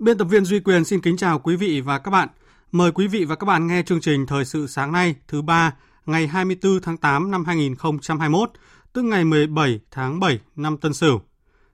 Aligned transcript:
Biên 0.00 0.18
tập 0.18 0.24
viên 0.24 0.44
Duy 0.44 0.60
Quyền 0.60 0.84
xin 0.84 1.00
kính 1.00 1.16
chào 1.16 1.38
quý 1.38 1.56
vị 1.56 1.80
và 1.80 1.98
các 1.98 2.10
bạn. 2.10 2.28
Mời 2.72 2.92
quý 2.92 3.06
vị 3.06 3.24
và 3.24 3.34
các 3.34 3.44
bạn 3.44 3.66
nghe 3.66 3.82
chương 3.82 4.00
trình 4.00 4.26
Thời 4.26 4.44
sự 4.44 4.66
sáng 4.66 4.92
nay 4.92 5.14
thứ 5.28 5.42
ba 5.42 5.74
ngày 6.06 6.26
24 6.26 6.80
tháng 6.82 6.96
8 6.96 7.30
năm 7.30 7.44
2021, 7.44 8.50
tức 8.92 9.02
ngày 9.02 9.24
17 9.24 9.80
tháng 9.90 10.20
7 10.20 10.38
năm 10.56 10.76
Tân 10.76 10.94
Sửu. 10.94 11.20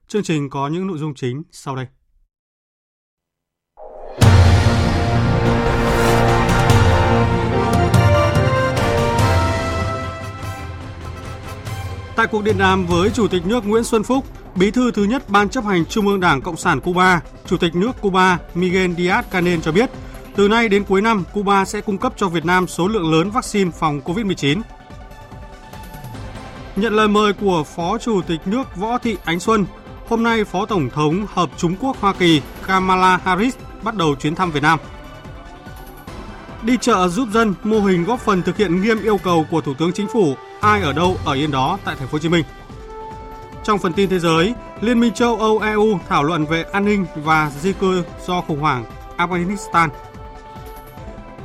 Chương 0.07 0.23
trình 0.23 0.49
có 0.49 0.67
những 0.67 0.87
nội 0.87 0.97
dung 0.97 1.13
chính 1.15 1.43
sau 1.51 1.75
đây. 1.75 1.85
Tại 12.15 12.27
cuộc 12.31 12.43
điện 12.43 12.57
đàm 12.57 12.85
với 12.85 13.09
Chủ 13.09 13.27
tịch 13.27 13.45
nước 13.45 13.65
Nguyễn 13.65 13.83
Xuân 13.83 14.03
Phúc, 14.03 14.25
Bí 14.59 14.71
thư 14.71 14.91
thứ 14.91 15.03
nhất 15.03 15.29
Ban 15.29 15.49
chấp 15.49 15.65
hành 15.65 15.85
Trung 15.85 16.07
ương 16.07 16.19
Đảng 16.19 16.41
Cộng 16.41 16.57
sản 16.57 16.79
Cuba, 16.79 17.21
Chủ 17.45 17.57
tịch 17.57 17.75
nước 17.75 17.91
Cuba 18.01 18.37
Miguel 18.55 18.91
Díaz-Canel 18.91 19.61
cho 19.61 19.71
biết, 19.71 19.89
từ 20.35 20.47
nay 20.47 20.69
đến 20.69 20.83
cuối 20.83 21.01
năm, 21.01 21.23
Cuba 21.33 21.65
sẽ 21.65 21.81
cung 21.81 21.97
cấp 21.97 22.13
cho 22.17 22.27
Việt 22.27 22.45
Nam 22.45 22.67
số 22.67 22.87
lượng 22.87 23.11
lớn 23.11 23.31
vaccine 23.31 23.71
phòng 23.71 24.01
COVID-19. 24.05 24.61
Nhận 26.75 26.93
lời 26.93 27.07
mời 27.07 27.33
của 27.33 27.63
Phó 27.63 27.97
Chủ 27.97 28.21
tịch 28.21 28.39
nước 28.45 28.75
Võ 28.75 28.97
Thị 28.97 29.17
Ánh 29.23 29.39
Xuân, 29.39 29.65
hôm 30.07 30.23
nay 30.23 30.43
Phó 30.43 30.65
Tổng 30.65 30.89
thống 30.89 31.25
Hợp 31.33 31.49
Trung 31.57 31.75
Quốc 31.79 31.97
Hoa 31.99 32.13
Kỳ 32.13 32.41
Kamala 32.67 33.17
Harris 33.17 33.55
bắt 33.83 33.95
đầu 33.95 34.15
chuyến 34.15 34.35
thăm 34.35 34.51
Việt 34.51 34.63
Nam. 34.63 34.79
Đi 36.61 36.77
chợ 36.81 37.07
giúp 37.07 37.27
dân, 37.33 37.53
mô 37.63 37.79
hình 37.79 38.03
góp 38.03 38.19
phần 38.19 38.43
thực 38.43 38.57
hiện 38.57 38.81
nghiêm 38.81 39.01
yêu 39.03 39.17
cầu 39.23 39.45
của 39.51 39.61
Thủ 39.61 39.73
tướng 39.73 39.93
Chính 39.93 40.07
phủ 40.07 40.35
ai 40.61 40.81
ở 40.81 40.93
đâu 40.93 41.17
ở 41.25 41.33
yên 41.33 41.51
đó 41.51 41.77
tại 41.85 41.95
thành 41.95 42.07
phố 42.07 42.11
Hồ 42.11 42.19
Chí 42.19 42.29
Minh. 42.29 42.43
Trong 43.67 43.79
phần 43.79 43.93
tin 43.93 44.09
thế 44.09 44.19
giới, 44.19 44.53
Liên 44.81 44.99
minh 44.99 45.13
châu 45.13 45.35
Âu 45.35 45.59
EU 45.59 45.99
thảo 46.07 46.23
luận 46.23 46.45
về 46.45 46.63
an 46.63 46.85
ninh 46.85 47.05
và 47.15 47.51
di 47.61 47.73
cư 47.73 48.03
do 48.25 48.41
khủng 48.41 48.59
hoảng 48.59 48.85
Afghanistan. 49.17 49.89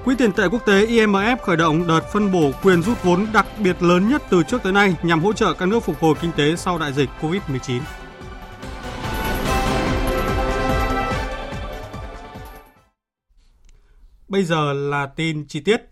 Quỹ 0.04 0.14
tiền 0.18 0.32
tệ 0.32 0.46
quốc 0.46 0.66
tế 0.66 0.86
IMF 0.86 1.36
khởi 1.36 1.56
động 1.56 1.86
đợt 1.86 2.00
phân 2.12 2.32
bổ 2.32 2.50
quyền 2.62 2.82
rút 2.82 3.02
vốn 3.02 3.26
đặc 3.32 3.46
biệt 3.58 3.82
lớn 3.82 4.08
nhất 4.08 4.22
từ 4.30 4.42
trước 4.42 4.62
tới 4.62 4.72
nay 4.72 4.96
nhằm 5.02 5.20
hỗ 5.20 5.32
trợ 5.32 5.52
các 5.52 5.66
nước 5.66 5.80
phục 5.80 6.00
hồi 6.00 6.14
kinh 6.20 6.32
tế 6.36 6.56
sau 6.56 6.78
đại 6.78 6.92
dịch 6.92 7.08
COVID-19. 7.20 7.80
Bây 14.28 14.44
giờ 14.44 14.72
là 14.72 15.06
tin 15.06 15.44
chi 15.48 15.60
tiết. 15.60 15.82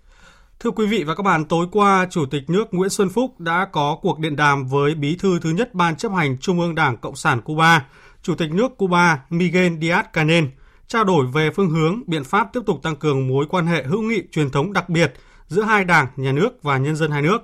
Thưa 0.60 0.71
quý 0.71 0.87
vị 0.87 1.04
và 1.04 1.15
các 1.15 1.22
bạn, 1.22 1.44
tối 1.44 1.66
qua, 1.72 2.06
Chủ 2.10 2.26
tịch 2.26 2.50
nước 2.50 2.75
Nguyễn 2.75 2.91
Xuân 2.91 3.09
Phúc 3.09 3.41
đã 3.41 3.69
có 3.72 3.98
cuộc 4.03 4.19
điện 4.19 4.37
đàm 4.37 4.66
với 4.66 4.94
Bí 4.94 5.16
thư 5.16 5.38
thứ 5.38 5.50
nhất 5.50 5.75
Ban 5.75 5.97
chấp 5.97 6.12
hành 6.12 6.38
Trung 6.38 6.60
ương 6.60 6.75
Đảng 6.75 6.97
Cộng 6.97 7.16
sản 7.16 7.41
Cuba, 7.41 7.87
Chủ 8.22 8.34
tịch 8.34 8.53
nước 8.53 8.76
Cuba 8.76 9.25
Miguel 9.31 9.72
Díaz-Canel, 9.72 10.47
trao 10.87 11.04
đổi 11.04 11.26
về 11.26 11.50
phương 11.50 11.71
hướng, 11.71 12.03
biện 12.06 12.25
pháp 12.25 12.53
tiếp 12.53 12.60
tục 12.66 12.82
tăng 12.82 12.97
cường 12.97 13.28
mối 13.28 13.47
quan 13.48 13.66
hệ 13.66 13.82
hữu 13.82 14.03
nghị 14.03 14.22
truyền 14.32 14.50
thống 14.50 14.72
đặc 14.72 14.88
biệt 14.88 15.15
giữa 15.47 15.62
hai 15.62 15.84
đảng, 15.84 16.06
nhà 16.16 16.32
nước 16.32 16.62
và 16.62 16.78
nhân 16.78 16.97
dân 16.97 17.10
hai 17.10 17.22
nước. 17.22 17.38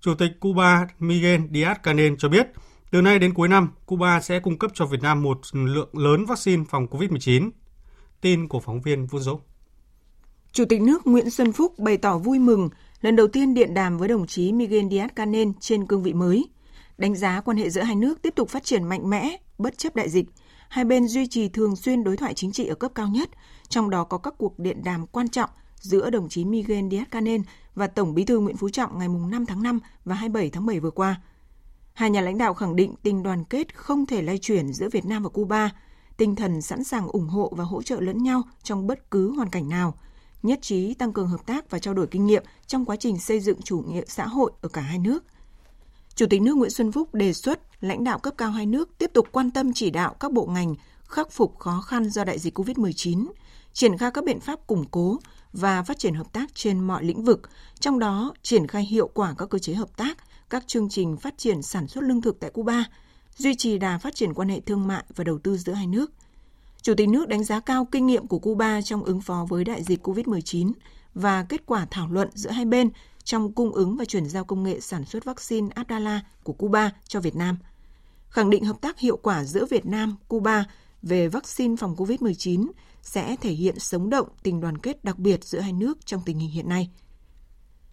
Chủ 0.00 0.14
tịch 0.14 0.30
Cuba 0.40 0.86
Miguel 0.98 1.40
Díaz-Canel 1.40 2.16
cho 2.18 2.28
biết, 2.28 2.46
từ 2.90 3.02
nay 3.02 3.18
đến 3.18 3.34
cuối 3.34 3.48
năm, 3.48 3.68
Cuba 3.86 4.20
sẽ 4.20 4.40
cung 4.40 4.58
cấp 4.58 4.70
cho 4.74 4.86
Việt 4.86 5.02
Nam 5.02 5.22
một 5.22 5.40
lượng 5.52 5.88
lớn 5.92 6.24
vaccine 6.24 6.64
phòng 6.70 6.86
COVID-19. 6.86 7.50
Tin 8.20 8.48
của 8.48 8.60
phóng 8.60 8.80
viên 8.80 9.06
Vũ 9.06 9.18
Dũng. 9.18 9.40
Chủ 10.52 10.64
tịch 10.64 10.82
nước 10.82 11.06
Nguyễn 11.06 11.30
Xuân 11.30 11.52
Phúc 11.52 11.78
bày 11.78 11.96
tỏ 11.96 12.18
vui 12.18 12.38
mừng 12.38 12.68
lần 13.00 13.16
đầu 13.16 13.28
tiên 13.28 13.54
điện 13.54 13.74
đàm 13.74 13.98
với 13.98 14.08
đồng 14.08 14.26
chí 14.26 14.52
Miguel 14.52 14.86
Díaz-Canel 14.86 15.52
trên 15.60 15.86
cương 15.86 16.02
vị 16.02 16.12
mới. 16.12 16.48
Đánh 16.98 17.14
giá 17.14 17.40
quan 17.40 17.56
hệ 17.56 17.70
giữa 17.70 17.82
hai 17.82 17.96
nước 17.96 18.22
tiếp 18.22 18.34
tục 18.36 18.48
phát 18.48 18.64
triển 18.64 18.84
mạnh 18.84 19.10
mẽ, 19.10 19.36
bất 19.58 19.78
chấp 19.78 19.96
đại 19.96 20.08
dịch. 20.08 20.26
Hai 20.68 20.84
bên 20.84 21.08
duy 21.08 21.26
trì 21.26 21.48
thường 21.48 21.76
xuyên 21.76 22.04
đối 22.04 22.16
thoại 22.16 22.34
chính 22.34 22.52
trị 22.52 22.66
ở 22.66 22.74
cấp 22.74 22.92
cao 22.94 23.08
nhất, 23.08 23.30
trong 23.68 23.90
đó 23.90 24.04
có 24.04 24.18
các 24.18 24.34
cuộc 24.38 24.58
điện 24.58 24.84
đàm 24.84 25.06
quan 25.06 25.28
trọng 25.28 25.50
giữa 25.80 26.10
đồng 26.10 26.28
chí 26.28 26.44
Miguel 26.44 26.84
Díaz-Canel 26.84 27.42
và 27.74 27.86
Tổng 27.86 28.14
bí 28.14 28.24
thư 28.24 28.38
Nguyễn 28.38 28.56
Phú 28.56 28.68
Trọng 28.68 28.98
ngày 28.98 29.08
5 29.08 29.46
tháng 29.46 29.62
5 29.62 29.80
và 30.04 30.14
27 30.14 30.50
tháng 30.50 30.66
7 30.66 30.80
vừa 30.80 30.90
qua. 30.90 31.20
Hai 31.92 32.10
nhà 32.10 32.20
lãnh 32.20 32.38
đạo 32.38 32.54
khẳng 32.54 32.76
định 32.76 32.94
tình 33.02 33.22
đoàn 33.22 33.44
kết 33.44 33.76
không 33.76 34.06
thể 34.06 34.22
lay 34.22 34.38
chuyển 34.38 34.72
giữa 34.72 34.88
Việt 34.88 35.04
Nam 35.04 35.22
và 35.22 35.28
Cuba, 35.28 35.70
tinh 36.16 36.36
thần 36.36 36.62
sẵn 36.62 36.84
sàng 36.84 37.08
ủng 37.08 37.28
hộ 37.28 37.52
và 37.56 37.64
hỗ 37.64 37.82
trợ 37.82 38.00
lẫn 38.00 38.22
nhau 38.22 38.42
trong 38.62 38.86
bất 38.86 39.10
cứ 39.10 39.30
hoàn 39.30 39.50
cảnh 39.50 39.68
nào– 39.68 39.94
nhất 40.42 40.58
trí 40.62 40.94
tăng 40.94 41.12
cường 41.12 41.28
hợp 41.28 41.46
tác 41.46 41.70
và 41.70 41.78
trao 41.78 41.94
đổi 41.94 42.06
kinh 42.06 42.26
nghiệm 42.26 42.42
trong 42.66 42.84
quá 42.84 42.96
trình 42.96 43.18
xây 43.18 43.40
dựng 43.40 43.62
chủ 43.62 43.84
nghĩa 43.88 44.02
xã 44.06 44.26
hội 44.26 44.52
ở 44.60 44.68
cả 44.68 44.80
hai 44.80 44.98
nước. 44.98 45.24
Chủ 46.14 46.26
tịch 46.30 46.42
nước 46.42 46.56
Nguyễn 46.56 46.70
Xuân 46.70 46.92
Phúc 46.92 47.14
đề 47.14 47.32
xuất 47.32 47.60
lãnh 47.80 48.04
đạo 48.04 48.18
cấp 48.18 48.34
cao 48.36 48.50
hai 48.50 48.66
nước 48.66 48.98
tiếp 48.98 49.10
tục 49.14 49.28
quan 49.32 49.50
tâm 49.50 49.72
chỉ 49.72 49.90
đạo 49.90 50.14
các 50.20 50.32
bộ 50.32 50.46
ngành 50.46 50.74
khắc 51.04 51.32
phục 51.32 51.58
khó 51.58 51.80
khăn 51.80 52.10
do 52.10 52.24
đại 52.24 52.38
dịch 52.38 52.58
COVID-19, 52.58 53.26
triển 53.72 53.98
khai 53.98 54.10
các 54.14 54.24
biện 54.24 54.40
pháp 54.40 54.66
củng 54.66 54.84
cố 54.90 55.18
và 55.52 55.82
phát 55.82 55.98
triển 55.98 56.14
hợp 56.14 56.32
tác 56.32 56.54
trên 56.54 56.80
mọi 56.80 57.04
lĩnh 57.04 57.24
vực, 57.24 57.40
trong 57.80 57.98
đó 57.98 58.34
triển 58.42 58.66
khai 58.66 58.84
hiệu 58.84 59.08
quả 59.14 59.34
các 59.38 59.48
cơ 59.50 59.58
chế 59.58 59.74
hợp 59.74 59.96
tác, 59.96 60.18
các 60.50 60.66
chương 60.66 60.88
trình 60.88 61.16
phát 61.16 61.38
triển 61.38 61.62
sản 61.62 61.88
xuất 61.88 62.04
lương 62.04 62.22
thực 62.22 62.40
tại 62.40 62.50
Cuba, 62.50 62.84
duy 63.36 63.54
trì 63.54 63.78
đà 63.78 63.98
phát 63.98 64.14
triển 64.14 64.34
quan 64.34 64.48
hệ 64.48 64.60
thương 64.60 64.86
mại 64.86 65.04
và 65.16 65.24
đầu 65.24 65.38
tư 65.38 65.56
giữa 65.56 65.72
hai 65.72 65.86
nước, 65.86 66.12
Chủ 66.82 66.94
tịch 66.94 67.08
nước 67.08 67.28
đánh 67.28 67.44
giá 67.44 67.60
cao 67.60 67.88
kinh 67.92 68.06
nghiệm 68.06 68.26
của 68.26 68.38
Cuba 68.38 68.80
trong 68.82 69.04
ứng 69.04 69.20
phó 69.20 69.46
với 69.48 69.64
đại 69.64 69.82
dịch 69.82 70.06
COVID-19 70.06 70.72
và 71.14 71.46
kết 71.48 71.66
quả 71.66 71.86
thảo 71.90 72.08
luận 72.10 72.28
giữa 72.34 72.50
hai 72.50 72.64
bên 72.64 72.90
trong 73.24 73.52
cung 73.52 73.72
ứng 73.72 73.96
và 73.96 74.04
chuyển 74.04 74.26
giao 74.26 74.44
công 74.44 74.62
nghệ 74.62 74.80
sản 74.80 75.04
xuất 75.04 75.24
vaccine 75.24 75.68
Abdala 75.74 76.20
của 76.42 76.52
Cuba 76.52 76.90
cho 77.08 77.20
Việt 77.20 77.36
Nam. 77.36 77.58
Khẳng 78.28 78.50
định 78.50 78.64
hợp 78.64 78.80
tác 78.80 78.98
hiệu 78.98 79.16
quả 79.16 79.44
giữa 79.44 79.66
Việt 79.66 79.86
Nam, 79.86 80.16
Cuba 80.28 80.64
về 81.02 81.28
vaccine 81.28 81.76
phòng 81.76 81.96
COVID-19 81.96 82.66
sẽ 83.02 83.36
thể 83.36 83.52
hiện 83.52 83.78
sống 83.78 84.10
động 84.10 84.28
tình 84.42 84.60
đoàn 84.60 84.78
kết 84.78 85.04
đặc 85.04 85.18
biệt 85.18 85.44
giữa 85.44 85.60
hai 85.60 85.72
nước 85.72 86.06
trong 86.06 86.22
tình 86.24 86.38
hình 86.38 86.50
hiện 86.50 86.68
nay. 86.68 86.90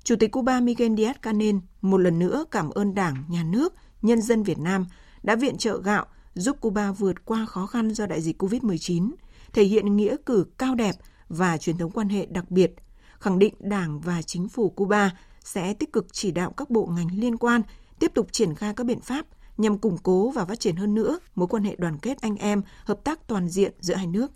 Chủ 0.03 0.15
tịch 0.15 0.31
Cuba 0.31 0.59
Miguel 0.59 0.91
Díaz-Canel 0.91 1.59
một 1.81 1.97
lần 1.97 2.19
nữa 2.19 2.45
cảm 2.51 2.69
ơn 2.69 2.95
Đảng, 2.95 3.23
Nhà 3.27 3.43
nước, 3.43 3.73
nhân 4.01 4.21
dân 4.21 4.43
Việt 4.43 4.59
Nam 4.59 4.85
đã 5.23 5.35
viện 5.35 5.57
trợ 5.57 5.81
gạo 5.81 6.05
giúp 6.37 6.57
Cuba 6.61 6.91
vượt 6.91 7.25
qua 7.25 7.45
khó 7.45 7.65
khăn 7.65 7.93
do 7.93 8.05
đại 8.05 8.21
dịch 8.21 8.43
COVID-19, 8.43 9.11
thể 9.53 9.63
hiện 9.63 9.95
nghĩa 9.95 10.15
cử 10.25 10.45
cao 10.57 10.75
đẹp 10.75 10.95
và 11.29 11.57
truyền 11.57 11.77
thống 11.77 11.91
quan 11.91 12.09
hệ 12.09 12.25
đặc 12.25 12.51
biệt, 12.51 12.71
khẳng 13.19 13.39
định 13.39 13.53
Đảng 13.59 13.99
và 13.99 14.21
chính 14.21 14.49
phủ 14.49 14.69
Cuba 14.69 15.11
sẽ 15.43 15.73
tích 15.73 15.93
cực 15.93 16.07
chỉ 16.11 16.31
đạo 16.31 16.51
các 16.51 16.69
bộ 16.69 16.85
ngành 16.85 17.07
liên 17.13 17.37
quan 17.37 17.61
tiếp 17.99 18.11
tục 18.13 18.27
triển 18.31 18.55
khai 18.55 18.73
các 18.73 18.83
biện 18.83 19.01
pháp 19.01 19.25
nhằm 19.57 19.77
củng 19.77 19.97
cố 19.97 20.29
và 20.29 20.45
phát 20.45 20.59
triển 20.59 20.75
hơn 20.75 20.93
nữa 20.93 21.19
mối 21.35 21.47
quan 21.47 21.63
hệ 21.63 21.75
đoàn 21.77 21.97
kết 21.97 22.21
anh 22.21 22.35
em, 22.35 22.61
hợp 22.85 22.99
tác 23.03 23.27
toàn 23.27 23.49
diện 23.49 23.73
giữa 23.79 23.95
hai 23.95 24.07
nước. 24.07 24.31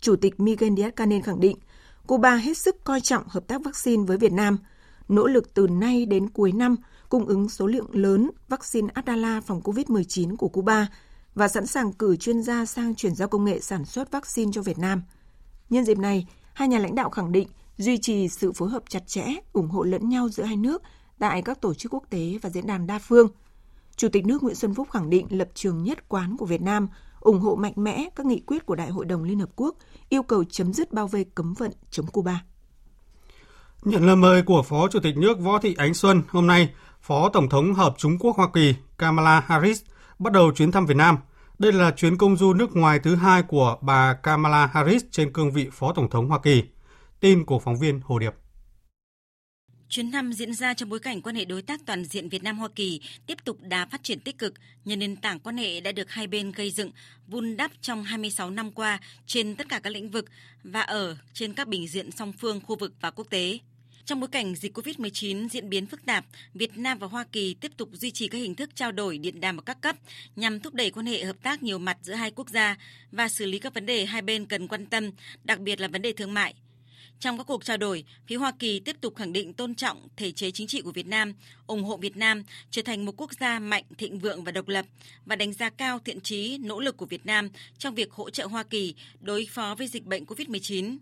Chủ 0.00 0.16
tịch 0.16 0.40
Miguel 0.40 0.72
Díaz-Canel 0.72 1.22
khẳng 1.22 1.40
định, 1.40 1.56
Cuba 2.06 2.36
hết 2.36 2.58
sức 2.58 2.84
coi 2.84 3.00
trọng 3.00 3.24
hợp 3.28 3.46
tác 3.46 3.64
vaccine 3.64 4.04
với 4.04 4.16
Việt 4.16 4.32
Nam, 4.32 4.58
nỗ 5.08 5.26
lực 5.26 5.54
từ 5.54 5.66
nay 5.66 6.06
đến 6.06 6.30
cuối 6.30 6.52
năm 6.52 6.76
cung 7.10 7.26
ứng 7.26 7.48
số 7.48 7.66
lượng 7.66 7.86
lớn 7.92 8.30
vaccine 8.48 8.88
Adala 8.94 9.40
phòng 9.40 9.60
COVID-19 9.60 10.36
của 10.36 10.48
Cuba 10.48 10.86
và 11.34 11.48
sẵn 11.48 11.66
sàng 11.66 11.92
cử 11.92 12.16
chuyên 12.16 12.42
gia 12.42 12.66
sang 12.66 12.94
chuyển 12.94 13.14
giao 13.14 13.28
công 13.28 13.44
nghệ 13.44 13.60
sản 13.60 13.84
xuất 13.84 14.10
vaccine 14.10 14.52
cho 14.54 14.62
Việt 14.62 14.78
Nam. 14.78 15.02
Nhân 15.70 15.84
dịp 15.84 15.98
này, 15.98 16.26
hai 16.54 16.68
nhà 16.68 16.78
lãnh 16.78 16.94
đạo 16.94 17.10
khẳng 17.10 17.32
định 17.32 17.48
duy 17.78 17.98
trì 17.98 18.28
sự 18.28 18.52
phối 18.52 18.70
hợp 18.70 18.82
chặt 18.88 19.06
chẽ, 19.06 19.24
ủng 19.52 19.68
hộ 19.68 19.82
lẫn 19.82 20.08
nhau 20.08 20.28
giữa 20.28 20.42
hai 20.42 20.56
nước 20.56 20.82
tại 21.18 21.42
các 21.42 21.60
tổ 21.60 21.74
chức 21.74 21.94
quốc 21.94 22.04
tế 22.10 22.38
và 22.42 22.50
diễn 22.50 22.66
đàn 22.66 22.86
đa 22.86 22.98
phương. 22.98 23.28
Chủ 23.96 24.08
tịch 24.08 24.26
nước 24.26 24.42
Nguyễn 24.42 24.54
Xuân 24.54 24.74
Phúc 24.74 24.88
khẳng 24.90 25.10
định 25.10 25.26
lập 25.30 25.48
trường 25.54 25.82
nhất 25.82 26.08
quán 26.08 26.36
của 26.36 26.46
Việt 26.46 26.62
Nam, 26.62 26.88
ủng 27.20 27.40
hộ 27.40 27.54
mạnh 27.54 27.74
mẽ 27.76 28.08
các 28.16 28.26
nghị 28.26 28.40
quyết 28.46 28.66
của 28.66 28.74
Đại 28.74 28.90
hội 28.90 29.04
đồng 29.04 29.22
Liên 29.22 29.38
Hợp 29.38 29.50
Quốc, 29.56 29.76
yêu 30.08 30.22
cầu 30.22 30.44
chấm 30.44 30.72
dứt 30.72 30.92
bao 30.92 31.06
vây 31.06 31.24
cấm 31.34 31.54
vận 31.54 31.70
chống 31.90 32.06
Cuba. 32.06 32.44
Nhận 33.84 34.06
lời 34.06 34.16
mời 34.16 34.42
của 34.42 34.62
Phó 34.62 34.88
Chủ 34.88 35.00
tịch 35.00 35.16
nước 35.16 35.40
Võ 35.40 35.58
Thị 35.58 35.74
Ánh 35.78 35.94
Xuân, 35.94 36.22
hôm 36.28 36.46
nay, 36.46 36.74
Phó 37.00 37.28
Tổng 37.28 37.48
thống 37.48 37.74
Hợp 37.74 37.94
Trung 37.98 38.18
Quốc 38.18 38.36
Hoa 38.36 38.48
Kỳ 38.54 38.74
Kamala 38.98 39.40
Harris 39.40 39.82
bắt 40.18 40.32
đầu 40.32 40.52
chuyến 40.52 40.72
thăm 40.72 40.86
Việt 40.86 40.96
Nam. 40.96 41.18
Đây 41.58 41.72
là 41.72 41.90
chuyến 41.90 42.18
công 42.18 42.36
du 42.36 42.52
nước 42.52 42.76
ngoài 42.76 42.98
thứ 42.98 43.16
hai 43.16 43.42
của 43.42 43.78
bà 43.80 44.14
Kamala 44.14 44.66
Harris 44.66 45.02
trên 45.10 45.32
cương 45.32 45.52
vị 45.52 45.68
Phó 45.72 45.92
Tổng 45.92 46.10
thống 46.10 46.28
Hoa 46.28 46.38
Kỳ. 46.38 46.62
Tin 47.20 47.44
của 47.44 47.58
phóng 47.58 47.78
viên 47.78 48.00
Hồ 48.04 48.18
Điệp. 48.18 48.34
Chuyến 49.88 50.10
thăm 50.10 50.32
diễn 50.32 50.54
ra 50.54 50.74
trong 50.74 50.88
bối 50.88 50.98
cảnh 50.98 51.22
quan 51.22 51.36
hệ 51.36 51.44
đối 51.44 51.62
tác 51.62 51.80
toàn 51.86 52.04
diện 52.04 52.28
Việt 52.28 52.42
Nam 52.42 52.58
Hoa 52.58 52.68
Kỳ 52.74 53.00
tiếp 53.26 53.38
tục 53.44 53.56
đá 53.60 53.86
phát 53.86 54.02
triển 54.02 54.20
tích 54.20 54.38
cực 54.38 54.54
nhờ 54.84 54.96
nền 54.96 55.16
tảng 55.16 55.40
quan 55.40 55.56
hệ 55.56 55.80
đã 55.80 55.92
được 55.92 56.10
hai 56.10 56.26
bên 56.26 56.52
gây 56.52 56.70
dựng, 56.70 56.90
vun 57.26 57.56
đắp 57.56 57.70
trong 57.80 58.04
26 58.04 58.50
năm 58.50 58.72
qua 58.72 59.00
trên 59.26 59.56
tất 59.56 59.68
cả 59.68 59.78
các 59.78 59.90
lĩnh 59.90 60.10
vực 60.10 60.24
và 60.64 60.80
ở 60.80 61.16
trên 61.32 61.54
các 61.54 61.68
bình 61.68 61.88
diện 61.88 62.10
song 62.10 62.32
phương, 62.32 62.60
khu 62.66 62.76
vực 62.76 62.92
và 63.00 63.10
quốc 63.10 63.26
tế. 63.30 63.58
Trong 64.10 64.20
bối 64.20 64.28
cảnh 64.28 64.54
dịch 64.54 64.78
COVID-19 64.78 65.48
diễn 65.48 65.68
biến 65.68 65.86
phức 65.86 66.06
tạp, 66.06 66.24
Việt 66.54 66.78
Nam 66.78 66.98
và 66.98 67.06
Hoa 67.06 67.24
Kỳ 67.32 67.54
tiếp 67.54 67.72
tục 67.76 67.88
duy 67.92 68.10
trì 68.10 68.28
các 68.28 68.38
hình 68.38 68.54
thức 68.54 68.70
trao 68.74 68.92
đổi 68.92 69.18
điện 69.18 69.40
đàm 69.40 69.56
ở 69.56 69.62
các 69.62 69.80
cấp 69.80 69.96
nhằm 70.36 70.60
thúc 70.60 70.74
đẩy 70.74 70.90
quan 70.90 71.06
hệ 71.06 71.24
hợp 71.24 71.36
tác 71.42 71.62
nhiều 71.62 71.78
mặt 71.78 71.98
giữa 72.02 72.12
hai 72.14 72.30
quốc 72.30 72.48
gia 72.48 72.76
và 73.12 73.28
xử 73.28 73.46
lý 73.46 73.58
các 73.58 73.74
vấn 73.74 73.86
đề 73.86 74.04
hai 74.04 74.22
bên 74.22 74.46
cần 74.46 74.68
quan 74.68 74.86
tâm, 74.86 75.10
đặc 75.44 75.58
biệt 75.58 75.80
là 75.80 75.88
vấn 75.88 76.02
đề 76.02 76.12
thương 76.12 76.34
mại. 76.34 76.54
Trong 77.20 77.38
các 77.38 77.44
cuộc 77.44 77.64
trao 77.64 77.76
đổi, 77.76 78.04
phía 78.26 78.36
Hoa 78.36 78.52
Kỳ 78.58 78.80
tiếp 78.80 78.96
tục 79.00 79.16
khẳng 79.16 79.32
định 79.32 79.52
tôn 79.52 79.74
trọng 79.74 80.08
thể 80.16 80.32
chế 80.32 80.50
chính 80.50 80.66
trị 80.66 80.80
của 80.82 80.92
Việt 80.92 81.06
Nam, 81.06 81.34
ủng 81.66 81.84
hộ 81.84 81.96
Việt 81.96 82.16
Nam 82.16 82.42
trở 82.70 82.82
thành 82.82 83.04
một 83.04 83.12
quốc 83.16 83.32
gia 83.40 83.58
mạnh, 83.58 83.84
thịnh 83.98 84.18
vượng 84.18 84.44
và 84.44 84.52
độc 84.52 84.68
lập 84.68 84.86
và 85.26 85.36
đánh 85.36 85.52
giá 85.52 85.70
cao 85.70 85.98
thiện 85.98 86.20
trí, 86.20 86.58
nỗ 86.58 86.80
lực 86.80 86.96
của 86.96 87.06
Việt 87.06 87.26
Nam 87.26 87.48
trong 87.78 87.94
việc 87.94 88.12
hỗ 88.12 88.30
trợ 88.30 88.46
Hoa 88.46 88.62
Kỳ 88.62 88.94
đối 89.20 89.46
phó 89.50 89.74
với 89.78 89.86
dịch 89.86 90.04
bệnh 90.04 90.24
COVID-19. 90.24 90.98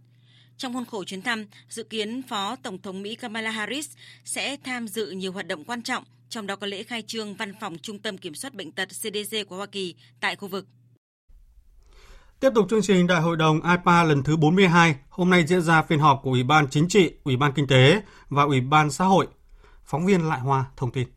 Trong 0.58 0.74
khuôn 0.74 0.84
khổ 0.84 1.04
chuyến 1.04 1.22
thăm, 1.22 1.46
dự 1.68 1.82
kiến 1.82 2.22
Phó 2.22 2.56
Tổng 2.56 2.78
thống 2.78 3.02
Mỹ 3.02 3.14
Kamala 3.14 3.50
Harris 3.50 3.90
sẽ 4.24 4.56
tham 4.64 4.88
dự 4.88 5.10
nhiều 5.10 5.32
hoạt 5.32 5.46
động 5.46 5.64
quan 5.64 5.82
trọng, 5.82 6.04
trong 6.28 6.46
đó 6.46 6.56
có 6.56 6.66
lễ 6.66 6.82
khai 6.82 7.02
trương 7.06 7.34
Văn 7.34 7.52
phòng 7.60 7.76
Trung 7.82 7.98
tâm 7.98 8.18
Kiểm 8.18 8.34
soát 8.34 8.54
Bệnh 8.54 8.72
tật 8.72 8.88
CDC 8.88 9.48
của 9.48 9.56
Hoa 9.56 9.66
Kỳ 9.66 9.94
tại 10.20 10.36
khu 10.36 10.48
vực. 10.48 10.66
Tiếp 12.40 12.50
tục 12.54 12.66
chương 12.70 12.82
trình 12.82 13.06
Đại 13.06 13.20
hội 13.20 13.36
đồng 13.36 13.60
IPA 13.70 14.04
lần 14.04 14.22
thứ 14.22 14.36
42, 14.36 14.96
hôm 15.08 15.30
nay 15.30 15.46
diễn 15.46 15.62
ra 15.62 15.82
phiên 15.82 15.98
họp 15.98 16.20
của 16.22 16.30
Ủy 16.30 16.42
ban 16.42 16.68
Chính 16.70 16.88
trị, 16.88 17.12
Ủy 17.24 17.36
ban 17.36 17.52
Kinh 17.52 17.66
tế 17.66 18.02
và 18.28 18.42
Ủy 18.42 18.60
ban 18.60 18.90
Xã 18.90 19.04
hội. 19.04 19.26
Phóng 19.84 20.06
viên 20.06 20.28
Lại 20.28 20.40
Hoa 20.40 20.64
thông 20.76 20.92
tin. 20.92 21.08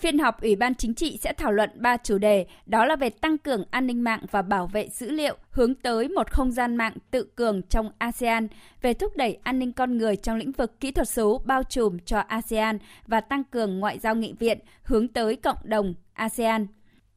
Phiên 0.00 0.18
họp 0.18 0.42
Ủy 0.42 0.56
ban 0.56 0.74
Chính 0.74 0.94
trị 0.94 1.18
sẽ 1.22 1.32
thảo 1.32 1.52
luận 1.52 1.70
3 1.74 1.96
chủ 1.96 2.18
đề, 2.18 2.46
đó 2.66 2.84
là 2.84 2.96
về 2.96 3.10
tăng 3.10 3.38
cường 3.38 3.64
an 3.70 3.86
ninh 3.86 4.04
mạng 4.04 4.20
và 4.30 4.42
bảo 4.42 4.66
vệ 4.66 4.88
dữ 4.88 5.10
liệu, 5.10 5.36
hướng 5.50 5.74
tới 5.74 6.08
một 6.08 6.30
không 6.30 6.50
gian 6.52 6.76
mạng 6.76 6.92
tự 7.10 7.24
cường 7.34 7.62
trong 7.62 7.90
ASEAN, 7.98 8.48
về 8.82 8.94
thúc 8.94 9.16
đẩy 9.16 9.38
an 9.42 9.58
ninh 9.58 9.72
con 9.72 9.98
người 9.98 10.16
trong 10.16 10.36
lĩnh 10.36 10.52
vực 10.52 10.80
kỹ 10.80 10.90
thuật 10.90 11.08
số 11.08 11.42
bao 11.44 11.62
trùm 11.62 11.98
cho 11.98 12.18
ASEAN 12.18 12.78
và 13.06 13.20
tăng 13.20 13.44
cường 13.44 13.78
ngoại 13.78 13.98
giao 13.98 14.14
nghị 14.14 14.32
viện, 14.32 14.58
hướng 14.82 15.08
tới 15.08 15.36
cộng 15.36 15.58
đồng 15.64 15.94
ASEAN. 16.12 16.66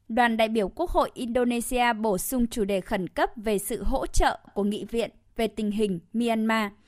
Đoàn 0.08 0.36
đại 0.36 0.48
biểu 0.48 0.68
Quốc 0.68 0.90
hội 0.90 1.10
Indonesia 1.14 1.92
bổ 1.92 2.18
sung 2.18 2.46
chủ 2.46 2.64
đề 2.64 2.80
khẩn 2.80 3.08
cấp 3.08 3.30
về 3.36 3.58
sự 3.58 3.82
hỗ 3.82 4.06
trợ 4.06 4.38
của 4.54 4.64
nghị 4.64 4.84
viện 4.84 5.10
về 5.36 5.46
tình 5.46 5.70
hình 5.70 6.00
Myanmar– 6.12 6.72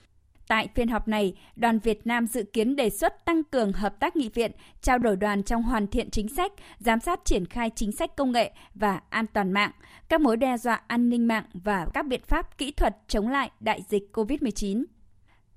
Tại 0.49 0.69
phiên 0.75 0.89
họp 0.89 1.09
này, 1.09 1.35
đoàn 1.57 1.79
Việt 1.79 2.07
Nam 2.07 2.27
dự 2.27 2.43
kiến 2.43 2.77
đề 2.77 2.91
xuất 2.91 3.25
tăng 3.25 3.45
cường 3.45 3.73
hợp 3.73 4.01
tác 4.01 4.17
nghị 4.17 4.29
viện, 4.29 4.53
trao 4.83 4.99
đổi 4.99 5.17
đoàn 5.17 5.43
trong 5.43 5.63
hoàn 5.63 5.87
thiện 5.87 6.11
chính 6.11 6.29
sách, 6.29 6.53
giám 6.79 7.01
sát 7.01 7.25
triển 7.25 7.47
khai 7.47 7.71
chính 7.77 7.93
sách 7.93 8.17
công 8.17 8.33
nghệ 8.33 8.53
và 8.75 9.01
an 9.11 9.27
toàn 9.33 9.53
mạng, 9.53 9.71
các 10.09 10.21
mối 10.21 10.37
đe 10.37 10.57
dọa 10.57 10.81
an 10.87 11.09
ninh 11.09 11.29
mạng 11.29 11.45
và 11.55 11.87
các 11.95 12.07
biện 12.07 12.21
pháp 12.27 12.59
kỹ 12.59 12.71
thuật 12.71 12.97
chống 13.09 13.29
lại 13.29 13.51
đại 13.61 13.83
dịch 13.89 14.11
COVID-19. 14.13 14.85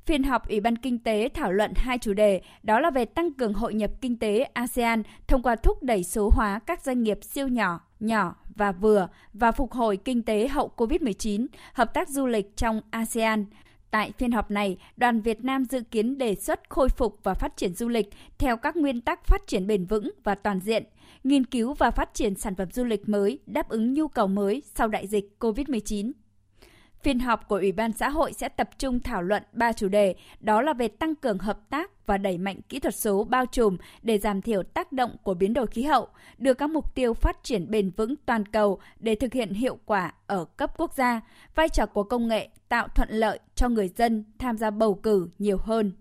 Phiên 0.06 0.24
họp 0.24 0.50
Ủy 0.50 0.60
ban 0.60 0.76
Kinh 0.76 1.00
tế 1.00 1.30
thảo 1.34 1.52
luận 1.52 1.74
hai 1.76 1.98
chủ 1.98 2.14
đề, 2.14 2.42
đó 2.64 2.80
là 2.80 2.90
về 2.90 3.06
tăng 3.06 3.34
cường 3.34 3.54
hội 3.54 3.74
nhập 3.74 3.92
kinh 4.02 4.20
tế 4.20 4.44
ASEAN 4.54 5.04
thông 5.28 5.42
qua 5.42 5.56
thúc 5.56 5.84
đẩy 5.84 6.04
số 6.04 6.30
hóa 6.34 6.60
các 6.66 6.82
doanh 6.82 7.04
nghiệp 7.04 7.20
siêu 7.22 7.48
nhỏ, 7.48 7.80
nhỏ 8.00 8.36
và 8.56 8.72
vừa 8.72 9.08
và 9.34 9.52
phục 9.52 9.72
hồi 9.72 9.98
kinh 9.98 10.24
tế 10.24 10.48
hậu 10.48 10.72
COVID-19, 10.78 11.48
hợp 11.74 11.94
tác 11.94 12.10
du 12.10 12.26
lịch 12.26 12.58
trong 12.58 12.82
ASEAN– 12.92 13.46
Tại 13.92 14.12
phiên 14.18 14.32
họp 14.32 14.52
này, 14.52 14.78
đoàn 14.98 15.22
Việt 15.22 15.44
Nam 15.44 15.66
dự 15.66 15.82
kiến 15.82 16.18
đề 16.18 16.36
xuất 16.36 16.70
khôi 16.70 16.90
phục 16.90 17.20
và 17.24 17.34
phát 17.34 17.58
triển 17.58 17.74
du 17.74 17.88
lịch 17.88 18.10
theo 18.38 18.58
các 18.58 18.78
nguyên 18.78 19.02
tắc 19.02 19.26
phát 19.26 19.48
triển 19.48 19.68
bền 19.68 19.86
vững 19.86 20.12
và 20.24 20.36
toàn 20.36 20.60
diện, 20.60 20.84
nghiên 21.24 21.46
cứu 21.46 21.74
và 21.74 21.92
phát 21.92 22.14
triển 22.14 22.36
sản 22.36 22.56
phẩm 22.56 22.72
du 22.72 22.84
lịch 22.84 23.10
mới 23.10 23.40
đáp 23.46 23.70
ứng 23.70 23.94
nhu 23.94 24.08
cầu 24.08 24.28
mới 24.28 24.64
sau 24.76 24.88
đại 24.88 25.08
dịch 25.08 25.36
COVID-19. 25.40 26.12
Phiên 27.04 27.19
họp 27.19 27.48
của 27.48 27.56
Ủy 27.56 27.72
ban 27.72 27.92
xã 27.94 28.10
hội 28.10 28.34
sẽ 28.34 28.50
tập 28.50 28.69
trung 28.78 29.00
thảo 29.00 29.22
luận 29.22 29.44
ba 29.51 29.74
chủ 29.74 29.88
đề, 29.88 30.16
đó 30.40 30.62
là 30.62 30.74
về 30.74 30.88
tăng 30.88 31.16
cường 31.16 31.38
hợp 31.38 31.60
tác 31.69 32.07
và 32.07 32.18
đẩy 32.18 32.38
mạnh 32.38 32.62
kỹ 32.69 32.80
thuật 32.80 32.96
số 32.96 33.24
bao 33.24 33.46
trùm 33.46 33.78
để 34.01 34.18
giảm 34.18 34.42
thiểu 34.42 34.63
tác 34.63 34.92
động 34.92 35.16
của 35.24 35.34
biến 35.34 35.54
đổi 35.54 35.68
khí 35.68 35.84
hậu, 35.84 36.07
đưa 36.38 36.54
các 36.54 36.69
mục 36.69 36.96
tiêu 36.96 37.13
phát 37.13 37.44
triển 37.44 37.72
bền 37.72 37.92
vững 37.98 38.16
toàn 38.25 38.46
cầu 38.46 38.80
để 39.00 39.16
thực 39.16 39.34
hiện 39.34 39.54
hiệu 39.54 39.78
quả 39.86 40.13
ở 40.28 40.46
cấp 40.46 40.72
quốc 40.78 40.94
gia, 40.94 41.22
vai 41.56 41.69
trò 41.69 41.86
của 41.86 42.04
công 42.04 42.28
nghệ 42.28 42.50
tạo 42.69 42.88
thuận 42.88 43.10
lợi 43.12 43.40
cho 43.56 43.69
người 43.69 43.90
dân 43.98 44.24
tham 44.40 44.57
gia 44.57 44.72
bầu 44.72 44.95
cử 44.95 45.30
nhiều 45.40 45.57
hơn. 45.57 45.92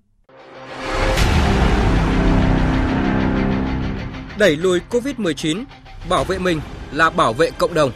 Đẩy 4.38 4.56
lùi 4.56 4.80
COVID-19, 4.90 5.64
bảo 6.08 6.24
vệ 6.24 6.38
mình 6.38 6.60
là 6.92 7.10
bảo 7.10 7.32
vệ 7.32 7.50
cộng 7.58 7.74
đồng. 7.74 7.90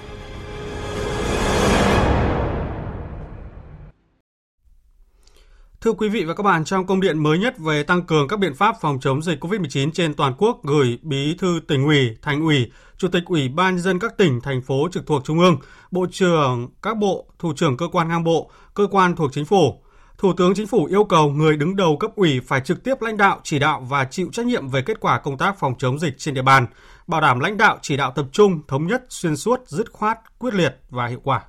Thưa 5.83 5.93
quý 5.93 6.09
vị 6.09 6.25
và 6.25 6.35
các 6.35 6.43
bạn, 6.43 6.65
trong 6.65 6.87
công 6.87 7.01
điện 7.01 7.19
mới 7.19 7.39
nhất 7.39 7.59
về 7.59 7.83
tăng 7.83 8.03
cường 8.03 8.29
các 8.29 8.39
biện 8.39 8.55
pháp 8.55 8.77
phòng 8.81 9.01
chống 9.01 9.23
dịch 9.23 9.45
COVID-19 9.45 9.91
trên 9.91 10.15
toàn 10.15 10.35
quốc 10.39 10.61
gửi 10.65 10.99
Bí 11.03 11.35
thư 11.39 11.61
tỉnh 11.69 11.85
ủy, 11.85 12.17
thành 12.23 12.43
ủy, 12.43 12.71
Chủ 12.97 13.09
tịch 13.09 13.23
Ủy 13.27 13.49
ban 13.49 13.75
nhân 13.75 13.83
dân 13.83 13.99
các 13.99 14.17
tỉnh, 14.17 14.41
thành 14.41 14.63
phố 14.63 14.89
trực 14.93 15.07
thuộc 15.07 15.25
Trung 15.25 15.39
ương, 15.39 15.57
Bộ 15.91 16.07
trưởng 16.11 16.69
các 16.83 16.97
bộ, 16.97 17.27
Thủ 17.39 17.53
trưởng 17.57 17.77
cơ 17.77 17.89
quan 17.93 18.09
ngang 18.09 18.25
bộ, 18.25 18.51
cơ 18.75 18.87
quan 18.91 19.17
thuộc 19.17 19.33
chính 19.33 19.45
phủ, 19.45 19.83
Thủ 20.19 20.33
tướng 20.37 20.55
Chính 20.55 20.67
phủ 20.67 20.85
yêu 20.85 21.05
cầu 21.05 21.31
người 21.31 21.57
đứng 21.57 21.77
đầu 21.77 21.97
cấp 21.97 22.11
ủy 22.17 22.41
phải 22.41 22.61
trực 22.61 22.85
tiếp 22.85 23.03
lãnh 23.03 23.17
đạo, 23.17 23.41
chỉ 23.43 23.59
đạo 23.59 23.87
và 23.89 24.05
chịu 24.05 24.29
trách 24.33 24.47
nhiệm 24.47 24.69
về 24.69 24.83
kết 24.83 25.01
quả 25.01 25.19
công 25.19 25.39
tác 25.39 25.59
phòng 25.59 25.75
chống 25.79 25.99
dịch 25.99 26.15
trên 26.19 26.35
địa 26.35 26.43
bàn, 26.43 26.67
bảo 27.07 27.21
đảm 27.21 27.41
lãnh 27.41 27.57
đạo 27.57 27.79
chỉ 27.83 27.97
đạo 27.97 28.13
tập 28.17 28.27
trung, 28.33 28.61
thống 28.69 28.87
nhất, 28.87 29.03
xuyên 29.09 29.37
suốt, 29.37 29.61
dứt 29.67 29.93
khoát, 29.93 30.19
quyết 30.39 30.55
liệt 30.55 30.77
và 30.91 31.07
hiệu 31.07 31.21
quả. 31.25 31.43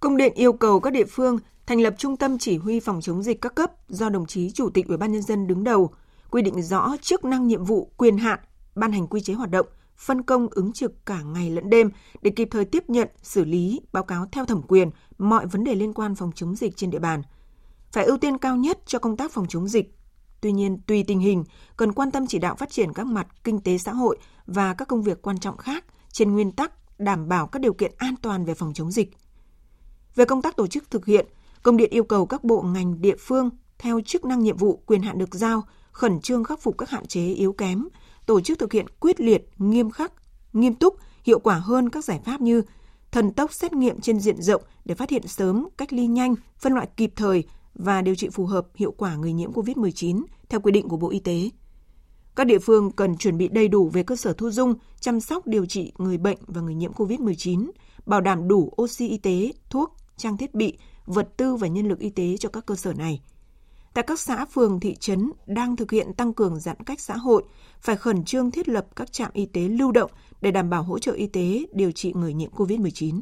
Công 0.00 0.16
điện 0.16 0.32
yêu 0.34 0.52
cầu 0.52 0.80
các 0.80 0.92
địa 0.92 1.04
phương 1.04 1.38
thành 1.66 1.80
lập 1.80 1.94
trung 1.98 2.16
tâm 2.16 2.38
chỉ 2.38 2.56
huy 2.56 2.80
phòng 2.80 3.00
chống 3.00 3.22
dịch 3.22 3.40
các 3.40 3.54
cấp 3.54 3.72
do 3.88 4.08
đồng 4.08 4.26
chí 4.26 4.50
Chủ 4.50 4.70
tịch 4.70 4.88
Ủy 4.88 4.96
ban 4.96 5.12
nhân 5.12 5.22
dân 5.22 5.46
đứng 5.46 5.64
đầu, 5.64 5.90
quy 6.30 6.42
định 6.42 6.62
rõ 6.62 6.96
chức 7.00 7.24
năng 7.24 7.46
nhiệm 7.46 7.64
vụ, 7.64 7.90
quyền 7.96 8.18
hạn, 8.18 8.38
ban 8.74 8.92
hành 8.92 9.06
quy 9.06 9.20
chế 9.20 9.34
hoạt 9.34 9.50
động, 9.50 9.66
phân 9.96 10.22
công 10.22 10.48
ứng 10.50 10.72
trực 10.72 11.06
cả 11.06 11.22
ngày 11.22 11.50
lẫn 11.50 11.70
đêm 11.70 11.90
để 12.22 12.30
kịp 12.30 12.48
thời 12.50 12.64
tiếp 12.64 12.90
nhận, 12.90 13.08
xử 13.22 13.44
lý, 13.44 13.80
báo 13.92 14.02
cáo 14.02 14.26
theo 14.32 14.44
thẩm 14.44 14.62
quyền 14.62 14.90
mọi 15.18 15.46
vấn 15.46 15.64
đề 15.64 15.74
liên 15.74 15.92
quan 15.92 16.14
phòng 16.14 16.32
chống 16.34 16.56
dịch 16.56 16.76
trên 16.76 16.90
địa 16.90 16.98
bàn. 16.98 17.22
Phải 17.92 18.04
ưu 18.04 18.18
tiên 18.18 18.38
cao 18.38 18.56
nhất 18.56 18.78
cho 18.86 18.98
công 18.98 19.16
tác 19.16 19.32
phòng 19.32 19.46
chống 19.48 19.68
dịch. 19.68 19.94
Tuy 20.40 20.52
nhiên, 20.52 20.80
tùy 20.86 21.04
tình 21.06 21.20
hình, 21.20 21.44
cần 21.76 21.92
quan 21.92 22.10
tâm 22.10 22.26
chỉ 22.26 22.38
đạo 22.38 22.56
phát 22.56 22.70
triển 22.70 22.92
các 22.92 23.06
mặt 23.06 23.26
kinh 23.44 23.60
tế 23.60 23.78
xã 23.78 23.92
hội 23.92 24.18
và 24.46 24.74
các 24.74 24.88
công 24.88 25.02
việc 25.02 25.22
quan 25.22 25.38
trọng 25.38 25.56
khác 25.56 25.84
trên 26.12 26.32
nguyên 26.32 26.52
tắc 26.52 26.98
đảm 26.98 27.28
bảo 27.28 27.46
các 27.46 27.62
điều 27.62 27.72
kiện 27.72 27.92
an 27.96 28.14
toàn 28.22 28.44
về 28.44 28.54
phòng 28.54 28.72
chống 28.74 28.90
dịch. 28.90 29.16
Về 30.14 30.24
công 30.24 30.42
tác 30.42 30.56
tổ 30.56 30.66
chức 30.66 30.90
thực 30.90 31.06
hiện, 31.06 31.26
Công 31.62 31.76
điện 31.76 31.90
yêu 31.90 32.04
cầu 32.04 32.26
các 32.26 32.44
bộ 32.44 32.62
ngành 32.62 33.00
địa 33.00 33.16
phương 33.18 33.50
theo 33.78 34.00
chức 34.00 34.24
năng 34.24 34.42
nhiệm 34.42 34.56
vụ 34.56 34.82
quyền 34.86 35.02
hạn 35.02 35.18
được 35.18 35.34
giao 35.34 35.62
khẩn 35.92 36.20
trương 36.20 36.44
khắc 36.44 36.60
phục 36.60 36.78
các 36.78 36.90
hạn 36.90 37.06
chế 37.06 37.26
yếu 37.28 37.52
kém, 37.52 37.88
tổ 38.26 38.40
chức 38.40 38.58
thực 38.58 38.72
hiện 38.72 38.86
quyết 39.00 39.20
liệt, 39.20 39.48
nghiêm 39.58 39.90
khắc, 39.90 40.12
nghiêm 40.52 40.74
túc, 40.74 40.96
hiệu 41.24 41.38
quả 41.38 41.54
hơn 41.54 41.90
các 41.90 42.04
giải 42.04 42.20
pháp 42.24 42.40
như 42.40 42.62
thần 43.12 43.32
tốc 43.32 43.52
xét 43.52 43.72
nghiệm 43.72 44.00
trên 44.00 44.20
diện 44.20 44.42
rộng 44.42 44.62
để 44.84 44.94
phát 44.94 45.10
hiện 45.10 45.26
sớm, 45.26 45.68
cách 45.76 45.92
ly 45.92 46.06
nhanh, 46.06 46.34
phân 46.58 46.72
loại 46.72 46.88
kịp 46.96 47.12
thời 47.16 47.44
và 47.74 48.02
điều 48.02 48.14
trị 48.14 48.28
phù 48.32 48.46
hợp 48.46 48.66
hiệu 48.74 48.94
quả 48.96 49.16
người 49.16 49.32
nhiễm 49.32 49.52
COVID-19 49.52 50.22
theo 50.48 50.60
quy 50.60 50.72
định 50.72 50.88
của 50.88 50.96
Bộ 50.96 51.10
Y 51.10 51.18
tế. 51.18 51.50
Các 52.38 52.46
địa 52.46 52.58
phương 52.58 52.90
cần 52.90 53.16
chuẩn 53.16 53.38
bị 53.38 53.48
đầy 53.48 53.68
đủ 53.68 53.88
về 53.88 54.02
cơ 54.02 54.16
sở 54.16 54.32
thu 54.32 54.50
dung, 54.50 54.74
chăm 55.00 55.20
sóc 55.20 55.46
điều 55.46 55.66
trị 55.66 55.92
người 55.98 56.18
bệnh 56.18 56.38
và 56.46 56.60
người 56.60 56.74
nhiễm 56.74 56.92
COVID-19, 56.92 57.70
bảo 58.06 58.20
đảm 58.20 58.48
đủ 58.48 58.72
oxy 58.82 59.08
y 59.08 59.18
tế, 59.18 59.52
thuốc, 59.70 59.96
trang 60.16 60.36
thiết 60.36 60.54
bị, 60.54 60.78
vật 61.06 61.28
tư 61.36 61.56
và 61.56 61.68
nhân 61.68 61.88
lực 61.88 61.98
y 61.98 62.10
tế 62.10 62.36
cho 62.36 62.48
các 62.48 62.66
cơ 62.66 62.74
sở 62.74 62.92
này. 62.92 63.22
Tại 63.94 64.04
các 64.06 64.20
xã, 64.20 64.44
phường, 64.44 64.80
thị 64.80 64.96
trấn 65.00 65.32
đang 65.46 65.76
thực 65.76 65.90
hiện 65.90 66.12
tăng 66.12 66.32
cường 66.32 66.60
giãn 66.60 66.76
cách 66.86 67.00
xã 67.00 67.16
hội, 67.16 67.42
phải 67.80 67.96
khẩn 67.96 68.24
trương 68.24 68.50
thiết 68.50 68.68
lập 68.68 68.86
các 68.96 69.12
trạm 69.12 69.30
y 69.34 69.46
tế 69.46 69.60
lưu 69.60 69.92
động 69.92 70.10
để 70.40 70.50
đảm 70.50 70.70
bảo 70.70 70.82
hỗ 70.82 70.98
trợ 70.98 71.12
y 71.12 71.26
tế 71.26 71.66
điều 71.72 71.92
trị 71.92 72.12
người 72.12 72.34
nhiễm 72.34 72.50
COVID-19. 72.50 73.20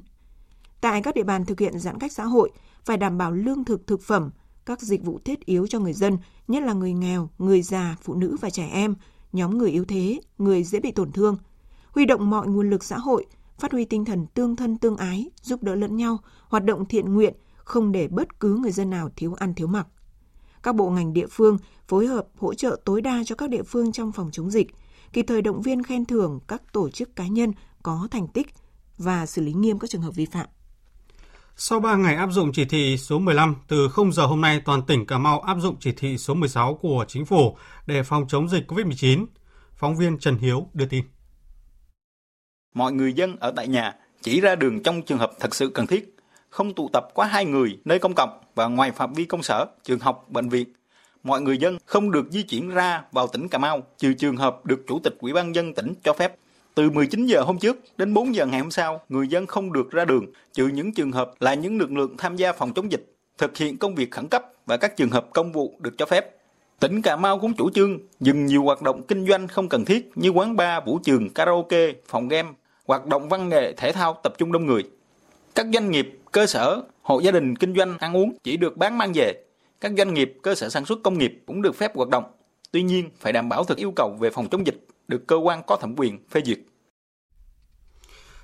Tại 0.80 1.02
các 1.02 1.14
địa 1.14 1.24
bàn 1.24 1.44
thực 1.44 1.60
hiện 1.60 1.78
giãn 1.78 1.98
cách 1.98 2.12
xã 2.12 2.24
hội, 2.24 2.50
phải 2.84 2.96
đảm 2.96 3.18
bảo 3.18 3.32
lương 3.32 3.64
thực 3.64 3.86
thực 3.86 4.02
phẩm, 4.02 4.30
các 4.66 4.80
dịch 4.80 5.04
vụ 5.04 5.18
thiết 5.24 5.46
yếu 5.46 5.66
cho 5.66 5.78
người 5.78 5.92
dân, 5.92 6.18
nhất 6.48 6.62
là 6.62 6.72
người 6.72 6.92
nghèo, 6.92 7.28
người 7.38 7.62
già, 7.62 7.96
phụ 8.02 8.14
nữ 8.14 8.36
và 8.40 8.50
trẻ 8.50 8.68
em, 8.72 8.94
nhóm 9.32 9.58
người 9.58 9.70
yếu 9.70 9.84
thế, 9.84 10.20
người 10.38 10.64
dễ 10.64 10.80
bị 10.80 10.90
tổn 10.92 11.12
thương. 11.12 11.36
Huy 11.90 12.04
động 12.06 12.30
mọi 12.30 12.48
nguồn 12.48 12.70
lực 12.70 12.84
xã 12.84 12.98
hội, 12.98 13.26
phát 13.58 13.72
huy 13.72 13.84
tinh 13.84 14.04
thần 14.04 14.26
tương 14.34 14.56
thân 14.56 14.78
tương 14.78 14.96
ái, 14.96 15.30
giúp 15.42 15.62
đỡ 15.62 15.74
lẫn 15.74 15.96
nhau, 15.96 16.18
hoạt 16.48 16.64
động 16.64 16.86
thiện 16.86 17.14
nguyện, 17.14 17.34
không 17.56 17.92
để 17.92 18.08
bất 18.08 18.40
cứ 18.40 18.56
người 18.56 18.72
dân 18.72 18.90
nào 18.90 19.10
thiếu 19.16 19.34
ăn 19.34 19.54
thiếu 19.54 19.66
mặc. 19.66 19.86
các 20.62 20.74
bộ 20.74 20.90
ngành 20.90 21.12
địa 21.12 21.26
phương 21.30 21.58
phối 21.88 22.06
hợp 22.06 22.26
hỗ 22.36 22.54
trợ 22.54 22.80
tối 22.84 23.00
đa 23.02 23.22
cho 23.26 23.34
các 23.34 23.50
địa 23.50 23.62
phương 23.62 23.92
trong 23.92 24.12
phòng 24.12 24.30
chống 24.32 24.50
dịch, 24.50 24.66
kịp 25.12 25.24
thời 25.28 25.42
động 25.42 25.62
viên 25.62 25.82
khen 25.82 26.04
thưởng 26.04 26.40
các 26.48 26.72
tổ 26.72 26.90
chức 26.90 27.16
cá 27.16 27.26
nhân 27.26 27.52
có 27.82 28.08
thành 28.10 28.28
tích 28.28 28.46
và 28.98 29.26
xử 29.26 29.42
lý 29.42 29.52
nghiêm 29.52 29.78
các 29.78 29.90
trường 29.90 30.02
hợp 30.02 30.14
vi 30.14 30.26
phạm. 30.26 30.46
Sau 31.58 31.80
3 31.80 31.96
ngày 31.96 32.16
áp 32.16 32.30
dụng 32.30 32.52
chỉ 32.52 32.64
thị 32.64 32.96
số 32.98 33.18
15, 33.18 33.56
từ 33.68 33.88
0 33.88 34.12
giờ 34.12 34.26
hôm 34.26 34.40
nay 34.40 34.62
toàn 34.64 34.82
tỉnh 34.82 35.06
Cà 35.06 35.18
Mau 35.18 35.40
áp 35.40 35.56
dụng 35.60 35.76
chỉ 35.80 35.92
thị 35.92 36.18
số 36.18 36.34
16 36.34 36.74
của 36.74 37.04
chính 37.08 37.24
phủ 37.24 37.56
để 37.86 38.02
phòng 38.02 38.24
chống 38.28 38.48
dịch 38.48 38.72
COVID-19. 38.72 39.26
Phóng 39.76 39.96
viên 39.96 40.18
Trần 40.18 40.36
Hiếu 40.36 40.68
đưa 40.74 40.86
tin. 40.86 41.04
Mọi 42.74 42.92
người 42.92 43.12
dân 43.12 43.36
ở 43.40 43.52
tại 43.56 43.68
nhà 43.68 43.94
chỉ 44.22 44.40
ra 44.40 44.54
đường 44.54 44.82
trong 44.82 45.02
trường 45.02 45.18
hợp 45.18 45.32
thật 45.40 45.54
sự 45.54 45.68
cần 45.68 45.86
thiết, 45.86 46.16
không 46.50 46.74
tụ 46.74 46.88
tập 46.92 47.08
quá 47.14 47.26
hai 47.26 47.44
người 47.44 47.78
nơi 47.84 47.98
công 47.98 48.14
cộng 48.14 48.40
và 48.54 48.66
ngoài 48.66 48.92
phạm 48.92 49.12
vi 49.12 49.24
công 49.24 49.42
sở, 49.42 49.66
trường 49.84 49.98
học, 49.98 50.26
bệnh 50.28 50.48
viện. 50.48 50.68
Mọi 51.22 51.40
người 51.40 51.58
dân 51.58 51.78
không 51.86 52.10
được 52.10 52.26
di 52.30 52.42
chuyển 52.42 52.68
ra 52.68 53.02
vào 53.12 53.26
tỉnh 53.26 53.48
Cà 53.48 53.58
Mau 53.58 53.82
trừ 53.98 54.14
trường 54.14 54.36
hợp 54.36 54.66
được 54.66 54.84
Chủ 54.88 54.98
tịch 55.04 55.16
Ủy 55.18 55.32
ban 55.32 55.54
dân 55.54 55.74
tỉnh 55.74 55.94
cho 56.04 56.12
phép. 56.12 56.36
Từ 56.76 56.90
19 56.90 57.26
giờ 57.26 57.42
hôm 57.42 57.58
trước 57.58 57.76
đến 57.96 58.14
4 58.14 58.34
giờ 58.34 58.46
ngày 58.46 58.60
hôm 58.60 58.70
sau, 58.70 59.00
người 59.08 59.28
dân 59.28 59.46
không 59.46 59.72
được 59.72 59.90
ra 59.90 60.04
đường, 60.04 60.26
trừ 60.52 60.66
những 60.68 60.92
trường 60.92 61.12
hợp 61.12 61.32
là 61.40 61.54
những 61.54 61.78
lực 61.78 61.92
lượng 61.92 62.16
tham 62.18 62.36
gia 62.36 62.52
phòng 62.52 62.74
chống 62.74 62.92
dịch, 62.92 63.14
thực 63.38 63.56
hiện 63.56 63.78
công 63.78 63.94
việc 63.94 64.10
khẩn 64.10 64.28
cấp 64.28 64.44
và 64.66 64.76
các 64.76 64.96
trường 64.96 65.10
hợp 65.10 65.28
công 65.32 65.52
vụ 65.52 65.74
được 65.78 65.98
cho 65.98 66.06
phép. 66.06 66.36
Tỉnh 66.80 67.02
Cà 67.02 67.16
Mau 67.16 67.38
cũng 67.38 67.54
chủ 67.54 67.70
trương 67.70 67.98
dừng 68.20 68.46
nhiều 68.46 68.62
hoạt 68.62 68.82
động 68.82 69.02
kinh 69.02 69.26
doanh 69.26 69.48
không 69.48 69.68
cần 69.68 69.84
thiết 69.84 70.10
như 70.14 70.28
quán 70.28 70.56
bar, 70.56 70.84
vũ 70.86 70.98
trường, 71.04 71.30
karaoke, 71.30 71.92
phòng 72.06 72.28
game, 72.28 72.48
hoạt 72.86 73.06
động 73.06 73.28
văn 73.28 73.48
nghệ, 73.48 73.72
thể 73.76 73.92
thao 73.92 74.20
tập 74.22 74.34
trung 74.38 74.52
đông 74.52 74.66
người. 74.66 74.82
Các 75.54 75.66
doanh 75.74 75.90
nghiệp, 75.90 76.18
cơ 76.32 76.46
sở, 76.46 76.82
hộ 77.02 77.20
gia 77.20 77.30
đình 77.30 77.56
kinh 77.56 77.74
doanh 77.74 77.98
ăn 77.98 78.16
uống 78.16 78.36
chỉ 78.44 78.56
được 78.56 78.76
bán 78.76 78.98
mang 78.98 79.12
về. 79.14 79.32
Các 79.80 79.92
doanh 79.98 80.14
nghiệp, 80.14 80.38
cơ 80.42 80.54
sở 80.54 80.68
sản 80.68 80.84
xuất 80.84 80.98
công 81.02 81.18
nghiệp 81.18 81.42
cũng 81.46 81.62
được 81.62 81.76
phép 81.76 81.96
hoạt 81.96 82.08
động. 82.08 82.24
Tuy 82.70 82.82
nhiên, 82.82 83.10
phải 83.20 83.32
đảm 83.32 83.48
bảo 83.48 83.64
thực 83.64 83.78
yêu 83.78 83.92
cầu 83.96 84.16
về 84.20 84.30
phòng 84.30 84.48
chống 84.48 84.66
dịch 84.66 84.86
được 85.08 85.26
cơ 85.26 85.36
quan 85.36 85.62
có 85.66 85.76
thẩm 85.76 85.96
quyền 85.96 86.28
phê 86.30 86.42
duyệt. 86.44 86.58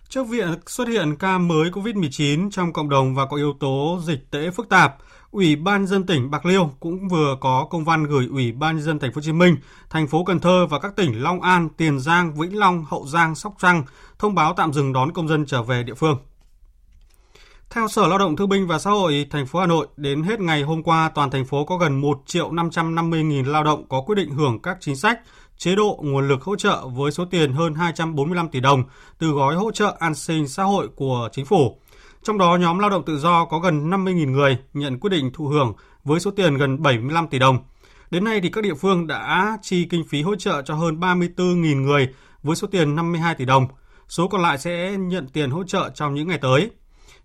Trước 0.09 0.29
việc 0.29 0.71
xuất 0.71 0.89
hiện 0.89 1.17
ca 1.17 1.39
mới 1.39 1.71
COVID-19 1.71 2.51
trong 2.51 2.73
cộng 2.73 2.89
đồng 2.89 3.15
và 3.15 3.27
có 3.27 3.37
yếu 3.37 3.53
tố 3.61 4.01
dịch 4.05 4.31
tễ 4.31 4.51
phức 4.51 4.69
tạp, 4.69 4.97
Ủy 5.31 5.57
ban 5.57 5.87
dân 5.87 6.07
tỉnh 6.07 6.31
Bạc 6.31 6.47
Liêu 6.47 6.71
cũng 6.81 7.09
vừa 7.09 7.37
có 7.41 7.67
công 7.71 7.85
văn 7.85 8.05
gửi 8.05 8.27
Ủy 8.31 8.53
ban 8.53 8.81
dân 8.81 8.99
thành 8.99 9.13
phố 9.13 9.19
Hồ 9.19 9.23
Chí 9.23 9.33
Minh, 9.33 9.57
thành 9.91 10.07
phố 10.07 10.25
Cần 10.25 10.39
Thơ 10.41 10.67
và 10.67 10.79
các 10.79 10.97
tỉnh 10.97 11.23
Long 11.23 11.41
An, 11.41 11.69
Tiền 11.77 12.01
Giang, 12.01 12.35
Vĩnh 12.35 12.59
Long, 12.59 12.85
Hậu 12.89 13.07
Giang, 13.07 13.35
Sóc 13.35 13.55
Trăng 13.59 13.85
thông 14.19 14.35
báo 14.35 14.55
tạm 14.57 14.73
dừng 14.73 14.93
đón 14.93 15.13
công 15.13 15.29
dân 15.29 15.47
trở 15.47 15.63
về 15.63 15.83
địa 15.83 15.95
phương. 15.95 16.17
Theo 17.71 17.89
Sở 17.89 18.09
Lao 18.09 18.19
động 18.19 18.37
Thương 18.37 18.49
binh 18.49 18.67
và 18.67 18.79
Xã 18.79 18.91
hội 18.91 19.27
thành 19.31 19.47
phố 19.47 19.59
Hà 19.61 19.67
Nội, 19.67 19.87
đến 19.97 20.23
hết 20.23 20.41
ngày 20.41 20.63
hôm 20.63 20.83
qua, 20.83 21.11
toàn 21.15 21.31
thành 21.31 21.45
phố 21.45 21.65
có 21.65 21.77
gần 21.77 22.01
1 22.01 22.23
triệu 22.27 22.53
550 22.53 23.23
nghìn 23.23 23.47
lao 23.47 23.65
động 23.65 23.89
có 23.89 24.01
quyết 24.01 24.15
định 24.15 24.31
hưởng 24.31 24.63
các 24.63 24.77
chính 24.81 24.97
sách, 24.97 25.21
chế 25.63 25.75
độ 25.75 25.99
nguồn 26.03 26.29
lực 26.29 26.43
hỗ 26.43 26.57
trợ 26.57 26.87
với 26.87 27.13
số 27.13 27.25
tiền 27.25 27.53
hơn 27.53 27.75
245 27.75 28.49
tỷ 28.49 28.61
đồng 28.61 28.85
từ 29.19 29.31
gói 29.31 29.55
hỗ 29.55 29.71
trợ 29.71 29.97
an 29.99 30.15
sinh 30.15 30.49
xã 30.49 30.63
hội 30.63 30.89
của 30.97 31.29
chính 31.33 31.45
phủ. 31.45 31.79
Trong 32.23 32.39
đó, 32.39 32.57
nhóm 32.57 32.79
lao 32.79 32.91
động 32.91 33.05
tự 33.05 33.19
do 33.19 33.45
có 33.45 33.59
gần 33.59 33.91
50.000 33.91 34.31
người 34.31 34.59
nhận 34.75 35.01
quyết 35.01 35.11
định 35.11 35.31
thụ 35.35 35.47
hưởng 35.47 35.73
với 36.05 36.21
số 36.21 36.31
tiền 36.31 36.57
gần 36.57 36.83
75 36.83 37.29
tỷ 37.29 37.39
đồng. 37.39 37.59
Đến 38.11 38.25
nay 38.25 38.41
thì 38.41 38.49
các 38.49 38.65
địa 38.65 38.75
phương 38.75 39.07
đã 39.07 39.59
chi 39.63 39.85
kinh 39.85 40.05
phí 40.05 40.23
hỗ 40.23 40.37
trợ 40.37 40.63
cho 40.63 40.75
hơn 40.75 41.01
34.000 41.01 41.83
người 41.83 42.09
với 42.43 42.57
số 42.57 42.69
tiền 42.71 42.97
52 42.97 43.35
tỷ 43.35 43.45
đồng. 43.45 43.67
Số 44.09 44.29
còn 44.29 44.43
lại 44.43 44.59
sẽ 44.59 44.97
nhận 44.99 45.29
tiền 45.29 45.51
hỗ 45.51 45.65
trợ 45.65 45.91
trong 45.95 46.15
những 46.15 46.29
ngày 46.29 46.39
tới. 46.39 46.71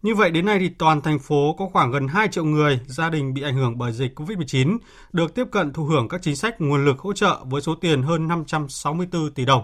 Như 0.01 0.15
vậy 0.15 0.31
đến 0.31 0.45
nay 0.45 0.59
thì 0.59 0.69
toàn 0.69 1.01
thành 1.01 1.19
phố 1.19 1.55
có 1.59 1.69
khoảng 1.73 1.91
gần 1.91 2.07
2 2.07 2.27
triệu 2.27 2.45
người 2.45 2.79
gia 2.85 3.09
đình 3.09 3.33
bị 3.33 3.41
ảnh 3.41 3.55
hưởng 3.55 3.77
bởi 3.77 3.91
dịch 3.91 4.19
COVID-19 4.19 4.77
được 5.13 5.35
tiếp 5.35 5.45
cận 5.51 5.73
thụ 5.73 5.83
hưởng 5.83 6.07
các 6.07 6.21
chính 6.21 6.35
sách 6.35 6.61
nguồn 6.61 6.85
lực 6.85 6.99
hỗ 6.99 7.13
trợ 7.13 7.43
với 7.45 7.61
số 7.61 7.75
tiền 7.75 8.03
hơn 8.03 8.27
564 8.27 9.31
tỷ 9.33 9.45
đồng. 9.45 9.63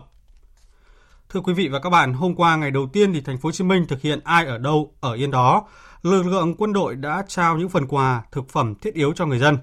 Thưa 1.30 1.40
quý 1.40 1.54
vị 1.54 1.68
và 1.68 1.80
các 1.80 1.90
bạn, 1.90 2.13
hôm 2.13 2.36
qua 2.36 2.56
ngày 2.56 2.72
đầu 2.72 2.90
tiên 2.94 3.13
thì 3.13 3.22
thành 3.22 3.38
phố 3.38 3.48
Hồ 3.48 3.52
Chí 3.52 3.63
Minh 3.63 3.86
thực 3.88 4.02
hiện 4.02 4.20
ai 4.24 4.46
ở 4.46 4.58
đâu 4.58 4.94
ở 5.00 5.13
yên 5.13 5.32
đó, 5.32 5.68
lực 6.04 6.25
lượng 6.25 6.56
quân 6.58 6.74
đội 6.74 6.96
đã 6.96 7.24
trao 7.28 7.58
những 7.58 7.70
phần 7.70 7.88
quà, 7.88 8.24
thực 8.32 8.50
phẩm 8.50 8.75
thiết 8.75 8.94
yếu 8.94 9.13
cho 9.13 9.25
người 9.25 9.40
dân. 9.40 9.58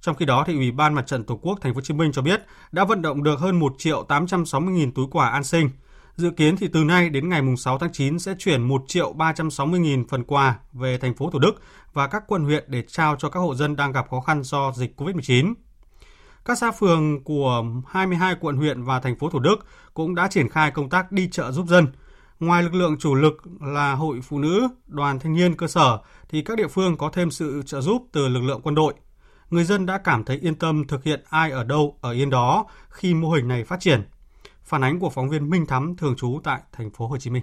Trong 0.00 0.16
khi 0.16 0.24
đó 0.24 0.44
thì 0.46 0.54
Ủy 0.54 0.70
ban 0.70 0.94
Mặt 0.94 1.06
trận 1.06 1.24
Tổ 1.24 1.36
quốc 1.36 1.58
thành 1.60 1.74
phố 1.74 1.76
Hồ 1.76 1.82
Chí 1.82 1.94
Minh 1.94 2.12
cho 2.12 2.22
biết 2.22 2.42
đã 2.72 2.84
vận 2.84 3.02
động 3.02 3.22
được 3.22 3.40
hơn 3.40 3.58
1 3.58 3.74
triệu 3.78 4.02
860 4.02 4.74
nghìn 4.74 4.92
túi 4.92 5.06
quà 5.10 5.28
an 5.28 5.44
sinh. 5.44 5.70
Dự 6.20 6.30
kiến 6.30 6.56
thì 6.56 6.68
từ 6.68 6.84
nay 6.84 7.10
đến 7.10 7.28
ngày 7.28 7.42
6 7.58 7.78
tháng 7.78 7.92
9 7.92 8.18
sẽ 8.18 8.34
chuyển 8.38 8.62
1 8.62 8.82
triệu 8.86 9.12
360 9.12 9.80
nghìn 9.80 10.08
phần 10.08 10.24
quà 10.24 10.58
về 10.72 10.98
thành 10.98 11.14
phố 11.14 11.30
Thủ 11.30 11.38
Đức 11.38 11.52
và 11.92 12.06
các 12.06 12.22
quận 12.26 12.44
huyện 12.44 12.64
để 12.66 12.82
trao 12.88 13.16
cho 13.16 13.28
các 13.28 13.40
hộ 13.40 13.54
dân 13.54 13.76
đang 13.76 13.92
gặp 13.92 14.06
khó 14.10 14.20
khăn 14.20 14.42
do 14.42 14.72
dịch 14.72 15.00
COVID-19. 15.00 15.54
Các 16.44 16.58
xã 16.58 16.70
phường 16.70 17.24
của 17.24 17.64
22 17.88 18.34
quận 18.40 18.56
huyện 18.56 18.82
và 18.82 19.00
thành 19.00 19.18
phố 19.18 19.30
Thủ 19.30 19.38
Đức 19.38 19.56
cũng 19.94 20.14
đã 20.14 20.28
triển 20.28 20.48
khai 20.48 20.70
công 20.70 20.90
tác 20.90 21.12
đi 21.12 21.28
chợ 21.32 21.52
giúp 21.52 21.66
dân. 21.66 21.86
Ngoài 22.40 22.62
lực 22.62 22.74
lượng 22.74 22.96
chủ 22.98 23.14
lực 23.14 23.42
là 23.60 23.94
hội 23.94 24.20
phụ 24.22 24.38
nữ, 24.38 24.68
đoàn 24.86 25.18
thanh 25.18 25.34
niên 25.34 25.56
cơ 25.56 25.66
sở 25.66 25.98
thì 26.28 26.42
các 26.42 26.56
địa 26.56 26.68
phương 26.68 26.96
có 26.96 27.10
thêm 27.12 27.30
sự 27.30 27.62
trợ 27.66 27.80
giúp 27.80 28.06
từ 28.12 28.28
lực 28.28 28.42
lượng 28.42 28.60
quân 28.62 28.74
đội. 28.74 28.94
Người 29.50 29.64
dân 29.64 29.86
đã 29.86 29.98
cảm 29.98 30.24
thấy 30.24 30.38
yên 30.42 30.54
tâm 30.54 30.86
thực 30.86 31.04
hiện 31.04 31.20
ai 31.28 31.50
ở 31.50 31.64
đâu 31.64 31.98
ở 32.00 32.10
yên 32.10 32.30
đó 32.30 32.66
khi 32.88 33.14
mô 33.14 33.30
hình 33.30 33.48
này 33.48 33.64
phát 33.64 33.80
triển. 33.80 34.02
Phản 34.70 34.84
ánh 34.84 34.98
của 34.98 35.10
phóng 35.10 35.28
viên 35.28 35.50
Minh 35.50 35.66
Thắm 35.66 35.96
thường 35.96 36.14
trú 36.16 36.40
tại 36.44 36.60
thành 36.72 36.90
phố 36.90 37.06
Hồ 37.06 37.16
Chí 37.16 37.30
Minh. 37.30 37.42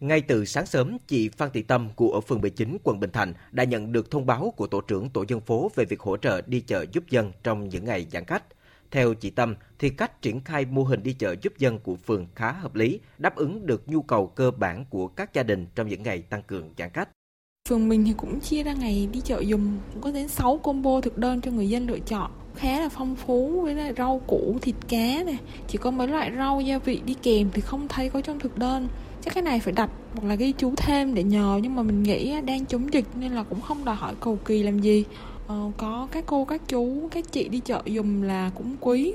Ngay 0.00 0.20
từ 0.20 0.44
sáng 0.44 0.66
sớm, 0.66 0.96
chị 1.06 1.28
Phan 1.28 1.50
Thị 1.52 1.62
Tâm, 1.62 1.88
của 1.96 2.12
ở 2.12 2.20
phường 2.20 2.40
19, 2.40 2.76
quận 2.84 3.00
Bình 3.00 3.10
Thạnh 3.10 3.34
đã 3.52 3.64
nhận 3.64 3.92
được 3.92 4.10
thông 4.10 4.26
báo 4.26 4.52
của 4.56 4.66
tổ 4.66 4.80
trưởng 4.80 5.10
tổ 5.10 5.24
dân 5.28 5.40
phố 5.40 5.70
về 5.74 5.84
việc 5.84 6.00
hỗ 6.00 6.16
trợ 6.16 6.40
đi 6.40 6.60
chợ 6.60 6.86
giúp 6.92 7.04
dân 7.10 7.32
trong 7.42 7.68
những 7.68 7.84
ngày 7.84 8.06
giãn 8.12 8.24
cách. 8.24 8.44
Theo 8.90 9.14
chị 9.14 9.30
Tâm, 9.30 9.54
thì 9.78 9.90
cách 9.90 10.22
triển 10.22 10.40
khai 10.40 10.64
mô 10.64 10.84
hình 10.84 11.02
đi 11.02 11.12
chợ 11.12 11.34
giúp 11.42 11.52
dân 11.58 11.78
của 11.78 11.96
phường 11.96 12.26
khá 12.34 12.52
hợp 12.52 12.74
lý, 12.74 13.00
đáp 13.18 13.36
ứng 13.36 13.66
được 13.66 13.88
nhu 13.88 14.02
cầu 14.02 14.26
cơ 14.26 14.50
bản 14.50 14.84
của 14.90 15.06
các 15.06 15.34
gia 15.34 15.42
đình 15.42 15.66
trong 15.74 15.88
những 15.88 16.02
ngày 16.02 16.22
tăng 16.22 16.42
cường 16.42 16.74
giãn 16.78 16.90
cách. 16.90 17.08
Phường 17.68 17.88
mình 17.88 18.04
thì 18.04 18.12
cũng 18.16 18.40
chia 18.40 18.62
ra 18.62 18.72
ngày 18.72 19.08
đi 19.12 19.20
chợ 19.20 19.40
dùng, 19.40 19.78
cũng 19.92 20.02
có 20.02 20.12
đến 20.12 20.28
6 20.28 20.58
combo 20.58 21.00
thực 21.00 21.18
đơn 21.18 21.40
cho 21.40 21.50
người 21.50 21.68
dân 21.68 21.86
lựa 21.86 21.98
chọn 21.98 22.39
khá 22.60 22.80
là 22.80 22.88
phong 22.88 23.16
phú 23.16 23.60
với 23.62 23.74
lại 23.74 23.92
rau 23.96 24.22
củ 24.26 24.58
thịt 24.62 24.74
cá 24.88 25.22
này 25.26 25.38
chỉ 25.68 25.78
có 25.78 25.90
mấy 25.90 26.08
loại 26.08 26.32
rau 26.36 26.60
gia 26.60 26.78
vị 26.78 27.00
đi 27.04 27.14
kèm 27.22 27.50
thì 27.52 27.60
không 27.60 27.88
thấy 27.88 28.10
có 28.10 28.20
trong 28.20 28.38
thực 28.38 28.58
đơn. 28.58 28.88
Chắc 29.24 29.34
cái 29.34 29.42
này 29.42 29.60
phải 29.60 29.72
đặt 29.72 29.90
hoặc 30.14 30.28
là 30.28 30.34
ghi 30.34 30.52
chú 30.52 30.74
thêm 30.76 31.14
để 31.14 31.22
nhờ 31.22 31.60
nhưng 31.62 31.76
mà 31.76 31.82
mình 31.82 32.02
nghĩ 32.02 32.40
đang 32.40 32.66
chống 32.66 32.92
dịch 32.92 33.04
nên 33.14 33.32
là 33.32 33.42
cũng 33.42 33.60
không 33.60 33.84
đòi 33.84 33.94
hỏi 33.94 34.14
cầu 34.20 34.38
kỳ 34.44 34.62
làm 34.62 34.78
gì. 34.78 35.04
Ờ, 35.46 35.70
có 35.76 36.08
các 36.12 36.24
cô 36.26 36.44
các 36.44 36.62
chú 36.68 37.08
các 37.10 37.32
chị 37.32 37.48
đi 37.48 37.60
chợ 37.60 37.82
dùng 37.84 38.22
là 38.22 38.50
cũng 38.54 38.76
quý 38.80 39.14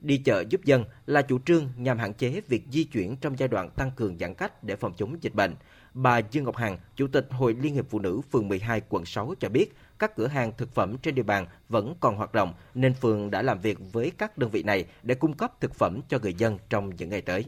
Đi 0.00 0.18
chợ 0.18 0.44
giúp 0.50 0.64
dân 0.64 0.84
là 1.06 1.22
chủ 1.22 1.38
trương 1.46 1.68
nhằm 1.76 1.98
hạn 1.98 2.14
chế 2.14 2.40
việc 2.48 2.62
di 2.72 2.84
chuyển 2.84 3.16
trong 3.16 3.38
giai 3.38 3.48
đoạn 3.48 3.70
tăng 3.70 3.90
cường 3.96 4.18
giãn 4.18 4.34
cách 4.34 4.64
để 4.64 4.76
phòng 4.76 4.92
chống 4.96 5.16
dịch 5.20 5.34
bệnh. 5.34 5.54
Bà 5.94 6.18
Dương 6.18 6.44
Ngọc 6.44 6.56
Hằng, 6.56 6.78
Chủ 6.96 7.06
tịch 7.06 7.26
Hội 7.30 7.56
Liên 7.60 7.74
hiệp 7.74 7.90
Phụ 7.90 7.98
nữ 7.98 8.20
phường 8.32 8.48
12 8.48 8.82
quận 8.88 9.04
6 9.04 9.34
cho 9.40 9.48
biết, 9.48 9.74
các 10.02 10.16
cửa 10.16 10.26
hàng 10.26 10.52
thực 10.58 10.74
phẩm 10.74 10.96
trên 11.02 11.14
địa 11.14 11.22
bàn 11.22 11.46
vẫn 11.68 11.94
còn 12.00 12.16
hoạt 12.16 12.32
động 12.32 12.54
nên 12.74 12.94
phường 12.94 13.30
đã 13.30 13.42
làm 13.42 13.60
việc 13.60 13.78
với 13.92 14.12
các 14.18 14.38
đơn 14.38 14.50
vị 14.50 14.62
này 14.62 14.84
để 15.02 15.14
cung 15.14 15.32
cấp 15.32 15.60
thực 15.60 15.74
phẩm 15.74 16.00
cho 16.08 16.18
người 16.22 16.34
dân 16.34 16.58
trong 16.68 16.96
những 16.96 17.10
ngày 17.10 17.20
tới. 17.20 17.44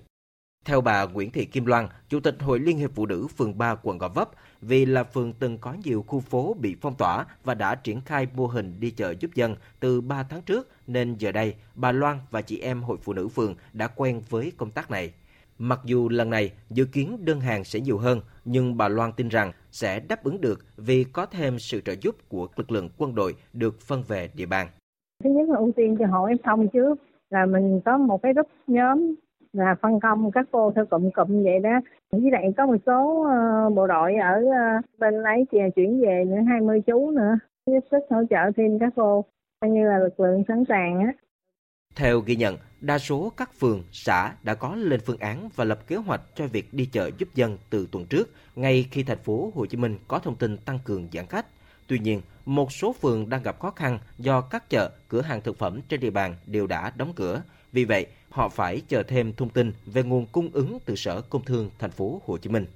Theo 0.64 0.80
bà 0.80 1.04
Nguyễn 1.04 1.30
Thị 1.30 1.44
Kim 1.44 1.66
Loan, 1.66 1.88
Chủ 2.08 2.20
tịch 2.20 2.36
Hội 2.40 2.58
Liên 2.58 2.78
hiệp 2.78 2.90
Phụ 2.94 3.06
nữ 3.06 3.26
phường 3.36 3.58
3 3.58 3.74
quận 3.82 3.98
Gò 3.98 4.08
Vấp, 4.08 4.30
vì 4.60 4.86
là 4.86 5.04
phường 5.04 5.32
từng 5.32 5.58
có 5.58 5.76
nhiều 5.84 6.04
khu 6.06 6.20
phố 6.20 6.56
bị 6.60 6.76
phong 6.80 6.94
tỏa 6.94 7.26
và 7.44 7.54
đã 7.54 7.74
triển 7.74 8.00
khai 8.00 8.26
mô 8.34 8.46
hình 8.46 8.80
đi 8.80 8.90
chợ 8.90 9.14
giúp 9.20 9.30
dân 9.34 9.56
từ 9.80 10.00
3 10.00 10.22
tháng 10.22 10.42
trước, 10.42 10.70
nên 10.86 11.16
giờ 11.18 11.32
đây 11.32 11.54
bà 11.74 11.92
Loan 11.92 12.18
và 12.30 12.42
chị 12.42 12.58
em 12.58 12.82
Hội 12.82 12.96
Phụ 13.02 13.12
nữ 13.12 13.28
phường 13.28 13.54
đã 13.72 13.86
quen 13.86 14.22
với 14.30 14.52
công 14.56 14.70
tác 14.70 14.90
này. 14.90 15.12
Mặc 15.58 15.80
dù 15.84 16.08
lần 16.08 16.30
này 16.30 16.52
dự 16.70 16.84
kiến 16.92 17.16
đơn 17.24 17.40
hàng 17.40 17.64
sẽ 17.64 17.80
nhiều 17.80 17.98
hơn, 17.98 18.20
nhưng 18.44 18.76
bà 18.76 18.88
Loan 18.88 19.10
tin 19.16 19.28
rằng 19.28 19.52
sẽ 19.70 20.00
đáp 20.08 20.24
ứng 20.24 20.40
được 20.40 20.58
vì 20.76 21.04
có 21.12 21.26
thêm 21.26 21.58
sự 21.58 21.80
trợ 21.80 21.94
giúp 22.00 22.14
của 22.28 22.48
lực 22.56 22.70
lượng 22.70 22.88
quân 22.98 23.14
đội 23.14 23.34
được 23.52 23.80
phân 23.80 24.02
về 24.08 24.28
địa 24.34 24.46
bàn. 24.46 24.66
Thứ 25.24 25.30
nhất 25.30 25.48
là 25.48 25.58
ưu 25.58 25.72
tiên 25.76 25.96
cho 25.98 26.06
hộ 26.06 26.24
em 26.24 26.36
thông 26.44 26.68
trước, 26.68 26.94
là 27.30 27.46
mình 27.46 27.80
có 27.84 27.98
một 27.98 28.22
cái 28.22 28.32
group 28.32 28.48
nhóm 28.66 29.14
là 29.52 29.74
phân 29.82 30.00
công 30.00 30.30
các 30.30 30.46
cô 30.50 30.72
theo 30.74 30.86
cụm 30.86 31.10
cụm 31.10 31.42
vậy 31.44 31.58
đó. 31.62 31.80
Với 32.12 32.30
lại 32.30 32.52
có 32.56 32.66
một 32.66 32.76
số 32.86 33.02
uh, 33.02 33.74
bộ 33.74 33.86
đội 33.86 34.14
ở 34.14 34.42
uh, 34.44 34.84
bên 34.98 35.22
ấy 35.22 35.44
chuyển 35.76 36.00
về 36.00 36.24
nữa 36.26 36.40
20 36.48 36.80
chú 36.86 37.10
nữa, 37.10 37.38
giúp 37.66 37.80
sức 37.90 38.00
hỗ 38.10 38.22
trợ 38.30 38.50
thêm 38.56 38.78
các 38.78 38.92
cô, 38.96 39.24
coi 39.60 39.70
như 39.70 39.88
là 39.88 39.98
lực 39.98 40.20
lượng 40.20 40.42
sẵn 40.48 40.64
sàng 40.68 41.00
á. 41.00 41.12
Theo 41.94 42.20
ghi 42.20 42.36
nhận, 42.36 42.56
đa 42.80 42.98
số 42.98 43.32
các 43.36 43.50
phường, 43.60 43.84
xã 43.92 44.32
đã 44.42 44.54
có 44.54 44.74
lên 44.74 45.00
phương 45.06 45.18
án 45.18 45.48
và 45.56 45.64
lập 45.64 45.86
kế 45.86 45.96
hoạch 45.96 46.20
cho 46.36 46.46
việc 46.46 46.74
đi 46.74 46.86
chợ 46.86 47.10
giúp 47.18 47.34
dân 47.34 47.58
từ 47.70 47.88
tuần 47.90 48.06
trước, 48.06 48.30
ngay 48.56 48.88
khi 48.90 49.02
thành 49.02 49.22
phố 49.24 49.52
Hồ 49.54 49.66
Chí 49.66 49.76
Minh 49.76 49.98
có 50.08 50.18
thông 50.18 50.36
tin 50.36 50.56
tăng 50.56 50.78
cường 50.84 51.08
giãn 51.12 51.26
cách. 51.26 51.46
Tuy 51.86 51.98
nhiên, 51.98 52.22
một 52.44 52.72
số 52.72 52.92
phường 52.92 53.28
đang 53.28 53.42
gặp 53.42 53.60
khó 53.60 53.70
khăn 53.70 53.98
do 54.18 54.40
các 54.40 54.70
chợ, 54.70 54.90
cửa 55.08 55.20
hàng 55.22 55.40
thực 55.40 55.58
phẩm 55.58 55.80
trên 55.88 56.00
địa 56.00 56.10
bàn 56.10 56.36
đều 56.46 56.66
đã 56.66 56.92
đóng 56.96 57.12
cửa. 57.16 57.42
Vì 57.72 57.84
vậy, 57.84 58.06
họ 58.30 58.48
phải 58.48 58.80
chờ 58.88 59.02
thêm 59.02 59.32
thông 59.32 59.48
tin 59.48 59.72
về 59.86 60.02
nguồn 60.02 60.26
cung 60.26 60.50
ứng 60.52 60.78
từ 60.84 60.96
Sở 60.96 61.20
Công 61.20 61.44
Thương 61.44 61.70
thành 61.78 61.90
phố 61.90 62.22
Hồ 62.26 62.38
Chí 62.38 62.50
Minh. 62.50 62.66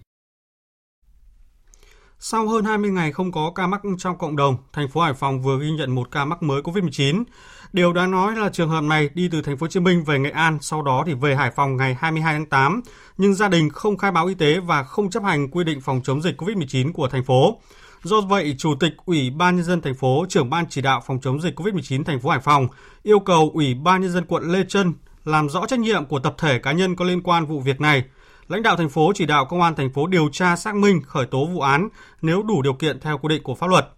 Sau 2.20 2.48
hơn 2.48 2.64
20 2.64 2.90
ngày 2.90 3.12
không 3.12 3.32
có 3.32 3.52
ca 3.54 3.66
mắc 3.66 3.80
trong 3.98 4.18
cộng 4.18 4.36
đồng, 4.36 4.56
thành 4.72 4.88
phố 4.88 5.00
Hải 5.00 5.14
Phòng 5.14 5.42
vừa 5.42 5.58
ghi 5.60 5.70
nhận 5.70 5.94
một 5.94 6.10
ca 6.10 6.24
mắc 6.24 6.42
mới 6.42 6.62
COVID-19. 6.62 7.24
Điều 7.72 7.92
đáng 7.92 8.10
nói 8.10 8.36
là 8.36 8.48
trường 8.48 8.68
hợp 8.68 8.80
này 8.80 9.10
đi 9.14 9.28
từ 9.32 9.42
thành 9.42 9.56
phố 9.56 9.64
Hồ 9.64 9.68
Chí 9.68 9.80
Minh 9.80 10.04
về 10.04 10.18
Nghệ 10.18 10.30
An, 10.30 10.58
sau 10.60 10.82
đó 10.82 11.02
thì 11.06 11.14
về 11.14 11.36
Hải 11.36 11.50
Phòng 11.50 11.76
ngày 11.76 11.96
22 12.00 12.34
tháng 12.34 12.46
8, 12.46 12.82
nhưng 13.18 13.34
gia 13.34 13.48
đình 13.48 13.70
không 13.70 13.96
khai 13.96 14.10
báo 14.10 14.26
y 14.26 14.34
tế 14.34 14.60
và 14.60 14.82
không 14.82 15.10
chấp 15.10 15.22
hành 15.22 15.48
quy 15.50 15.64
định 15.64 15.80
phòng 15.80 16.00
chống 16.04 16.22
dịch 16.22 16.40
COVID-19 16.42 16.92
của 16.92 17.08
thành 17.08 17.24
phố. 17.24 17.60
Do 18.02 18.20
vậy, 18.20 18.54
Chủ 18.58 18.74
tịch 18.80 18.92
Ủy 19.04 19.30
ban 19.30 19.56
nhân 19.56 19.64
dân 19.64 19.80
thành 19.80 19.94
phố, 19.94 20.26
trưởng 20.28 20.50
ban 20.50 20.66
chỉ 20.68 20.80
đạo 20.82 21.02
phòng 21.06 21.20
chống 21.22 21.40
dịch 21.40 21.60
COVID-19 21.60 22.04
thành 22.04 22.20
phố 22.20 22.30
Hải 22.30 22.40
Phòng 22.40 22.68
yêu 23.02 23.18
cầu 23.18 23.50
Ủy 23.54 23.74
ban 23.74 24.00
nhân 24.00 24.12
dân 24.12 24.24
quận 24.28 24.52
Lê 24.52 24.64
Trân 24.68 24.92
làm 25.24 25.48
rõ 25.48 25.66
trách 25.66 25.80
nhiệm 25.80 26.06
của 26.06 26.18
tập 26.18 26.34
thể 26.38 26.58
cá 26.58 26.72
nhân 26.72 26.96
có 26.96 27.04
liên 27.04 27.22
quan 27.22 27.46
vụ 27.46 27.60
việc 27.60 27.80
này. 27.80 28.04
Lãnh 28.48 28.62
đạo 28.62 28.76
thành 28.76 28.88
phố 28.88 29.12
chỉ 29.14 29.26
đạo 29.26 29.46
công 29.46 29.62
an 29.62 29.74
thành 29.74 29.92
phố 29.92 30.06
điều 30.06 30.28
tra 30.32 30.56
xác 30.56 30.74
minh, 30.74 31.02
khởi 31.02 31.26
tố 31.26 31.46
vụ 31.46 31.60
án 31.60 31.88
nếu 32.22 32.42
đủ 32.42 32.62
điều 32.62 32.74
kiện 32.74 33.00
theo 33.00 33.18
quy 33.18 33.28
định 33.28 33.42
của 33.42 33.54
pháp 33.54 33.66
luật. 33.66 33.88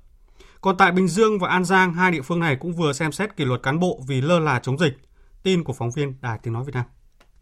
Còn 0.61 0.77
tại 0.77 0.93
Bình 0.93 1.09
Dương 1.09 1.39
và 1.39 1.49
An 1.49 1.65
Giang, 1.65 1.95
hai 1.95 2.11
địa 2.11 2.23
phương 2.23 2.41
này 2.41 2.57
cũng 2.61 2.73
vừa 2.73 2.93
xem 2.93 3.13
xét 3.13 3.37
kỷ 3.37 3.45
luật 3.45 3.63
cán 3.63 3.81
bộ 3.81 4.01
vì 4.07 4.21
lơ 4.21 4.39
là 4.39 4.59
chống 4.59 4.79
dịch. 4.79 4.93
Tin 5.43 5.65
của 5.65 5.73
phóng 5.73 5.91
viên 5.91 6.15
Đài 6.21 6.39
Tiếng 6.43 6.55
Nói 6.55 6.65
Việt 6.65 6.75
Nam. 6.75 6.85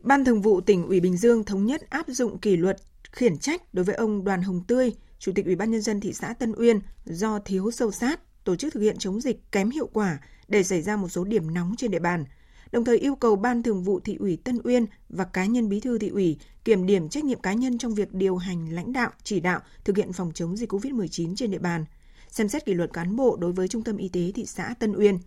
Ban 0.01 0.25
Thường 0.25 0.43
vụ 0.43 0.61
tỉnh 0.61 0.87
ủy 0.87 1.01
Bình 1.01 1.17
Dương 1.17 1.45
thống 1.45 1.67
nhất 1.67 1.91
áp 1.91 2.07
dụng 2.09 2.39
kỷ 2.39 2.57
luật 2.57 2.77
khiển 3.13 3.39
trách 3.39 3.75
đối 3.75 3.85
với 3.85 3.95
ông 3.95 4.25
Đoàn 4.25 4.43
Hồng 4.43 4.65
Tươi, 4.65 4.93
Chủ 5.19 5.33
tịch 5.35 5.45
Ủy 5.45 5.57
ban 5.57 5.71
nhân 5.71 5.83
dân 5.83 6.01
thị 6.01 6.13
xã 6.13 6.35
Tân 6.35 6.53
Uyên 6.57 6.81
do 7.05 7.39
thiếu 7.39 7.71
sâu 7.71 7.91
sát, 7.91 8.45
tổ 8.45 8.57
chức 8.57 8.75
thực 8.75 8.81
hiện 8.81 8.99
chống 8.99 9.21
dịch 9.21 9.53
kém 9.53 9.71
hiệu 9.71 9.89
quả 9.93 10.19
để 10.49 10.63
xảy 10.63 10.83
ra 10.83 10.97
một 10.97 11.09
số 11.09 11.25
điểm 11.25 11.55
nóng 11.55 11.75
trên 11.79 11.91
địa 11.91 11.99
bàn. 11.99 12.25
Đồng 12.73 12.85
thời 12.85 12.99
yêu 12.99 13.15
cầu 13.15 13.37
Ban 13.37 13.63
Thường 13.63 13.83
vụ 13.83 14.01
thị 14.01 14.17
ủy 14.21 14.37
Tân 14.37 14.59
Uyên 14.65 14.87
và 15.09 15.25
cá 15.25 15.47
nhân 15.47 15.69
bí 15.69 15.81
thư 15.81 15.99
thị 15.99 16.09
ủy 16.09 16.39
kiểm 16.65 16.87
điểm 16.87 17.09
trách 17.09 17.25
nhiệm 17.25 17.41
cá 17.41 17.53
nhân 17.53 17.79
trong 17.79 17.95
việc 17.95 18.15
điều 18.15 18.37
hành 18.37 18.75
lãnh 18.75 18.93
đạo, 18.93 19.11
chỉ 19.23 19.41
đạo 19.41 19.61
thực 19.85 19.97
hiện 19.97 20.13
phòng 20.13 20.33
chống 20.35 20.57
dịch 20.57 20.73
COVID-19 20.73 21.35
trên 21.37 21.51
địa 21.51 21.59
bàn. 21.59 21.85
Xem 22.29 22.49
xét 22.49 22.65
kỷ 22.65 22.75
luật 22.75 22.93
cán 22.93 23.17
bộ 23.17 23.37
đối 23.37 23.53
với 23.53 23.69
Trung 23.69 23.85
tâm 23.85 23.97
Y 23.97 24.09
tế 24.09 24.33
thị 24.35 24.47
xã 24.47 24.75
Tân 24.79 24.93
Uyên. 24.93 25.19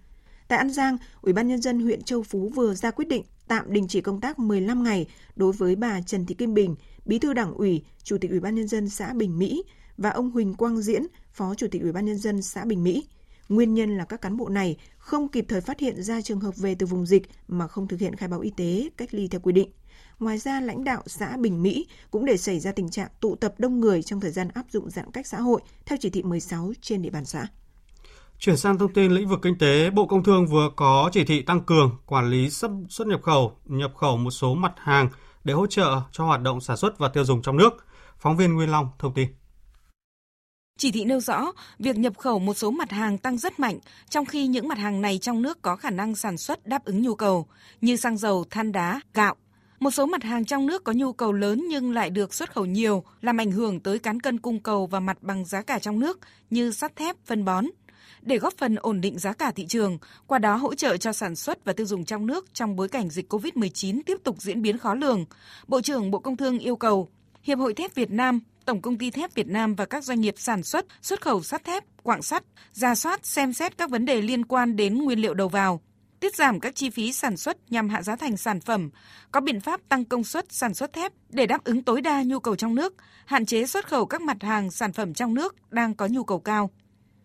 Tại 0.48 0.58
An 0.58 0.70
Giang, 0.70 0.98
Ủy 1.22 1.34
ban 1.34 1.48
nhân 1.48 1.62
dân 1.62 1.80
huyện 1.80 2.02
Châu 2.02 2.24
Phú 2.24 2.52
vừa 2.56 2.74
ra 2.74 2.92
quyết 2.92 3.08
định 3.08 3.24
tạm 3.48 3.74
đình 3.74 3.88
chỉ 3.88 4.02
công 4.02 4.22
tác 4.22 4.40
15 4.40 4.84
ngày 4.84 5.08
đối 5.36 5.52
với 5.52 5.76
bà 5.76 6.02
Trần 6.02 6.26
Thị 6.26 6.36
Kim 6.36 6.54
Bình, 6.54 6.76
Bí 7.06 7.20
thư 7.20 7.34
Đảng 7.34 7.54
ủy, 7.54 7.84
Chủ 8.04 8.18
tịch 8.18 8.32
Ủy 8.32 8.40
ban 8.40 8.56
nhân 8.56 8.68
dân 8.68 8.90
xã 8.90 9.14
Bình 9.14 9.40
Mỹ 9.40 9.64
và 9.98 10.10
ông 10.10 10.32
Huỳnh 10.32 10.54
Quang 10.54 10.82
Diễn, 10.82 11.04
Phó 11.32 11.56
Chủ 11.56 11.68
tịch 11.72 11.82
Ủy 11.82 11.92
ban 11.92 12.06
nhân 12.06 12.18
dân 12.18 12.42
xã 12.42 12.66
Bình 12.66 12.84
Mỹ. 12.84 13.06
Nguyên 13.52 13.74
nhân 13.74 13.98
là 13.98 14.06
các 14.06 14.22
cán 14.22 14.38
bộ 14.38 14.50
này 14.50 14.78
không 14.98 15.28
kịp 15.28 15.46
thời 15.50 15.62
phát 15.62 15.80
hiện 15.80 16.04
ra 16.04 16.22
trường 16.22 16.40
hợp 16.40 16.58
về 16.58 16.76
từ 16.76 16.86
vùng 16.86 17.06
dịch 17.06 17.24
mà 17.48 17.68
không 17.68 17.88
thực 17.88 18.00
hiện 18.00 18.16
khai 18.16 18.30
báo 18.30 18.40
y 18.40 18.50
tế, 18.50 18.90
cách 18.98 19.14
ly 19.14 19.28
theo 19.28 19.42
quy 19.42 19.54
định. 19.54 19.70
Ngoài 20.20 20.38
ra, 20.38 20.62
lãnh 20.62 20.84
đạo 20.84 21.04
xã 21.06 21.38
Bình 21.38 21.64
Mỹ 21.64 21.88
cũng 22.12 22.26
để 22.26 22.38
xảy 22.38 22.60
ra 22.60 22.72
tình 22.72 22.90
trạng 22.90 23.10
tụ 23.20 23.36
tập 23.36 23.54
đông 23.58 23.80
người 23.80 24.04
trong 24.04 24.20
thời 24.20 24.32
gian 24.32 24.48
áp 24.54 24.66
dụng 24.70 24.90
giãn 24.90 25.12
cách 25.12 25.28
xã 25.28 25.40
hội 25.40 25.62
theo 25.86 25.98
chỉ 26.02 26.10
thị 26.10 26.24
16 26.24 26.72
trên 26.82 27.02
địa 27.02 27.10
bàn 27.10 27.26
xã. 27.26 27.48
Chuyển 28.40 28.58
sang 28.58 28.78
thông 28.78 28.94
tin 28.94 29.12
lĩnh 29.12 29.28
vực 29.28 29.40
kinh 29.42 29.58
tế, 29.58 29.90
Bộ 29.90 30.06
Công 30.06 30.24
Thương 30.24 30.48
vừa 30.48 30.70
có 30.76 31.10
chỉ 31.14 31.24
thị 31.24 31.42
tăng 31.42 31.62
cường 31.62 31.98
quản 32.06 32.30
lý 32.30 32.50
xuất 32.90 33.08
nhập 33.08 33.22
khẩu, 33.24 33.58
nhập 33.66 33.92
khẩu 33.96 34.18
một 34.18 34.32
số 34.32 34.56
mặt 34.56 34.74
hàng 34.78 35.10
để 35.44 35.54
hỗ 35.54 35.68
trợ 35.68 36.02
cho 36.12 36.26
hoạt 36.26 36.42
động 36.42 36.62
sản 36.62 36.78
xuất 36.78 36.98
và 36.98 37.10
tiêu 37.10 37.24
dùng 37.24 37.42
trong 37.42 37.58
nước. 37.58 37.86
Phóng 38.20 38.38
viên 38.38 38.54
Nguyên 38.54 38.72
Long 38.72 38.88
thông 39.00 39.14
tin. 39.14 39.28
Chỉ 40.78 40.92
thị 40.92 41.06
nêu 41.06 41.20
rõ, 41.20 41.52
việc 41.80 41.98
nhập 41.98 42.18
khẩu 42.18 42.40
một 42.40 42.54
số 42.54 42.72
mặt 42.72 42.92
hàng 42.92 43.18
tăng 43.18 43.38
rất 43.38 43.60
mạnh, 43.60 43.80
trong 44.10 44.26
khi 44.26 44.48
những 44.48 44.68
mặt 44.68 44.78
hàng 44.78 45.02
này 45.02 45.18
trong 45.18 45.42
nước 45.42 45.62
có 45.62 45.76
khả 45.76 45.90
năng 45.90 46.16
sản 46.16 46.38
xuất 46.38 46.68
đáp 46.68 46.86
ứng 46.86 47.02
nhu 47.02 47.16
cầu, 47.16 47.48
như 47.82 47.96
xăng 47.96 48.18
dầu, 48.18 48.46
than 48.50 48.72
đá, 48.72 49.02
gạo. 49.14 49.36
Một 49.80 49.92
số 49.92 50.06
mặt 50.06 50.24
hàng 50.24 50.46
trong 50.46 50.66
nước 50.66 50.84
có 50.84 50.94
nhu 50.94 51.14
cầu 51.14 51.34
lớn 51.34 51.66
nhưng 51.70 51.92
lại 51.92 52.10
được 52.10 52.34
xuất 52.34 52.54
khẩu 52.54 52.66
nhiều, 52.66 53.04
làm 53.22 53.38
ảnh 53.38 53.52
hưởng 53.52 53.80
tới 53.80 54.00
cán 54.00 54.20
cân 54.20 54.40
cung 54.40 54.60
cầu 54.60 54.88
và 54.88 55.00
mặt 55.00 55.18
bằng 55.22 55.46
giá 55.46 55.62
cả 55.62 55.80
trong 55.80 56.00
nước 56.00 56.20
như 56.50 56.72
sắt 56.72 56.96
thép, 56.96 57.16
phân 57.26 57.46
bón. 57.46 57.66
Để 58.22 58.38
góp 58.38 58.54
phần 58.58 58.76
ổn 58.76 59.02
định 59.02 59.20
giá 59.20 59.34
cả 59.34 59.52
thị 59.52 59.66
trường, 59.68 59.98
qua 60.28 60.40
đó 60.40 60.56
hỗ 60.56 60.76
trợ 60.76 60.98
cho 60.98 61.14
sản 61.14 61.36
xuất 61.36 61.66
và 61.66 61.74
tiêu 61.74 61.86
dùng 61.86 62.06
trong 62.06 62.28
nước 62.28 62.54
trong 62.54 62.76
bối 62.76 62.88
cảnh 62.88 63.10
dịch 63.10 63.34
COVID-19 63.34 64.02
tiếp 64.06 64.18
tục 64.24 64.42
diễn 64.42 64.62
biến 64.62 64.78
khó 64.78 64.96
lường, 64.96 65.26
Bộ 65.68 65.82
trưởng 65.82 66.12
Bộ 66.12 66.20
Công 66.20 66.38
Thương 66.38 66.60
yêu 66.60 66.76
cầu 66.76 67.10
Hiệp 67.44 67.60
hội 67.60 67.74
Thép 67.74 67.96
Việt 67.96 68.12
Nam, 68.12 68.40
Tổng 68.66 68.82
công 68.82 68.98
ty 68.98 69.12
thép 69.12 69.34
Việt 69.34 69.48
Nam 69.48 69.76
và 69.76 69.86
các 69.86 70.04
doanh 70.04 70.22
nghiệp 70.22 70.36
sản 70.38 70.64
xuất, 70.64 70.86
xuất 71.02 71.22
khẩu 71.22 71.44
sắt 71.44 71.64
thép, 71.64 71.84
quạng 72.04 72.22
sắt, 72.22 72.44
ra 72.74 72.96
soát 72.96 73.26
xem 73.26 73.54
xét 73.54 73.78
các 73.78 73.90
vấn 73.90 74.06
đề 74.06 74.22
liên 74.22 74.46
quan 74.46 74.76
đến 74.76 74.98
nguyên 74.98 75.20
liệu 75.20 75.34
đầu 75.34 75.50
vào, 75.50 75.82
tiết 76.20 76.36
giảm 76.36 76.60
các 76.60 76.76
chi 76.76 76.90
phí 76.90 77.14
sản 77.14 77.38
xuất 77.38 77.58
nhằm 77.72 77.90
hạ 77.90 78.02
giá 78.02 78.16
thành 78.16 78.38
sản 78.38 78.60
phẩm, 78.60 78.90
có 79.32 79.42
biện 79.42 79.62
pháp 79.62 79.82
tăng 79.90 80.06
công 80.06 80.24
suất 80.24 80.46
sản 80.50 80.74
xuất 80.74 80.94
thép 80.94 81.14
để 81.30 81.46
đáp 81.46 81.64
ứng 81.64 81.84
tối 81.84 82.02
đa 82.02 82.24
nhu 82.24 82.40
cầu 82.40 82.56
trong 82.56 82.76
nước, 82.76 82.94
hạn 83.26 83.46
chế 83.46 83.66
xuất 83.66 83.88
khẩu 83.88 84.06
các 84.06 84.22
mặt 84.22 84.38
hàng 84.42 84.72
sản 84.72 84.94
phẩm 84.94 85.14
trong 85.14 85.34
nước 85.34 85.56
đang 85.70 85.96
có 85.96 86.08
nhu 86.08 86.24
cầu 86.24 86.40
cao. 86.40 86.70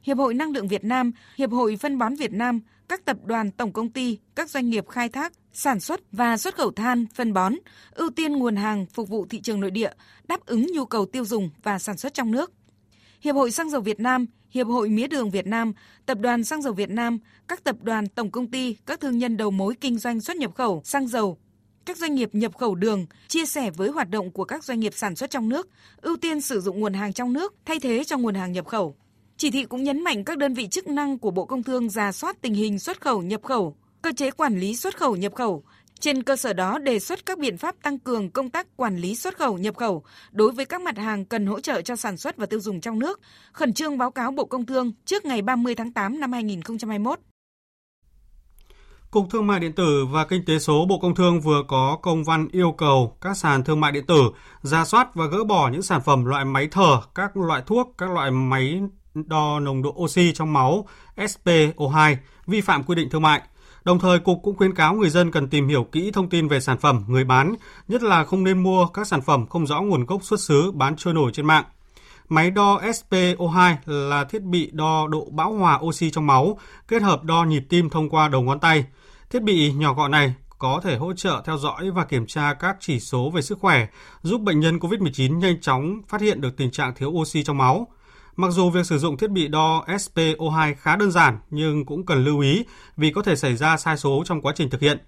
Hiệp 0.06 0.18
hội 0.18 0.34
Năng 0.34 0.52
lượng 0.52 0.68
Việt 0.68 0.84
Nam, 0.84 1.12
Hiệp 1.36 1.50
hội 1.50 1.76
Phân 1.76 1.98
bón 1.98 2.14
Việt 2.14 2.32
Nam, 2.32 2.60
các 2.88 3.04
tập 3.04 3.16
đoàn 3.24 3.50
tổng 3.50 3.72
công 3.72 3.90
ty, 3.90 4.18
các 4.34 4.50
doanh 4.50 4.70
nghiệp 4.70 4.88
khai 4.88 5.08
thác, 5.08 5.32
sản 5.52 5.80
xuất 5.80 6.00
và 6.12 6.36
xuất 6.36 6.54
khẩu 6.54 6.70
than, 6.70 7.06
phân 7.14 7.32
bón, 7.32 7.54
ưu 7.90 8.10
tiên 8.10 8.32
nguồn 8.32 8.56
hàng 8.56 8.86
phục 8.86 9.08
vụ 9.08 9.26
thị 9.30 9.40
trường 9.40 9.60
nội 9.60 9.70
địa, 9.70 9.90
đáp 10.28 10.46
ứng 10.46 10.66
nhu 10.74 10.84
cầu 10.84 11.06
tiêu 11.06 11.24
dùng 11.24 11.50
và 11.62 11.78
sản 11.78 11.96
xuất 11.96 12.14
trong 12.14 12.30
nước. 12.30 12.52
Hiệp 13.20 13.34
hội 13.34 13.50
Xăng 13.50 13.70
dầu 13.70 13.80
Việt 13.80 14.00
Nam, 14.00 14.26
Hiệp 14.50 14.66
hội 14.66 14.88
Mía 14.88 15.06
đường 15.06 15.30
Việt 15.30 15.46
Nam, 15.46 15.72
Tập 16.06 16.18
đoàn 16.20 16.44
Xăng 16.44 16.62
dầu 16.62 16.72
Việt 16.72 16.90
Nam, 16.90 17.18
các 17.48 17.64
tập 17.64 17.76
đoàn 17.82 18.08
tổng 18.08 18.30
công 18.30 18.50
ty, 18.50 18.76
các 18.86 19.00
thương 19.00 19.18
nhân 19.18 19.36
đầu 19.36 19.50
mối 19.50 19.74
kinh 19.80 19.98
doanh 19.98 20.20
xuất 20.20 20.36
nhập 20.36 20.54
khẩu 20.54 20.82
xăng 20.84 21.08
dầu, 21.08 21.38
các 21.86 21.96
doanh 21.96 22.14
nghiệp 22.14 22.30
nhập 22.32 22.58
khẩu 22.58 22.74
đường 22.74 23.06
chia 23.28 23.46
sẻ 23.46 23.70
với 23.70 23.88
hoạt 23.88 24.10
động 24.10 24.30
của 24.30 24.44
các 24.44 24.64
doanh 24.64 24.80
nghiệp 24.80 24.92
sản 24.96 25.16
xuất 25.16 25.30
trong 25.30 25.48
nước, 25.48 25.68
ưu 26.00 26.16
tiên 26.16 26.40
sử 26.40 26.60
dụng 26.60 26.80
nguồn 26.80 26.94
hàng 26.94 27.12
trong 27.12 27.32
nước 27.32 27.54
thay 27.64 27.80
thế 27.80 28.04
cho 28.04 28.18
nguồn 28.18 28.34
hàng 28.34 28.52
nhập 28.52 28.66
khẩu. 28.66 28.96
Chỉ 29.38 29.50
thị 29.50 29.64
cũng 29.64 29.84
nhấn 29.84 30.04
mạnh 30.04 30.24
các 30.24 30.38
đơn 30.38 30.54
vị 30.54 30.68
chức 30.68 30.86
năng 30.86 31.18
của 31.18 31.30
Bộ 31.30 31.44
Công 31.44 31.62
Thương 31.62 31.88
ra 31.90 32.12
soát 32.12 32.36
tình 32.42 32.54
hình 32.54 32.78
xuất 32.78 33.00
khẩu 33.00 33.22
nhập 33.22 33.42
khẩu, 33.42 33.76
cơ 34.02 34.12
chế 34.16 34.30
quản 34.30 34.58
lý 34.58 34.76
xuất 34.76 34.96
khẩu 34.96 35.16
nhập 35.16 35.34
khẩu, 35.34 35.64
trên 36.00 36.22
cơ 36.22 36.36
sở 36.36 36.52
đó 36.52 36.78
đề 36.78 36.98
xuất 36.98 37.26
các 37.26 37.38
biện 37.38 37.56
pháp 37.56 37.74
tăng 37.82 37.98
cường 37.98 38.30
công 38.30 38.50
tác 38.50 38.76
quản 38.76 38.96
lý 38.96 39.16
xuất 39.16 39.36
khẩu 39.36 39.58
nhập 39.58 39.76
khẩu 39.76 40.04
đối 40.32 40.52
với 40.52 40.64
các 40.64 40.80
mặt 40.80 40.98
hàng 40.98 41.24
cần 41.24 41.46
hỗ 41.46 41.60
trợ 41.60 41.82
cho 41.82 41.96
sản 41.96 42.16
xuất 42.16 42.36
và 42.36 42.46
tiêu 42.46 42.60
dùng 42.60 42.80
trong 42.80 42.98
nước, 42.98 43.20
khẩn 43.52 43.74
trương 43.74 43.98
báo 43.98 44.10
cáo 44.10 44.32
Bộ 44.32 44.44
Công 44.44 44.66
Thương 44.66 44.92
trước 45.04 45.24
ngày 45.24 45.42
30 45.42 45.74
tháng 45.74 45.92
8 45.92 46.20
năm 46.20 46.32
2021. 46.32 47.18
Cục 49.10 49.26
Thương 49.30 49.46
mại 49.46 49.60
điện 49.60 49.72
tử 49.72 50.06
và 50.10 50.24
Kinh 50.24 50.44
tế 50.44 50.58
số 50.58 50.86
Bộ 50.88 50.98
Công 50.98 51.14
Thương 51.14 51.40
vừa 51.40 51.62
có 51.68 51.98
công 52.02 52.24
văn 52.24 52.48
yêu 52.52 52.72
cầu 52.78 53.16
các 53.20 53.36
sàn 53.36 53.64
thương 53.64 53.80
mại 53.80 53.92
điện 53.92 54.06
tử 54.06 54.22
ra 54.62 54.84
soát 54.84 55.14
và 55.14 55.26
gỡ 55.26 55.44
bỏ 55.44 55.68
những 55.68 55.82
sản 55.82 56.00
phẩm 56.04 56.24
loại 56.24 56.44
máy 56.44 56.68
thở, 56.70 57.00
các 57.14 57.36
loại 57.36 57.62
thuốc, 57.66 57.94
các 57.98 58.10
loại 58.10 58.30
máy 58.30 58.80
đo 59.26 59.60
nồng 59.60 59.82
độ 59.82 59.94
oxy 59.98 60.32
trong 60.32 60.52
máu 60.52 60.88
SPO2 61.16 62.16
vi 62.46 62.60
phạm 62.60 62.82
quy 62.82 62.94
định 62.94 63.10
thương 63.10 63.22
mại. 63.22 63.42
Đồng 63.84 63.98
thời, 63.98 64.18
Cục 64.18 64.40
cũng 64.42 64.56
khuyến 64.56 64.74
cáo 64.74 64.94
người 64.94 65.10
dân 65.10 65.30
cần 65.30 65.48
tìm 65.48 65.68
hiểu 65.68 65.84
kỹ 65.84 66.10
thông 66.10 66.28
tin 66.28 66.48
về 66.48 66.60
sản 66.60 66.78
phẩm, 66.78 67.04
người 67.08 67.24
bán, 67.24 67.54
nhất 67.88 68.02
là 68.02 68.24
không 68.24 68.44
nên 68.44 68.62
mua 68.62 68.86
các 68.86 69.06
sản 69.06 69.22
phẩm 69.22 69.46
không 69.46 69.66
rõ 69.66 69.80
nguồn 69.80 70.06
gốc 70.06 70.24
xuất 70.24 70.40
xứ 70.40 70.72
bán 70.72 70.96
trôi 70.96 71.14
nổi 71.14 71.30
trên 71.34 71.46
mạng. 71.46 71.64
Máy 72.28 72.50
đo 72.50 72.80
SPO2 72.80 73.74
là 73.86 74.24
thiết 74.24 74.42
bị 74.42 74.70
đo 74.72 75.06
độ 75.10 75.28
bão 75.30 75.52
hòa 75.52 75.78
oxy 75.82 76.10
trong 76.10 76.26
máu, 76.26 76.58
kết 76.88 77.02
hợp 77.02 77.24
đo 77.24 77.44
nhịp 77.44 77.62
tim 77.68 77.90
thông 77.90 78.08
qua 78.08 78.28
đầu 78.28 78.42
ngón 78.42 78.60
tay. 78.60 78.84
Thiết 79.30 79.42
bị 79.42 79.72
nhỏ 79.72 79.94
gọn 79.94 80.10
này 80.10 80.34
có 80.58 80.80
thể 80.84 80.96
hỗ 80.96 81.12
trợ 81.12 81.42
theo 81.44 81.58
dõi 81.58 81.90
và 81.90 82.04
kiểm 82.04 82.26
tra 82.26 82.54
các 82.54 82.76
chỉ 82.80 83.00
số 83.00 83.30
về 83.30 83.42
sức 83.42 83.58
khỏe, 83.60 83.86
giúp 84.22 84.40
bệnh 84.40 84.60
nhân 84.60 84.78
COVID-19 84.78 85.38
nhanh 85.38 85.60
chóng 85.60 86.00
phát 86.08 86.20
hiện 86.20 86.40
được 86.40 86.56
tình 86.56 86.70
trạng 86.70 86.94
thiếu 86.94 87.08
oxy 87.08 87.42
trong 87.42 87.58
máu. 87.58 87.88
Mặc 88.36 88.50
dù 88.50 88.70
việc 88.70 88.86
sử 88.86 88.98
dụng 88.98 89.16
thiết 89.16 89.30
bị 89.30 89.48
đo 89.48 89.84
SPO2 89.86 90.74
khá 90.78 90.96
đơn 90.96 91.10
giản 91.10 91.38
nhưng 91.50 91.86
cũng 91.86 92.06
cần 92.06 92.24
lưu 92.24 92.40
ý 92.40 92.64
vì 92.96 93.10
có 93.10 93.22
thể 93.22 93.36
xảy 93.36 93.56
ra 93.56 93.76
sai 93.76 93.96
số 93.96 94.22
trong 94.26 94.42
quá 94.42 94.52
trình 94.56 94.70
thực 94.70 94.80
hiện. 94.80 94.98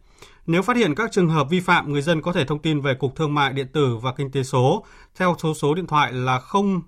Nếu 0.47 0.63
phát 0.63 0.77
hiện 0.77 0.95
các 0.95 1.13
trường 1.13 1.29
hợp 1.29 1.51
vi 1.51 1.61
phạm, 1.61 1.93
người 1.93 2.03
dân 2.03 2.23
có 2.23 2.33
thể 2.33 2.45
thông 2.45 2.59
tin 2.59 2.81
về 2.81 2.95
Cục 2.95 3.17
Thương 3.17 3.35
mại 3.35 3.53
điện 3.53 3.67
tử 3.73 3.97
và 3.97 4.13
Kinh 4.13 4.31
tế 4.31 4.43
số 4.43 4.85
theo 5.17 5.37
số 5.39 5.55
số 5.55 5.75
điện 5.75 5.87
thoại 5.87 6.13
là 6.13 6.41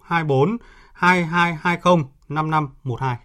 024 0.03 0.57
2220 0.93 2.05
5512. 2.29 3.17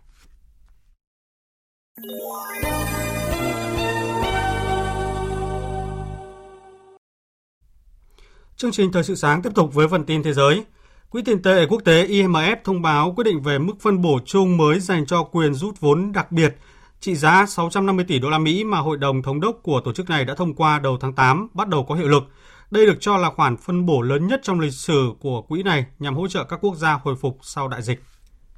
Chương 8.58 8.72
trình 8.72 8.92
Thời 8.92 9.04
sự 9.04 9.16
sáng 9.16 9.42
tiếp 9.42 9.50
tục 9.56 9.74
với 9.74 9.88
phần 9.88 10.06
tin 10.06 10.24
thế 10.24 10.34
giới. 10.34 10.64
Quỹ 11.16 11.22
tiền 11.22 11.42
tệ 11.42 11.66
quốc 11.70 11.82
tế 11.86 12.08
IMF 12.08 12.56
thông 12.64 12.82
báo 12.82 13.14
quyết 13.16 13.24
định 13.24 13.42
về 13.42 13.60
mức 13.60 13.74
phân 13.80 14.02
bổ 14.02 14.20
chung 14.26 14.58
mới 14.58 14.80
dành 14.80 15.06
cho 15.06 15.24
quyền 15.24 15.54
rút 15.54 15.80
vốn 15.80 16.12
đặc 16.12 16.32
biệt 16.32 16.56
trị 17.00 17.16
giá 17.16 17.46
650 17.46 18.06
tỷ 18.08 18.20
đô 18.20 18.30
la 18.30 18.38
Mỹ 18.38 18.64
mà 18.64 18.80
Hội 18.80 18.98
đồng 18.98 19.22
thống 19.22 19.40
đốc 19.40 19.60
của 19.64 19.82
tổ 19.86 19.94
chức 19.94 20.10
này 20.10 20.26
đã 20.26 20.36
thông 20.36 20.54
qua 20.54 20.80
đầu 20.80 20.98
tháng 21.02 21.14
8 21.14 21.48
bắt 21.54 21.68
đầu 21.68 21.86
có 21.90 21.96
hiệu 21.96 22.08
lực. 22.08 22.24
Đây 22.72 22.86
được 22.86 22.98
cho 23.00 23.18
là 23.18 23.30
khoản 23.30 23.58
phân 23.58 23.86
bổ 23.86 24.02
lớn 24.02 24.28
nhất 24.28 24.40
trong 24.44 24.60
lịch 24.60 24.74
sử 24.74 25.12
của 25.22 25.42
quỹ 25.42 25.64
này 25.64 25.86
nhằm 26.00 26.16
hỗ 26.16 26.28
trợ 26.28 26.44
các 26.44 26.60
quốc 26.62 26.76
gia 26.76 27.00
hồi 27.04 27.16
phục 27.16 27.38
sau 27.42 27.68
đại 27.68 27.82
dịch. 27.82 28.04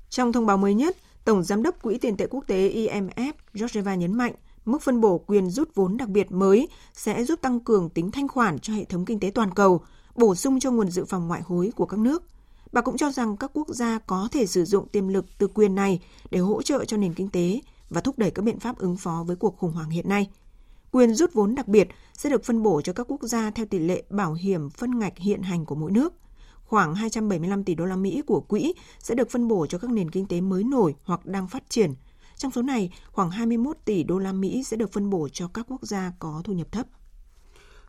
Trong 0.10 0.34
thông 0.34 0.46
báo 0.46 0.58
mới 0.58 0.74
nhất, 0.74 0.98
Tổng 1.26 1.44
Giám 1.44 1.64
đốc 1.64 1.82
Quỹ 1.82 1.98
tiền 1.98 2.18
tệ 2.18 2.28
quốc 2.30 2.44
tế 2.48 2.70
IMF 2.70 3.34
Georgieva 3.54 3.96
nhấn 3.96 4.14
mạnh 4.14 4.34
mức 4.66 4.82
phân 4.82 5.02
bổ 5.02 5.18
quyền 5.18 5.50
rút 5.50 5.70
vốn 5.76 5.98
đặc 5.98 6.10
biệt 6.10 6.32
mới 6.32 6.68
sẽ 6.94 7.24
giúp 7.24 7.42
tăng 7.42 7.60
cường 7.60 7.90
tính 7.90 8.12
thanh 8.12 8.28
khoản 8.28 8.60
cho 8.60 8.74
hệ 8.74 8.84
thống 8.84 9.06
kinh 9.06 9.20
tế 9.20 9.32
toàn 9.36 9.54
cầu, 9.54 9.82
bổ 10.16 10.36
sung 10.36 10.60
cho 10.60 10.72
nguồn 10.72 10.90
dự 10.90 11.06
phòng 11.06 11.28
ngoại 11.28 11.42
hối 11.46 11.72
của 11.76 11.86
các 11.86 12.00
nước– 12.00 12.24
Bà 12.72 12.82
cũng 12.82 12.98
cho 12.98 13.12
rằng 13.12 13.38
các 13.38 13.52
quốc 13.54 13.68
gia 13.70 14.00
có 14.00 14.30
thể 14.32 14.46
sử 14.46 14.66
dụng 14.66 14.88
tiềm 14.88 15.08
lực 15.08 15.26
từ 15.38 15.48
quyền 15.48 15.76
này 15.76 16.00
để 16.32 16.40
hỗ 16.40 16.62
trợ 16.62 16.86
cho 16.86 16.98
nền 16.98 17.14
kinh 17.14 17.30
tế 17.30 17.62
và 17.90 18.02
thúc 18.02 18.18
đẩy 18.18 18.32
các 18.32 18.42
biện 18.42 18.60
pháp 18.60 18.78
ứng 18.78 18.98
phó 18.98 19.24
với 19.28 19.36
cuộc 19.36 19.58
khủng 19.58 19.72
hoảng 19.72 19.90
hiện 19.90 20.10
nay. 20.10 20.30
Quyền 20.92 21.16
rút 21.16 21.34
vốn 21.34 21.56
đặc 21.56 21.68
biệt 21.68 21.88
sẽ 22.14 22.30
được 22.30 22.46
phân 22.46 22.64
bổ 22.64 22.82
cho 22.82 22.94
các 22.94 23.08
quốc 23.12 23.22
gia 23.22 23.52
theo 23.52 23.66
tỷ 23.66 23.80
lệ 23.80 24.04
bảo 24.10 24.34
hiểm 24.34 24.70
phân 24.70 25.00
ngạch 25.00 25.18
hiện 25.18 25.42
hành 25.42 25.66
của 25.66 25.76
mỗi 25.76 25.92
nước. 25.92 26.14
Khoảng 26.64 26.96
275 26.96 27.64
tỷ 27.64 27.76
đô 27.76 27.86
la 27.86 27.96
Mỹ 27.96 28.22
của 28.28 28.40
quỹ 28.40 28.74
sẽ 29.00 29.16
được 29.16 29.32
phân 29.32 29.48
bổ 29.48 29.66
cho 29.66 29.78
các 29.78 29.92
nền 29.92 30.12
kinh 30.12 30.26
tế 30.26 30.42
mới 30.42 30.64
nổi 30.64 30.96
hoặc 31.04 31.26
đang 31.26 31.48
phát 31.48 31.64
triển. 31.70 31.94
Trong 32.36 32.52
số 32.52 32.62
này, 32.62 32.94
khoảng 33.12 33.32
21 33.32 33.78
tỷ 33.86 34.04
đô 34.04 34.20
la 34.20 34.32
Mỹ 34.32 34.64
sẽ 34.64 34.78
được 34.78 34.94
phân 34.94 35.10
bổ 35.10 35.30
cho 35.30 35.48
các 35.48 35.66
quốc 35.70 35.82
gia 35.84 36.12
có 36.20 36.42
thu 36.44 36.54
nhập 36.54 36.72
thấp. 36.72 36.88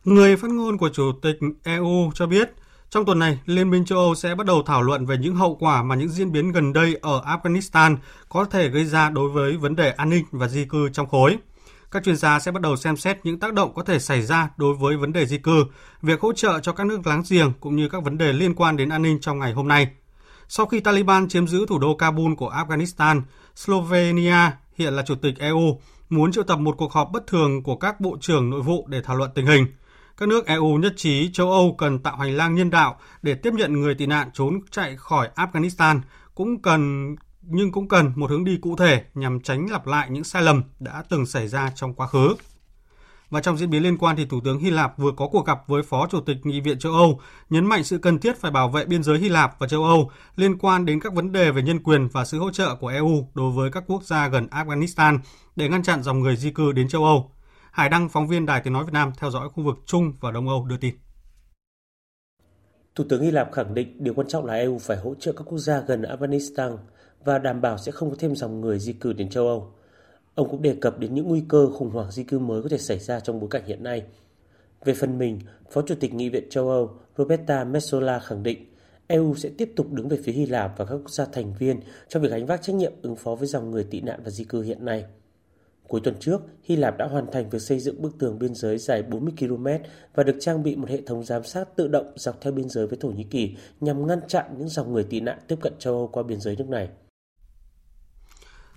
Người 0.03 0.37
phát 0.37 0.51
ngôn 0.51 0.77
của 0.77 0.89
Chủ 0.89 1.11
tịch 1.21 1.35
EU 1.63 2.11
cho 2.15 2.27
biết, 2.27 2.53
trong 2.89 3.05
tuần 3.05 3.19
này, 3.19 3.39
Liên 3.45 3.69
minh 3.69 3.85
châu 3.85 3.99
Âu 3.99 4.15
sẽ 4.15 4.35
bắt 4.35 4.45
đầu 4.45 4.63
thảo 4.65 4.81
luận 4.81 5.05
về 5.05 5.17
những 5.17 5.35
hậu 5.35 5.55
quả 5.55 5.83
mà 5.83 5.95
những 5.95 6.09
diễn 6.09 6.31
biến 6.31 6.51
gần 6.51 6.73
đây 6.73 6.97
ở 7.01 7.21
Afghanistan 7.21 7.97
có 8.29 8.45
thể 8.45 8.69
gây 8.69 8.85
ra 8.85 9.09
đối 9.09 9.29
với 9.29 9.57
vấn 9.57 9.75
đề 9.75 9.91
an 9.91 10.09
ninh 10.09 10.25
và 10.31 10.47
di 10.47 10.65
cư 10.65 10.89
trong 10.89 11.07
khối. 11.07 11.37
Các 11.91 12.03
chuyên 12.03 12.15
gia 12.15 12.39
sẽ 12.39 12.51
bắt 12.51 12.61
đầu 12.61 12.75
xem 12.75 12.97
xét 12.97 13.17
những 13.23 13.39
tác 13.39 13.53
động 13.53 13.73
có 13.73 13.83
thể 13.83 13.99
xảy 13.99 14.21
ra 14.21 14.49
đối 14.57 14.73
với 14.73 14.97
vấn 14.97 15.13
đề 15.13 15.25
di 15.25 15.37
cư, 15.37 15.65
việc 16.01 16.21
hỗ 16.21 16.33
trợ 16.33 16.59
cho 16.59 16.73
các 16.73 16.87
nước 16.87 17.07
láng 17.07 17.23
giềng 17.29 17.53
cũng 17.59 17.75
như 17.75 17.89
các 17.89 18.03
vấn 18.03 18.17
đề 18.17 18.33
liên 18.33 18.55
quan 18.55 18.77
đến 18.77 18.89
an 18.89 19.01
ninh 19.01 19.19
trong 19.21 19.39
ngày 19.39 19.53
hôm 19.53 19.67
nay. 19.67 19.87
Sau 20.47 20.65
khi 20.65 20.79
Taliban 20.79 21.27
chiếm 21.27 21.47
giữ 21.47 21.65
thủ 21.65 21.79
đô 21.79 21.95
Kabul 21.95 22.33
của 22.35 22.49
Afghanistan, 22.49 23.21
Slovenia 23.55 24.51
hiện 24.77 24.93
là 24.93 25.03
chủ 25.03 25.15
tịch 25.15 25.39
EU 25.39 25.79
muốn 26.09 26.31
triệu 26.31 26.43
tập 26.43 26.59
một 26.59 26.75
cuộc 26.77 26.93
họp 26.93 27.11
bất 27.11 27.27
thường 27.27 27.63
của 27.63 27.75
các 27.75 27.99
bộ 27.99 28.17
trưởng 28.21 28.49
nội 28.49 28.61
vụ 28.61 28.87
để 28.87 29.01
thảo 29.01 29.15
luận 29.15 29.31
tình 29.35 29.45
hình. 29.45 29.65
Các 30.19 30.29
nước 30.29 30.45
EU 30.45 30.77
nhất 30.77 30.93
trí 30.95 31.29
châu 31.33 31.51
Âu 31.51 31.75
cần 31.77 31.99
tạo 31.99 32.17
hành 32.17 32.37
lang 32.37 32.55
nhân 32.55 32.69
đạo 32.69 32.99
để 33.21 33.35
tiếp 33.35 33.53
nhận 33.53 33.81
người 33.81 33.95
tị 33.95 34.05
nạn 34.05 34.29
trốn 34.33 34.59
chạy 34.71 34.95
khỏi 34.97 35.29
Afghanistan, 35.35 35.99
cũng 36.35 36.61
cần 36.61 37.15
nhưng 37.41 37.71
cũng 37.71 37.87
cần 37.87 38.11
một 38.15 38.29
hướng 38.29 38.45
đi 38.45 38.57
cụ 38.61 38.75
thể 38.75 39.03
nhằm 39.13 39.39
tránh 39.39 39.71
lặp 39.71 39.87
lại 39.87 40.09
những 40.09 40.23
sai 40.23 40.41
lầm 40.41 40.63
đã 40.79 41.03
từng 41.09 41.25
xảy 41.25 41.47
ra 41.47 41.71
trong 41.75 41.93
quá 41.93 42.07
khứ. 42.07 42.35
Và 43.29 43.41
trong 43.41 43.57
diễn 43.57 43.69
biến 43.69 43.83
liên 43.83 43.97
quan 43.97 44.15
thì 44.15 44.25
Thủ 44.25 44.41
tướng 44.43 44.59
Hy 44.59 44.69
Lạp 44.69 44.97
vừa 44.97 45.11
có 45.11 45.27
cuộc 45.27 45.45
gặp 45.45 45.59
với 45.67 45.83
Phó 45.83 46.07
Chủ 46.07 46.21
tịch 46.21 46.37
Nghị 46.43 46.61
viện 46.61 46.79
châu 46.79 46.93
Âu, 46.93 47.21
nhấn 47.49 47.65
mạnh 47.65 47.83
sự 47.83 47.97
cần 47.97 48.19
thiết 48.19 48.41
phải 48.41 48.51
bảo 48.51 48.69
vệ 48.69 48.85
biên 48.85 49.03
giới 49.03 49.19
Hy 49.19 49.29
Lạp 49.29 49.59
và 49.59 49.67
châu 49.67 49.83
Âu 49.83 50.11
liên 50.35 50.57
quan 50.57 50.85
đến 50.85 50.99
các 50.99 51.13
vấn 51.13 51.31
đề 51.31 51.51
về 51.51 51.61
nhân 51.61 51.83
quyền 51.83 52.07
và 52.07 52.25
sự 52.25 52.39
hỗ 52.39 52.51
trợ 52.51 52.75
của 52.75 52.87
EU 52.87 53.27
đối 53.33 53.51
với 53.51 53.71
các 53.71 53.83
quốc 53.87 54.03
gia 54.03 54.27
gần 54.27 54.47
Afghanistan 54.51 55.19
để 55.55 55.69
ngăn 55.69 55.83
chặn 55.83 56.03
dòng 56.03 56.19
người 56.19 56.35
di 56.35 56.51
cư 56.51 56.71
đến 56.71 56.89
châu 56.89 57.05
Âu. 57.05 57.31
Hải 57.79 57.89
Đăng, 57.89 58.09
phóng 58.09 58.27
viên 58.27 58.45
Đài 58.45 58.61
Tiếng 58.61 58.73
Nói 58.73 58.85
Việt 58.85 58.93
Nam 58.93 59.11
theo 59.17 59.31
dõi 59.31 59.49
khu 59.49 59.63
vực 59.63 59.77
Trung 59.85 60.13
và 60.19 60.31
Đông 60.31 60.47
Âu 60.47 60.65
đưa 60.65 60.77
tin. 60.77 60.95
Thủ 62.95 63.03
tướng 63.09 63.21
Hy 63.21 63.31
Lạp 63.31 63.51
khẳng 63.51 63.73
định 63.73 64.03
điều 64.03 64.13
quan 64.13 64.27
trọng 64.27 64.45
là 64.45 64.53
EU 64.53 64.77
phải 64.77 64.97
hỗ 64.97 65.15
trợ 65.15 65.31
các 65.31 65.43
quốc 65.43 65.57
gia 65.57 65.81
gần 65.81 66.01
Afghanistan 66.01 66.77
và 67.23 67.37
đảm 67.37 67.61
bảo 67.61 67.77
sẽ 67.77 67.91
không 67.91 68.09
có 68.09 68.15
thêm 68.19 68.35
dòng 68.35 68.61
người 68.61 68.79
di 68.79 68.93
cư 68.93 69.13
đến 69.13 69.29
châu 69.29 69.47
Âu. 69.47 69.73
Ông 70.35 70.49
cũng 70.49 70.61
đề 70.61 70.75
cập 70.81 70.99
đến 70.99 71.13
những 71.13 71.27
nguy 71.27 71.43
cơ 71.47 71.69
khủng 71.73 71.89
hoảng 71.89 72.11
di 72.11 72.23
cư 72.23 72.39
mới 72.39 72.63
có 72.63 72.69
thể 72.69 72.77
xảy 72.77 72.99
ra 72.99 73.19
trong 73.19 73.39
bối 73.39 73.49
cảnh 73.51 73.65
hiện 73.65 73.83
nay. 73.83 74.03
Về 74.85 74.93
phần 74.93 75.17
mình, 75.17 75.39
Phó 75.71 75.81
Chủ 75.81 75.95
tịch 75.99 76.13
Nghị 76.13 76.29
viện 76.29 76.49
châu 76.49 76.69
Âu 76.69 76.91
Roberta 77.17 77.63
Metsola 77.63 78.19
khẳng 78.19 78.43
định 78.43 78.65
EU 79.07 79.35
sẽ 79.35 79.49
tiếp 79.57 79.73
tục 79.75 79.91
đứng 79.91 80.09
về 80.09 80.17
phía 80.23 80.31
Hy 80.31 80.45
Lạp 80.45 80.77
và 80.77 80.85
các 80.85 80.95
quốc 80.95 81.11
gia 81.11 81.25
thành 81.25 81.53
viên 81.59 81.79
trong 82.07 82.23
việc 82.23 82.31
gánh 82.31 82.45
vác 82.45 82.61
trách 82.61 82.75
nhiệm 82.75 82.93
ứng 83.01 83.15
phó 83.15 83.35
với 83.35 83.47
dòng 83.47 83.71
người 83.71 83.83
tị 83.83 84.01
nạn 84.01 84.19
và 84.23 84.31
di 84.31 84.43
cư 84.43 84.61
hiện 84.61 84.85
nay. 84.85 85.05
Cuối 85.89 86.01
tuần 86.03 86.15
trước, 86.19 86.41
Hy 86.63 86.75
Lạp 86.75 86.97
đã 86.97 87.07
hoàn 87.07 87.31
thành 87.31 87.49
việc 87.49 87.59
xây 87.61 87.79
dựng 87.79 88.01
bức 88.01 88.19
tường 88.19 88.39
biên 88.39 88.55
giới 88.55 88.77
dài 88.77 89.03
40 89.03 89.33
km 89.39 89.67
và 90.15 90.23
được 90.23 90.35
trang 90.39 90.63
bị 90.63 90.75
một 90.75 90.89
hệ 90.89 91.01
thống 91.01 91.23
giám 91.23 91.43
sát 91.43 91.75
tự 91.75 91.87
động 91.87 92.05
dọc 92.15 92.41
theo 92.41 92.53
biên 92.53 92.69
giới 92.69 92.87
với 92.87 92.97
Thổ 93.01 93.07
Nhĩ 93.07 93.23
Kỳ 93.23 93.55
nhằm 93.79 94.07
ngăn 94.07 94.19
chặn 94.27 94.45
những 94.57 94.69
dòng 94.69 94.93
người 94.93 95.03
tị 95.03 95.19
nạn 95.19 95.39
tiếp 95.47 95.55
cận 95.61 95.73
châu 95.79 95.93
Âu 95.93 96.07
qua 96.07 96.23
biên 96.23 96.39
giới 96.39 96.55
nước 96.55 96.69
này. 96.69 96.89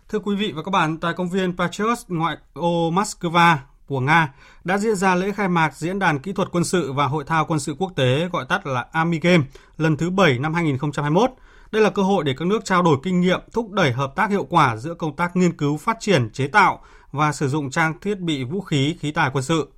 Thưa 0.08 0.18
quý 0.18 0.36
vị 0.36 0.52
và 0.52 0.62
các 0.62 0.70
bạn, 0.70 0.98
tại 1.00 1.14
công 1.16 1.28
viên 1.28 1.56
Patriot 1.56 1.98
ngoại 2.08 2.36
ô 2.52 2.90
Moscow 2.90 3.56
của 3.86 4.00
Nga 4.00 4.34
đã 4.64 4.78
diễn 4.78 4.96
ra 4.96 5.14
lễ 5.14 5.32
khai 5.32 5.48
mạc 5.48 5.76
diễn 5.76 5.98
đàn 5.98 6.18
kỹ 6.18 6.32
thuật 6.32 6.48
quân 6.52 6.64
sự 6.64 6.92
và 6.92 7.06
hội 7.06 7.24
thao 7.24 7.46
quân 7.46 7.60
sự 7.60 7.74
quốc 7.78 7.92
tế 7.96 8.28
gọi 8.32 8.44
tắt 8.48 8.66
là 8.66 8.86
Army 8.92 9.18
Game 9.22 9.44
lần 9.76 9.96
thứ 9.96 10.10
7 10.10 10.38
năm 10.38 10.54
2021. 10.54 11.30
Đây 11.72 11.82
là 11.82 11.90
cơ 11.90 12.02
hội 12.02 12.24
để 12.24 12.34
các 12.38 12.44
nước 12.44 12.64
trao 12.64 12.82
đổi 12.82 12.96
kinh 13.02 13.20
nghiệm, 13.20 13.40
thúc 13.52 13.70
đẩy 13.70 13.92
hợp 13.92 14.12
tác 14.16 14.30
hiệu 14.30 14.46
quả 14.50 14.76
giữa 14.76 14.94
công 14.94 15.16
tác 15.16 15.36
nghiên 15.36 15.56
cứu, 15.56 15.76
phát 15.76 15.96
triển, 16.00 16.30
chế 16.30 16.46
tạo 16.46 16.82
và 17.12 17.32
sử 17.32 17.48
dụng 17.48 17.70
trang 17.70 18.00
thiết 18.00 18.20
bị 18.20 18.44
vũ 18.44 18.60
khí, 18.60 18.96
khí 19.00 19.10
tài 19.10 19.30
quân 19.32 19.44
sự. 19.44 19.68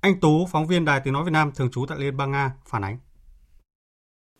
Anh 0.00 0.20
Tú, 0.20 0.46
phóng 0.52 0.66
viên 0.66 0.84
Đài 0.84 1.00
Tiếng 1.04 1.12
Nói 1.12 1.24
Việt 1.24 1.30
Nam 1.32 1.52
thường 1.54 1.70
trú 1.70 1.86
tại 1.88 1.98
Liên 1.98 2.16
bang 2.16 2.30
Nga, 2.30 2.52
phản 2.66 2.84
ánh. 2.84 2.98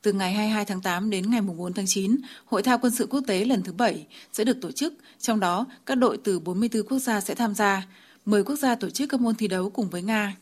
Từ 0.02 0.12
ngày 0.12 0.32
22 0.32 0.64
tháng 0.64 0.80
8 0.80 1.10
đến 1.10 1.30
ngày 1.30 1.40
4 1.40 1.72
tháng 1.72 1.86
9, 1.88 2.16
Hội 2.44 2.62
thao 2.62 2.78
quân 2.78 2.92
sự 2.92 3.06
quốc 3.10 3.20
tế 3.26 3.44
lần 3.44 3.62
thứ 3.62 3.72
7 3.72 4.06
sẽ 4.32 4.44
được 4.44 4.56
tổ 4.60 4.70
chức, 4.70 4.94
trong 5.18 5.40
đó 5.40 5.66
các 5.86 5.94
đội 5.94 6.18
từ 6.24 6.40
44 6.40 6.82
quốc 6.82 6.98
gia 6.98 7.20
sẽ 7.20 7.34
tham 7.34 7.54
gia, 7.54 7.86
10 8.24 8.44
quốc 8.44 8.56
gia 8.56 8.74
tổ 8.74 8.90
chức 8.90 9.10
các 9.10 9.20
môn 9.20 9.34
thi 9.34 9.48
đấu 9.48 9.70
cùng 9.70 9.90
với 9.90 10.02
Nga. 10.02 10.36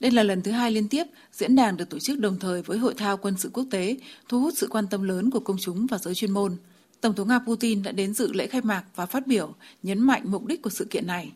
Đây 0.00 0.10
là 0.10 0.22
lần 0.22 0.42
thứ 0.42 0.50
hai 0.50 0.70
liên 0.70 0.88
tiếp 0.88 1.04
diễn 1.32 1.56
đàn 1.56 1.76
được 1.76 1.90
tổ 1.90 1.98
chức 1.98 2.18
đồng 2.18 2.38
thời 2.38 2.62
với 2.62 2.78
Hội 2.78 2.94
thao 2.94 3.16
quân 3.16 3.36
sự 3.38 3.50
quốc 3.52 3.64
tế, 3.70 3.96
thu 4.28 4.40
hút 4.40 4.54
sự 4.56 4.68
quan 4.70 4.86
tâm 4.86 5.02
lớn 5.02 5.30
của 5.30 5.40
công 5.40 5.56
chúng 5.60 5.86
và 5.86 5.98
giới 5.98 6.14
chuyên 6.14 6.30
môn. 6.30 6.56
Tổng 7.00 7.14
thống 7.14 7.28
Nga 7.28 7.38
Putin 7.38 7.82
đã 7.82 7.92
đến 7.92 8.14
dự 8.14 8.32
lễ 8.32 8.46
khai 8.46 8.60
mạc 8.64 8.84
và 8.94 9.06
phát 9.06 9.26
biểu, 9.26 9.54
nhấn 9.82 10.00
mạnh 10.00 10.22
mục 10.24 10.46
đích 10.46 10.62
của 10.62 10.70
sự 10.70 10.84
kiện 10.90 11.06
này. 11.06 11.32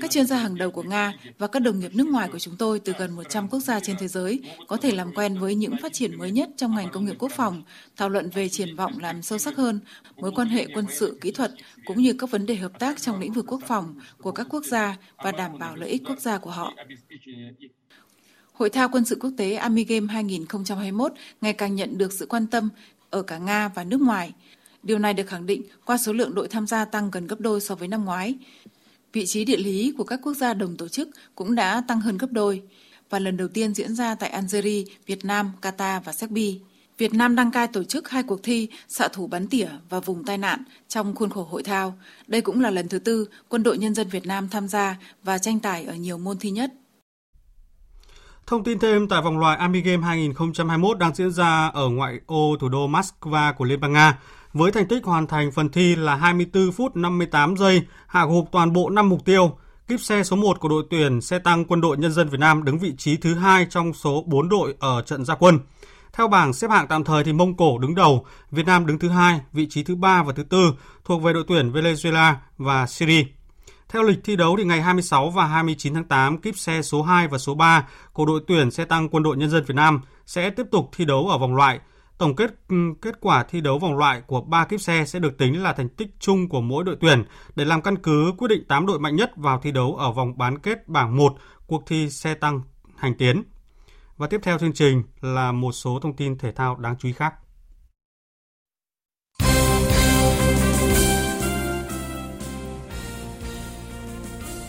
Các 0.00 0.10
chuyên 0.10 0.26
gia 0.26 0.36
hàng 0.36 0.54
đầu 0.54 0.70
của 0.70 0.82
Nga 0.82 1.12
và 1.38 1.46
các 1.46 1.60
đồng 1.60 1.80
nghiệp 1.80 1.94
nước 1.94 2.08
ngoài 2.08 2.28
của 2.32 2.38
chúng 2.38 2.56
tôi 2.56 2.80
từ 2.80 2.92
gần 2.98 3.12
100 3.12 3.48
quốc 3.48 3.60
gia 3.60 3.80
trên 3.80 3.96
thế 3.98 4.08
giới 4.08 4.40
có 4.68 4.76
thể 4.76 4.92
làm 4.92 5.12
quen 5.14 5.38
với 5.38 5.54
những 5.54 5.74
phát 5.82 5.92
triển 5.92 6.18
mới 6.18 6.30
nhất 6.30 6.50
trong 6.56 6.74
ngành 6.74 6.90
công 6.90 7.04
nghiệp 7.04 7.16
quốc 7.18 7.32
phòng, 7.36 7.62
thảo 7.96 8.08
luận 8.08 8.30
về 8.30 8.48
triển 8.48 8.76
vọng 8.76 8.98
làm 8.98 9.22
sâu 9.22 9.38
sắc 9.38 9.56
hơn 9.56 9.80
mối 10.16 10.32
quan 10.34 10.48
hệ 10.48 10.66
quân 10.74 10.86
sự 10.90 11.18
kỹ 11.20 11.30
thuật 11.30 11.52
cũng 11.84 12.02
như 12.02 12.12
các 12.12 12.30
vấn 12.30 12.46
đề 12.46 12.54
hợp 12.54 12.78
tác 12.78 13.00
trong 13.00 13.20
lĩnh 13.20 13.32
vực 13.32 13.44
quốc 13.48 13.60
phòng 13.66 13.94
của 14.22 14.32
các 14.32 14.46
quốc 14.50 14.64
gia 14.64 14.96
và 15.16 15.32
đảm 15.32 15.58
bảo 15.58 15.76
lợi 15.76 15.88
ích 15.88 16.02
quốc 16.08 16.20
gia 16.20 16.38
của 16.38 16.50
họ. 16.50 16.72
Hội 18.52 18.70
thao 18.70 18.88
quân 18.88 19.04
sự 19.04 19.16
quốc 19.20 19.30
tế 19.36 19.54
Army 19.54 19.84
Game 19.84 20.06
2021 20.12 21.12
ngày 21.40 21.52
càng 21.52 21.74
nhận 21.74 21.98
được 21.98 22.12
sự 22.12 22.26
quan 22.26 22.46
tâm 22.46 22.68
ở 23.10 23.22
cả 23.22 23.38
Nga 23.38 23.68
và 23.68 23.84
nước 23.84 24.00
ngoài. 24.00 24.32
Điều 24.82 24.98
này 24.98 25.14
được 25.14 25.26
khẳng 25.26 25.46
định 25.46 25.62
qua 25.84 25.98
số 25.98 26.12
lượng 26.12 26.34
đội 26.34 26.48
tham 26.48 26.66
gia 26.66 26.84
tăng 26.84 27.10
gần 27.10 27.26
gấp 27.26 27.40
đôi 27.40 27.60
so 27.60 27.74
với 27.74 27.88
năm 27.88 28.04
ngoái. 28.04 28.34
Vị 29.14 29.26
trí 29.26 29.44
địa 29.44 29.56
lý 29.56 29.92
của 29.98 30.04
các 30.04 30.20
quốc 30.22 30.34
gia 30.34 30.54
đồng 30.54 30.76
tổ 30.76 30.88
chức 30.88 31.08
cũng 31.34 31.54
đã 31.54 31.82
tăng 31.88 32.00
hơn 32.00 32.18
gấp 32.18 32.26
đôi 32.30 32.62
và 33.10 33.18
lần 33.18 33.36
đầu 33.36 33.48
tiên 33.48 33.74
diễn 33.74 33.94
ra 33.94 34.14
tại 34.14 34.30
Algeria, 34.30 34.84
Việt 35.06 35.24
Nam, 35.24 35.52
Qatar 35.62 36.00
và 36.00 36.12
Serbia. 36.12 36.54
Việt 36.98 37.14
Nam 37.14 37.36
đăng 37.36 37.50
cai 37.50 37.66
tổ 37.66 37.84
chức 37.84 38.10
hai 38.10 38.22
cuộc 38.22 38.42
thi 38.42 38.68
xạ 38.88 39.08
thủ 39.08 39.26
bắn 39.26 39.46
tỉa 39.46 39.68
và 39.88 40.00
vùng 40.00 40.24
tai 40.24 40.38
nạn 40.38 40.62
trong 40.88 41.14
khuôn 41.14 41.30
khổ 41.30 41.48
hội 41.50 41.62
thao. 41.62 41.94
Đây 42.26 42.40
cũng 42.40 42.60
là 42.60 42.70
lần 42.70 42.88
thứ 42.88 42.98
tư 42.98 43.28
Quân 43.48 43.62
đội 43.62 43.78
Nhân 43.78 43.94
dân 43.94 44.08
Việt 44.08 44.26
Nam 44.26 44.48
tham 44.48 44.68
gia 44.68 44.96
và 45.22 45.38
tranh 45.38 45.60
tài 45.60 45.84
ở 45.84 45.94
nhiều 45.94 46.18
môn 46.18 46.38
thi 46.38 46.50
nhất. 46.50 46.72
Thông 48.46 48.64
tin 48.64 48.78
thêm 48.78 49.08
tại 49.08 49.22
vòng 49.22 49.38
loại 49.38 49.58
Army 49.58 49.80
Game 49.80 50.02
2021 50.06 50.98
đang 50.98 51.14
diễn 51.14 51.30
ra 51.30 51.68
ở 51.68 51.88
ngoại 51.88 52.20
ô 52.26 52.56
thủ 52.60 52.68
đô 52.68 52.88
Moscow 52.88 53.54
của 53.54 53.64
Liên 53.64 53.80
bang 53.80 53.92
Nga 53.92 54.18
với 54.54 54.72
thành 54.72 54.86
tích 54.86 55.04
hoàn 55.04 55.26
thành 55.26 55.52
phần 55.52 55.68
thi 55.68 55.96
là 55.96 56.14
24 56.16 56.72
phút 56.72 56.96
58 56.96 57.56
giây, 57.56 57.82
hạ 58.06 58.26
gục 58.26 58.48
toàn 58.52 58.72
bộ 58.72 58.90
5 58.90 59.08
mục 59.08 59.24
tiêu. 59.24 59.56
Kíp 59.88 60.00
xe 60.00 60.24
số 60.24 60.36
1 60.36 60.60
của 60.60 60.68
đội 60.68 60.84
tuyển 60.90 61.20
xe 61.20 61.38
tăng 61.38 61.64
Quân 61.64 61.80
đội 61.80 61.96
Nhân 61.96 62.12
dân 62.12 62.28
Việt 62.28 62.40
Nam 62.40 62.64
đứng 62.64 62.78
vị 62.78 62.92
trí 62.98 63.16
thứ 63.16 63.34
hai 63.34 63.66
trong 63.70 63.92
số 63.92 64.24
4 64.26 64.48
đội 64.48 64.74
ở 64.78 65.02
trận 65.02 65.24
gia 65.24 65.34
quân. 65.34 65.58
Theo 66.12 66.28
bảng 66.28 66.52
xếp 66.52 66.70
hạng 66.70 66.88
tạm 66.88 67.04
thời 67.04 67.24
thì 67.24 67.32
Mông 67.32 67.56
Cổ 67.56 67.78
đứng 67.78 67.94
đầu, 67.94 68.26
Việt 68.50 68.66
Nam 68.66 68.86
đứng 68.86 68.98
thứ 68.98 69.08
hai, 69.08 69.40
vị 69.52 69.66
trí 69.70 69.82
thứ 69.82 69.94
ba 69.94 70.22
và 70.22 70.32
thứ 70.32 70.42
tư 70.42 70.74
thuộc 71.04 71.22
về 71.22 71.32
đội 71.32 71.44
tuyển 71.48 71.72
Venezuela 71.72 72.34
và 72.58 72.86
Syria. 72.86 73.24
Theo 73.88 74.02
lịch 74.02 74.24
thi 74.24 74.36
đấu 74.36 74.56
thì 74.58 74.64
ngày 74.64 74.82
26 74.82 75.30
và 75.30 75.46
29 75.46 75.94
tháng 75.94 76.04
8, 76.04 76.38
kíp 76.38 76.56
xe 76.56 76.82
số 76.82 77.02
2 77.02 77.28
và 77.28 77.38
số 77.38 77.54
3 77.54 77.88
của 78.12 78.26
đội 78.26 78.40
tuyển 78.46 78.70
xe 78.70 78.84
tăng 78.84 79.08
Quân 79.08 79.22
đội 79.22 79.36
Nhân 79.36 79.50
dân 79.50 79.64
Việt 79.64 79.74
Nam 79.74 80.00
sẽ 80.26 80.50
tiếp 80.50 80.66
tục 80.70 80.90
thi 80.96 81.04
đấu 81.04 81.28
ở 81.28 81.38
vòng 81.38 81.54
loại. 81.54 81.80
Tổng 82.18 82.36
kết 82.36 82.54
ừ, 82.68 82.76
kết 83.02 83.20
quả 83.20 83.42
thi 83.42 83.60
đấu 83.60 83.78
vòng 83.78 83.98
loại 83.98 84.22
của 84.26 84.40
3 84.40 84.64
kiếp 84.64 84.80
xe 84.80 85.04
sẽ 85.06 85.18
được 85.18 85.38
tính 85.38 85.62
là 85.62 85.72
thành 85.72 85.88
tích 85.88 86.08
chung 86.18 86.48
của 86.48 86.60
mỗi 86.60 86.84
đội 86.84 86.96
tuyển 87.00 87.24
để 87.56 87.64
làm 87.64 87.82
căn 87.82 87.98
cứ 87.98 88.32
quyết 88.38 88.48
định 88.48 88.64
8 88.68 88.86
đội 88.86 88.98
mạnh 88.98 89.16
nhất 89.16 89.36
vào 89.36 89.60
thi 89.62 89.72
đấu 89.72 89.96
ở 89.96 90.12
vòng 90.12 90.38
bán 90.38 90.58
kết 90.58 90.88
bảng 90.88 91.16
1 91.16 91.34
cuộc 91.66 91.82
thi 91.86 92.10
xe 92.10 92.34
tăng 92.34 92.60
hành 92.96 93.14
tiến. 93.14 93.42
Và 94.16 94.26
tiếp 94.26 94.40
theo 94.42 94.58
chương 94.58 94.72
trình 94.72 95.02
là 95.20 95.52
một 95.52 95.72
số 95.72 95.98
thông 96.02 96.16
tin 96.16 96.38
thể 96.38 96.52
thao 96.52 96.76
đáng 96.76 96.96
chú 96.98 97.08
ý 97.08 97.12
khác. 97.12 97.34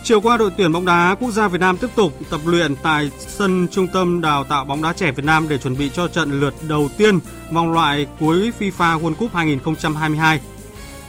Chiều 0.06 0.20
qua, 0.20 0.36
đội 0.36 0.50
tuyển 0.56 0.72
bóng 0.72 0.84
đá 0.84 1.16
quốc 1.20 1.30
gia 1.30 1.48
Việt 1.48 1.60
Nam 1.60 1.76
tiếp 1.76 1.86
tục 1.94 2.12
tập 2.30 2.40
luyện 2.44 2.74
tại 2.82 3.10
sân 3.18 3.68
Trung 3.70 3.86
tâm 3.92 4.20
Đào 4.20 4.44
tạo 4.44 4.64
bóng 4.64 4.82
đá 4.82 4.92
trẻ 4.92 5.12
Việt 5.12 5.24
Nam 5.24 5.46
để 5.48 5.58
chuẩn 5.58 5.78
bị 5.78 5.90
cho 5.94 6.08
trận 6.08 6.40
lượt 6.40 6.54
đầu 6.68 6.88
tiên 6.98 7.18
vòng 7.52 7.72
loại 7.72 8.06
cuối 8.20 8.52
FIFA 8.58 9.00
World 9.00 9.14
Cup 9.14 9.34
2022. 9.34 10.40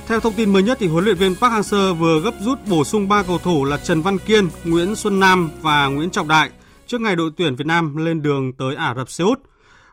Theo 0.07 0.19
thông 0.19 0.33
tin 0.33 0.53
mới 0.53 0.63
nhất 0.63 0.77
thì 0.81 0.87
huấn 0.87 1.05
luyện 1.05 1.17
viên 1.17 1.35
Park 1.35 1.53
Hang-seo 1.53 1.93
vừa 1.93 2.19
gấp 2.19 2.33
rút 2.41 2.59
bổ 2.67 2.83
sung 2.83 3.07
3 3.07 3.23
cầu 3.23 3.37
thủ 3.37 3.65
là 3.65 3.77
Trần 3.77 4.01
Văn 4.01 4.17
Kiên, 4.17 4.49
Nguyễn 4.63 4.95
Xuân 4.95 5.19
Nam 5.19 5.49
và 5.61 5.87
Nguyễn 5.87 6.09
Trọng 6.09 6.27
Đại 6.27 6.49
trước 6.87 7.01
ngày 7.01 7.15
đội 7.15 7.31
tuyển 7.37 7.55
Việt 7.55 7.67
Nam 7.67 7.97
lên 7.97 8.21
đường 8.21 8.53
tới 8.53 8.75
Ả 8.75 8.93
Rập 8.95 9.09
Xê 9.09 9.23
Út. 9.23 9.39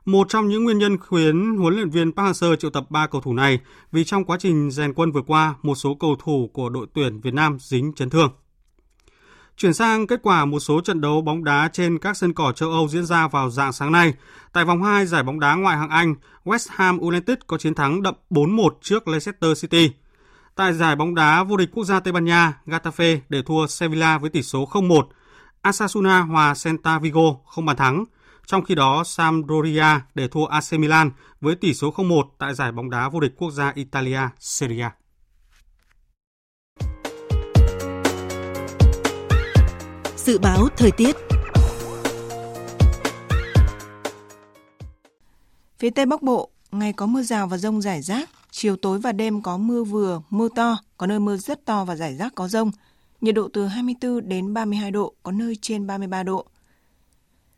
Một 0.05 0.27
trong 0.29 0.49
những 0.49 0.65
nguyên 0.65 0.79
nhân 0.79 0.97
khiến 1.11 1.57
huấn 1.57 1.75
luyện 1.75 1.91
viên 1.91 2.13
Park 2.13 2.27
Hang-seo 2.27 2.57
triệu 2.57 2.71
tập 2.71 2.85
ba 2.91 3.07
cầu 3.07 3.21
thủ 3.21 3.33
này 3.33 3.59
vì 3.93 4.05
trong 4.05 4.25
quá 4.25 4.37
trình 4.41 4.71
rèn 4.71 4.95
quân 4.95 5.13
vừa 5.13 5.23
qua, 5.23 5.55
một 5.63 5.75
số 5.75 5.95
cầu 5.95 6.17
thủ 6.25 6.51
của 6.53 6.69
đội 6.69 6.87
tuyển 6.95 7.21
Việt 7.21 7.35
Nam 7.35 7.59
dính 7.61 7.93
chấn 7.93 8.11
thương. 8.11 8.31
Chuyển 9.57 9.75
sang 9.75 10.07
kết 10.07 10.21
quả 10.23 10.45
một 10.45 10.61
số 10.61 10.81
trận 10.81 11.01
đấu 11.01 11.21
bóng 11.21 11.45
đá 11.45 11.69
trên 11.73 11.99
các 11.99 12.17
sân 12.17 12.33
cỏ 12.33 12.53
châu 12.53 12.71
Âu 12.71 12.89
diễn 12.89 13.07
ra 13.07 13.29
vào 13.29 13.51
dạng 13.51 13.73
sáng 13.73 13.93
nay. 13.93 14.15
Tại 14.53 14.65
vòng 14.65 14.83
2 14.83 15.07
giải 15.07 15.23
bóng 15.23 15.41
đá 15.41 15.55
ngoại 15.55 15.77
hạng 15.77 15.91
Anh, 15.91 16.15
West 16.45 16.67
Ham 16.71 16.99
United 16.99 17.39
có 17.47 17.59
chiến 17.59 17.75
thắng 17.75 18.03
đậm 18.03 18.15
4-1 18.31 18.69
trước 18.83 19.09
Leicester 19.09 19.61
City. 19.61 19.91
Tại 20.55 20.73
giải 20.73 20.97
bóng 20.97 21.15
đá 21.15 21.45
vô 21.45 21.57
địch 21.57 21.71
quốc 21.73 21.85
gia 21.85 22.01
Tây 22.01 22.13
Ban 22.13 22.25
Nha, 22.25 22.53
Getafe 22.67 23.19
để 23.29 23.43
thua 23.43 23.67
Sevilla 23.67 24.19
với 24.19 24.31
tỷ 24.31 24.43
số 24.43 24.69
0-1. 24.73 25.03
Asasuna 25.63 26.21
hòa 26.21 26.55
Celta 26.65 26.99
Vigo 26.99 27.35
không 27.47 27.67
bàn 27.67 27.77
thắng. 27.77 28.05
Trong 28.47 28.65
khi 28.65 28.75
đó, 28.75 29.05
Sampdoria 29.05 30.01
để 30.15 30.29
thua 30.29 30.45
AC 30.45 30.73
Milan 30.73 31.11
với 31.41 31.55
tỷ 31.55 31.75
số 31.75 31.91
0-1 31.91 32.23
tại 32.39 32.55
giải 32.55 32.73
bóng 32.73 32.91
đá 32.91 33.09
vô 33.09 33.21
địch 33.21 33.33
quốc 33.37 33.51
gia 33.51 33.73
Italia 33.75 34.21
Serie 34.39 34.83
A. 34.83 35.04
Dự 40.27 40.39
báo 40.39 40.69
thời 40.77 40.91
tiết 40.91 41.17
Phía 45.79 45.91
Tây 45.91 46.07
Bắc 46.07 46.23
Bộ, 46.23 46.51
ngày 46.73 46.93
có 46.93 47.07
mưa 47.07 47.23
rào 47.23 47.47
và 47.47 47.57
rông 47.57 47.83
rải 47.83 48.03
rác, 48.03 48.31
chiều 48.51 48.77
tối 48.77 48.99
và 48.99 49.13
đêm 49.13 49.43
có 49.43 49.57
mưa 49.57 49.85
vừa, 49.85 50.21
mưa 50.31 50.49
to, 50.55 50.79
có 50.97 51.07
nơi 51.07 51.21
mưa 51.21 51.37
rất 51.37 51.65
to 51.65 51.85
và 51.85 51.97
rải 51.97 52.17
rác 52.17 52.35
có 52.35 52.49
rông. 52.49 52.71
Nhiệt 53.21 53.35
độ 53.35 53.49
từ 53.53 53.67
24 53.67 54.29
đến 54.29 54.55
32 54.55 54.91
độ, 54.91 55.15
có 55.23 55.33
nơi 55.33 55.57
trên 55.61 55.87
33 55.87 56.23
độ. 56.23 56.47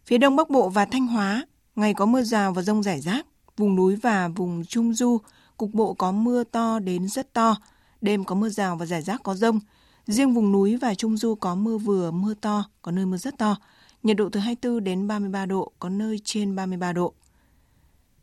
Phía 0.07 0.19
Đông 0.19 0.37
Bắc 0.37 0.51
Bộ 0.51 0.69
và 0.69 0.85
Thanh 0.85 1.07
Hóa, 1.07 1.47
ngày 1.77 1.95
có 1.95 2.07
mưa 2.07 2.23
rào 2.23 2.53
và 2.53 2.63
rông 2.63 2.83
rải 2.83 3.01
rác, 3.01 3.27
vùng 3.57 3.77
núi 3.77 3.97
và 3.97 4.29
vùng 4.29 4.65
Trung 4.65 4.95
Du, 4.95 5.19
cục 5.57 5.75
bộ 5.75 5.95
có 5.95 6.13
mưa 6.13 6.45
to 6.45 6.79
đến 6.79 7.09
rất 7.09 7.33
to, 7.33 7.57
đêm 8.01 8.25
có 8.25 8.35
mưa 8.35 8.49
rào 8.49 8.77
và 8.77 8.87
rải 8.87 9.03
rác 9.03 9.23
có 9.23 9.35
rông. 9.35 9.61
Riêng 10.07 10.35
vùng 10.35 10.53
núi 10.53 10.77
và 10.77 10.95
Trung 10.95 11.17
Du 11.17 11.35
có 11.35 11.55
mưa 11.55 11.79
vừa, 11.79 12.11
mưa 12.11 12.35
to, 12.35 12.65
có 12.83 12.93
nơi 12.93 13.07
mưa 13.07 13.17
rất 13.17 13.39
to. 13.39 13.57
Nhiệt 14.03 14.17
độ 14.17 14.29
từ 14.29 14.41
24 14.41 14.85
đến 14.85 15.07
33 15.07 15.47
độ, 15.47 15.73
có 15.79 15.89
nơi 15.89 16.21
trên 16.25 16.57
33 16.57 16.93
độ. 16.93 17.13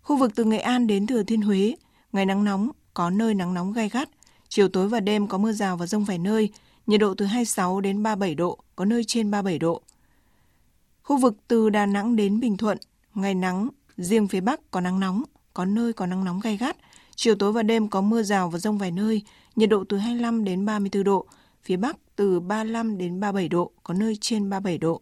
Khu 0.02 0.18
vực 0.18 0.32
từ 0.36 0.44
Nghệ 0.44 0.60
An 0.60 0.88
đến 0.88 1.08
Thừa 1.08 1.24
Thiên 1.24 1.42
Huế, 1.42 1.76
ngày 2.12 2.26
nắng 2.26 2.44
nóng, 2.44 2.70
có 2.94 3.10
nơi 3.10 3.34
nắng 3.34 3.54
nóng 3.54 3.74
gai 3.74 3.90
gắt. 3.90 4.10
Chiều 4.50 4.68
tối 4.68 4.90
và 4.90 5.00
đêm 5.00 5.28
có 5.28 5.38
mưa 5.38 5.52
rào 5.52 5.78
và 5.78 5.86
rông 5.86 6.04
vài 6.04 6.18
nơi, 6.18 6.50
nhiệt 6.88 7.00
độ 7.00 7.14
từ 7.14 7.26
26 7.26 7.82
đến 7.82 8.04
37 8.04 8.36
độ, 8.36 8.58
có 8.76 8.86
nơi 8.86 9.04
trên 9.04 9.32
37 9.32 9.60
độ. 9.60 9.82
Khu 11.04 11.18
vực 11.18 11.36
từ 11.48 11.70
Đà 11.70 11.86
Nẵng 11.86 12.16
đến 12.16 12.40
Bình 12.40 12.58
Thuận, 12.58 12.78
ngày 13.14 13.36
nắng, 13.36 13.70
riêng 13.98 14.28
phía 14.28 14.42
Bắc 14.42 14.72
có 14.72 14.82
nắng 14.82 15.00
nóng, 15.00 15.24
có 15.54 15.66
nơi 15.66 15.94
có 15.94 16.06
nắng 16.06 16.24
nóng 16.24 16.40
gai 16.40 16.58
gắt. 16.58 16.78
Chiều 17.16 17.36
tối 17.36 17.52
và 17.52 17.64
đêm 17.64 17.88
có 17.88 18.02
mưa 18.02 18.24
rào 18.24 18.50
và 18.50 18.60
rông 18.60 18.78
vài 18.78 18.92
nơi, 18.92 19.22
nhiệt 19.56 19.70
độ 19.70 19.84
từ 19.90 19.98
25 19.98 20.44
đến 20.44 20.66
34 20.66 21.04
độ, 21.04 21.26
phía 21.64 21.78
Bắc 21.78 21.98
từ 22.16 22.40
35 22.40 22.98
đến 22.98 23.20
37 23.20 23.50
độ, 23.50 23.72
có 23.84 23.94
nơi 23.94 24.18
trên 24.22 24.50
37 24.50 24.78
độ. 24.78 25.02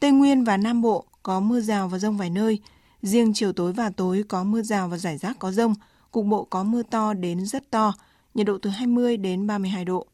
Tây 0.00 0.10
Nguyên 0.10 0.44
và 0.44 0.56
Nam 0.56 0.82
Bộ 0.82 1.04
có 1.22 1.40
mưa 1.40 1.60
rào 1.60 1.88
và 1.88 1.98
rông 1.98 2.16
vài 2.16 2.30
nơi, 2.30 2.60
riêng 3.02 3.32
chiều 3.34 3.52
tối 3.52 3.72
và 3.72 3.90
tối 3.90 4.24
có 4.28 4.44
mưa 4.44 4.62
rào 4.62 4.88
và 4.88 4.98
rải 4.98 5.18
rác 5.18 5.38
có 5.38 5.52
rông, 5.52 5.74
cục 6.10 6.26
bộ 6.26 6.44
có 6.44 6.62
mưa 6.62 6.82
to 6.82 7.14
đến 7.14 7.46
rất 7.46 7.70
to, 7.70 7.94
nhiệt 8.34 8.46
độ 8.46 8.58
từ 8.62 8.70
20 8.70 9.16
đến 9.16 9.46
32 9.46 9.84
độ. 9.84 10.06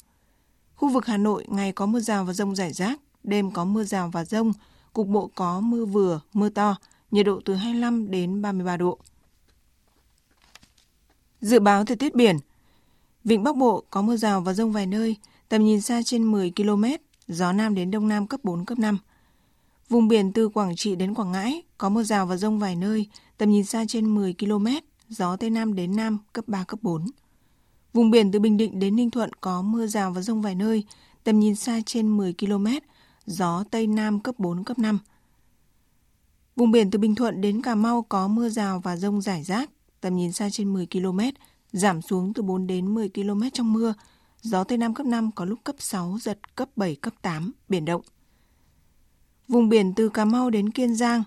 Khu 0.75 0.89
vực 0.89 1.07
Hà 1.07 1.17
Nội 1.17 1.45
ngày 1.49 1.73
có 1.73 1.87
mưa 1.87 2.01
rào 2.01 2.25
và 2.25 2.33
rông 2.33 2.57
rải 2.57 2.73
rác, 2.73 3.01
đêm 3.25 3.51
có 3.51 3.65
mưa 3.65 3.85
rào 3.85 4.11
và 4.13 4.25
rông, 4.25 4.53
cục 4.93 5.07
bộ 5.07 5.31
có 5.35 5.61
mưa 5.61 5.85
vừa, 5.85 6.21
mưa 6.33 6.49
to, 6.49 6.77
nhiệt 7.11 7.27
độ 7.27 7.41
từ 7.45 7.55
25 7.55 8.11
đến 8.11 8.43
33 8.43 8.77
độ. 8.77 8.99
Dự 11.41 11.61
báo 11.61 11.85
thời 11.85 11.97
tiết 11.97 12.15
biển 12.15 12.37
Vịnh 13.29 13.43
Bắc 13.43 13.57
Bộ 13.57 13.85
có 13.91 14.03
mưa 14.03 14.17
rào 14.17 14.41
và 14.41 14.53
rông 14.53 14.73
vài 14.73 14.87
nơi, 14.87 15.17
tầm 15.49 15.65
nhìn 15.65 15.81
xa 15.81 16.03
trên 16.03 16.25
10 16.25 16.53
km, 16.57 16.85
gió 17.27 17.53
Nam 17.53 17.75
đến 17.75 17.91
Đông 17.91 18.09
Nam 18.09 18.27
cấp 18.27 18.41
4, 18.43 18.65
cấp 18.65 18.79
5. 18.79 18.99
Vùng 19.89 20.09
biển 20.09 20.33
từ 20.33 20.49
Quảng 20.49 20.77
Trị 20.77 20.97
đến 20.97 21.15
Quảng 21.15 21.33
Ngãi 21.33 21.63
có 21.79 21.89
mưa 21.89 22.03
rào 22.03 22.27
và 22.27 22.37
rông 22.37 22.59
vài 22.59 22.77
nơi, 22.77 23.07
tầm 23.39 23.51
nhìn 23.51 23.65
xa 23.65 23.85
trên 23.89 24.15
10 24.15 24.35
km, 24.39 24.67
gió 25.09 25.37
Tây 25.37 25.51
Nam 25.51 25.75
đến 25.75 25.97
Nam 25.97 26.19
cấp 26.33 26.45
3, 26.49 26.65
cấp 26.65 26.79
4. 26.83 27.07
Vùng 27.93 28.11
biển 28.11 28.33
từ 28.33 28.41
Bình 28.41 28.57
Định 28.57 28.79
đến 28.79 28.97
Ninh 28.97 29.11
Thuận 29.11 29.31
có 29.41 29.63
mưa 29.63 29.87
rào 29.87 30.11
và 30.11 30.21
rông 30.23 30.43
vài 30.43 30.55
nơi, 30.55 30.85
tầm 31.25 31.41
nhìn 31.41 31.55
xa 31.55 31.81
trên 31.87 32.17
10 32.17 32.35
km, 32.41 32.67
gió 33.27 33.65
Tây 33.71 33.87
Nam 33.87 34.21
cấp 34.21 34.35
4, 34.39 34.65
cấp 34.65 34.79
5. 34.79 34.99
Vùng 36.57 36.71
biển 36.71 36.91
từ 36.91 36.99
Bình 36.99 37.15
Thuận 37.15 37.41
đến 37.41 37.63
Cà 37.63 37.75
Mau 37.75 38.03
có 38.03 38.29
mưa 38.29 38.49
rào 38.49 38.81
và 38.81 38.97
rông 38.97 39.21
rải 39.21 39.43
rác, 39.43 39.71
tầm 40.01 40.17
nhìn 40.17 40.33
xa 40.33 40.51
trên 40.51 40.73
10 40.73 40.87
km, 40.87 41.21
giảm 41.73 42.03
xuống 42.03 42.33
từ 42.33 42.43
4 42.43 42.67
đến 42.67 42.95
10 42.95 43.09
km 43.09 43.43
trong 43.53 43.73
mưa, 43.73 43.95
gió 44.43 44.65
Tây 44.65 44.79
Nam 44.79 44.95
cấp 44.95 45.07
5 45.07 45.31
có 45.35 45.45
lúc 45.45 45.59
cấp 45.65 45.77
6, 45.79 46.19
giật 46.21 46.57
cấp 46.57 46.69
7, 46.77 46.95
cấp 46.95 47.15
8, 47.23 47.53
biển 47.69 47.85
động. 47.85 48.01
Vùng 49.49 49.69
biển 49.69 49.95
từ 49.95 50.09
Cà 50.09 50.25
Mau 50.25 50.51
đến 50.51 50.71
Kiên 50.71 50.95
Giang 50.95 51.23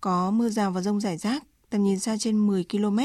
có 0.00 0.30
mưa 0.30 0.48
rào 0.48 0.70
và 0.70 0.80
rông 0.80 1.00
rải 1.00 1.16
rác, 1.16 1.44
tầm 1.70 1.84
nhìn 1.84 1.98
xa 1.98 2.16
trên 2.18 2.46
10 2.46 2.64
km, 2.64 2.98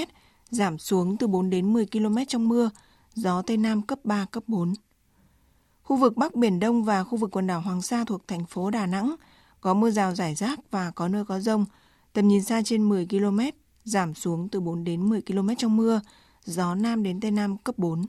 giảm 0.49 0.77
xuống 0.77 1.17
từ 1.17 1.27
4 1.27 1.49
đến 1.49 1.73
10 1.73 1.85
km 1.85 2.17
trong 2.27 2.49
mưa, 2.49 2.69
gió 3.15 3.41
Tây 3.41 3.57
Nam 3.57 3.81
cấp 3.81 3.99
3, 4.03 4.25
cấp 4.25 4.43
4. 4.47 4.73
Khu 5.83 5.95
vực 5.95 6.17
Bắc 6.17 6.35
Biển 6.35 6.59
Đông 6.59 6.83
và 6.83 7.03
khu 7.03 7.17
vực 7.17 7.31
quần 7.31 7.47
đảo 7.47 7.61
Hoàng 7.61 7.81
Sa 7.81 8.03
thuộc 8.03 8.27
thành 8.27 8.45
phố 8.45 8.69
Đà 8.69 8.85
Nẵng 8.85 9.15
có 9.61 9.73
mưa 9.73 9.91
rào 9.91 10.15
rải 10.15 10.35
rác 10.35 10.59
và 10.71 10.91
có 10.91 11.07
nơi 11.07 11.25
có 11.25 11.39
rông, 11.39 11.65
tầm 12.13 12.27
nhìn 12.27 12.43
xa 12.43 12.61
trên 12.65 12.89
10 12.89 13.07
km, 13.09 13.39
giảm 13.83 14.13
xuống 14.13 14.49
từ 14.49 14.59
4 14.59 14.83
đến 14.83 15.09
10 15.09 15.21
km 15.21 15.49
trong 15.57 15.77
mưa, 15.77 16.01
gió 16.45 16.75
Nam 16.75 17.03
đến 17.03 17.19
Tây 17.19 17.31
Nam 17.31 17.57
cấp 17.57 17.77
4. 17.77 18.05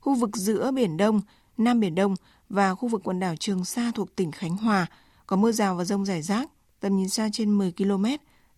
Khu 0.00 0.14
vực 0.14 0.36
giữa 0.36 0.70
Biển 0.70 0.96
Đông, 0.96 1.20
Nam 1.58 1.80
Biển 1.80 1.94
Đông 1.94 2.14
và 2.48 2.74
khu 2.74 2.88
vực 2.88 3.00
quần 3.04 3.20
đảo 3.20 3.36
Trường 3.36 3.64
Sa 3.64 3.90
thuộc 3.94 4.16
tỉnh 4.16 4.32
Khánh 4.32 4.56
Hòa 4.56 4.86
có 5.26 5.36
mưa 5.36 5.52
rào 5.52 5.76
và 5.76 5.84
rông 5.84 6.04
rải 6.04 6.22
rác, 6.22 6.50
tầm 6.80 6.96
nhìn 6.96 7.08
xa 7.08 7.28
trên 7.32 7.50
10 7.58 7.72
km, 7.72 8.04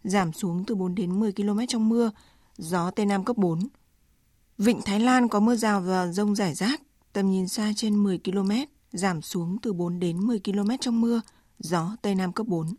giảm 0.04 0.32
xuống 0.32 0.64
từ 0.64 0.74
4 0.74 0.94
đến 0.94 1.20
10 1.20 1.32
km 1.32 1.60
trong 1.68 1.88
mưa, 1.88 2.10
gió 2.56 2.90
Tây 2.90 3.06
Nam 3.06 3.24
cấp 3.24 3.36
4. 3.36 3.68
Vịnh 4.58 4.82
Thái 4.82 5.00
Lan 5.00 5.28
có 5.28 5.40
mưa 5.40 5.56
rào 5.56 5.80
và 5.80 6.06
rông 6.06 6.34
rải 6.34 6.54
rác, 6.54 6.82
tầm 7.12 7.30
nhìn 7.30 7.48
xa 7.48 7.72
trên 7.76 7.96
10 8.02 8.18
km, 8.24 8.50
giảm 8.92 9.22
xuống 9.22 9.58
từ 9.62 9.72
4 9.72 10.00
đến 10.00 10.26
10 10.26 10.40
km 10.44 10.70
trong 10.80 11.00
mưa, 11.00 11.20
gió 11.58 11.96
Tây 12.02 12.14
Nam 12.14 12.32
cấp 12.32 12.46
4. 12.46 12.74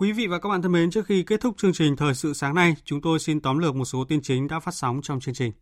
Quý 0.00 0.12
vị 0.12 0.26
và 0.26 0.38
các 0.38 0.48
bạn 0.48 0.62
thân 0.62 0.72
mến, 0.72 0.90
trước 0.90 1.06
khi 1.06 1.22
kết 1.22 1.40
thúc 1.40 1.54
chương 1.58 1.72
trình 1.72 1.96
Thời 1.96 2.14
sự 2.14 2.34
sáng 2.34 2.54
nay, 2.54 2.74
chúng 2.84 3.00
tôi 3.00 3.18
xin 3.18 3.40
tóm 3.40 3.58
lược 3.58 3.76
một 3.76 3.84
số 3.84 4.04
tin 4.04 4.22
chính 4.22 4.48
đã 4.48 4.60
phát 4.60 4.74
sóng 4.74 5.00
trong 5.02 5.20
chương 5.20 5.34
trình. 5.34 5.52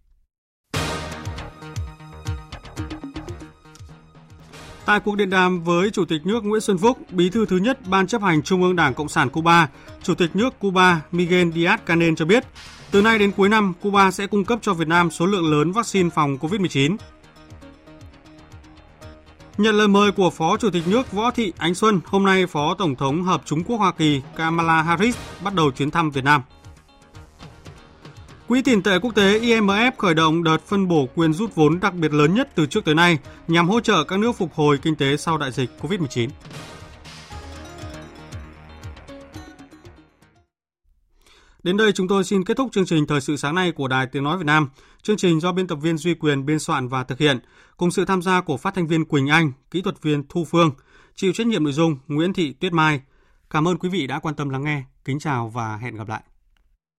Tại 4.87 5.01
cuộc 5.01 5.17
điện 5.17 5.31
đàm 5.31 5.65
với 5.65 5.91
Chủ 5.91 6.05
tịch 6.05 6.27
nước 6.27 6.45
Nguyễn 6.45 6.61
Xuân 6.61 6.79
Phúc, 6.79 6.99
Bí 7.11 7.31
thư 7.31 7.47
thứ 7.47 7.57
nhất 7.57 7.79
Ban 7.89 8.07
chấp 8.07 8.23
hành 8.23 8.43
Trung 8.43 8.63
ương 8.63 8.77
Đảng 8.77 8.95
Cộng 8.95 9.09
sản 9.09 9.31
Cuba, 9.31 9.69
Chủ 10.03 10.15
tịch 10.15 10.37
nước 10.37 10.59
Cuba 10.59 11.03
Miguel 11.13 11.49
Díaz-Canel 11.49 12.15
cho 12.15 12.25
biết, 12.25 12.45
từ 12.91 13.03
nay 13.03 13.19
đến 13.19 13.33
cuối 13.37 13.49
năm, 13.49 13.73
Cuba 13.81 14.11
sẽ 14.11 14.27
cung 14.27 14.45
cấp 14.45 14.59
cho 14.63 14.75
Việt 14.75 14.89
Nam 14.89 15.11
số 15.11 15.27
lượng 15.27 15.51
lớn 15.51 15.73
vaccine 15.73 16.11
phòng 16.11 16.39
COVID-19. 16.39 16.97
Nhận 19.59 19.75
lời 19.75 19.89
mời 19.89 20.13
của 20.13 20.31
Phó 20.31 20.57
Chủ 20.57 20.71
tịch 20.71 20.89
nước 20.89 21.13
Võ 21.13 21.31
Thị 21.31 21.53
Ánh 21.59 21.75
Xuân, 21.75 22.01
hôm 22.05 22.25
nay 22.25 22.47
Phó 22.47 22.75
Tổng 22.75 22.97
thống 22.97 23.23
Hợp 23.23 23.43
Trung 23.45 23.65
Quốc 23.65 23.77
Hoa 23.77 23.93
Kỳ 23.93 24.21
Kamala 24.37 24.83
Harris 24.83 25.17
bắt 25.45 25.55
đầu 25.55 25.71
chuyến 25.71 25.91
thăm 25.91 26.11
Việt 26.11 26.25
Nam. 26.25 26.43
Quỹ 28.49 28.63
tiền 28.63 28.83
tệ 28.83 28.99
quốc 28.99 29.15
tế 29.15 29.41
IMF 29.41 29.93
khởi 29.99 30.15
động 30.15 30.45
đợt 30.45 30.59
phân 30.67 30.89
bổ 30.89 31.09
quyền 31.15 31.33
rút 31.33 31.55
vốn 31.55 31.81
đặc 31.81 31.95
biệt 31.95 32.13
lớn 32.13 32.35
nhất 32.35 32.49
từ 32.55 32.67
trước 32.67 32.85
tới 32.85 32.95
nay 32.95 33.19
nhằm 33.49 33.69
hỗ 33.69 33.81
trợ 33.81 34.05
các 34.05 34.19
nước 34.19 34.33
phục 34.33 34.55
hồi 34.55 34.79
kinh 34.83 34.97
tế 34.97 35.17
sau 35.17 35.39
đại 35.39 35.53
dịch 35.53 35.71
COVID-19. 35.81 36.29
Đến 41.63 41.77
đây 41.77 41.93
chúng 41.93 42.09
tôi 42.09 42.25
xin 42.25 42.45
kết 42.45 42.57
thúc 42.57 42.69
chương 42.73 42.87
trình 42.87 43.07
Thời 43.07 43.21
sự 43.21 43.37
sáng 43.37 43.55
nay 43.55 43.73
của 43.73 43.89
Đài 43.89 44.07
Tiếng 44.07 44.25
Nói 44.25 44.39
Việt 44.39 44.47
Nam. 44.47 44.69
Chương 45.07 45.17
trình 45.17 45.41
do 45.41 45.53
biên 45.53 45.67
tập 45.67 45.79
viên 45.83 45.99
Duy 45.99 46.15
Quyền 46.15 46.47
biên 46.47 46.59
soạn 46.59 46.89
và 46.89 47.05
thực 47.05 47.19
hiện, 47.19 47.39
cùng 47.77 47.91
sự 47.91 48.05
tham 48.05 48.23
gia 48.23 48.41
của 48.41 48.57
phát 48.57 48.75
thanh 48.75 48.87
viên 48.87 49.05
Quỳnh 49.05 49.27
Anh, 49.27 49.53
kỹ 49.71 49.83
thuật 49.83 50.03
viên 50.03 50.23
Thu 50.29 50.45
Phương, 50.45 50.71
chịu 51.15 51.33
trách 51.33 51.47
nhiệm 51.47 51.65
nội 51.65 51.73
dung 51.73 51.99
Nguyễn 52.09 52.33
Thị 52.33 52.53
Tuyết 52.53 52.73
Mai. 52.73 53.01
Cảm 53.51 53.69
ơn 53.69 53.79
quý 53.79 53.89
vị 53.89 54.07
đã 54.07 54.19
quan 54.19 54.35
tâm 54.35 54.49
lắng 54.49 54.65
nghe. 54.65 54.85
Kính 55.05 55.19
chào 55.19 55.49
và 55.49 55.77
hẹn 55.77 55.97
gặp 55.97 56.09
lại. 56.09 56.23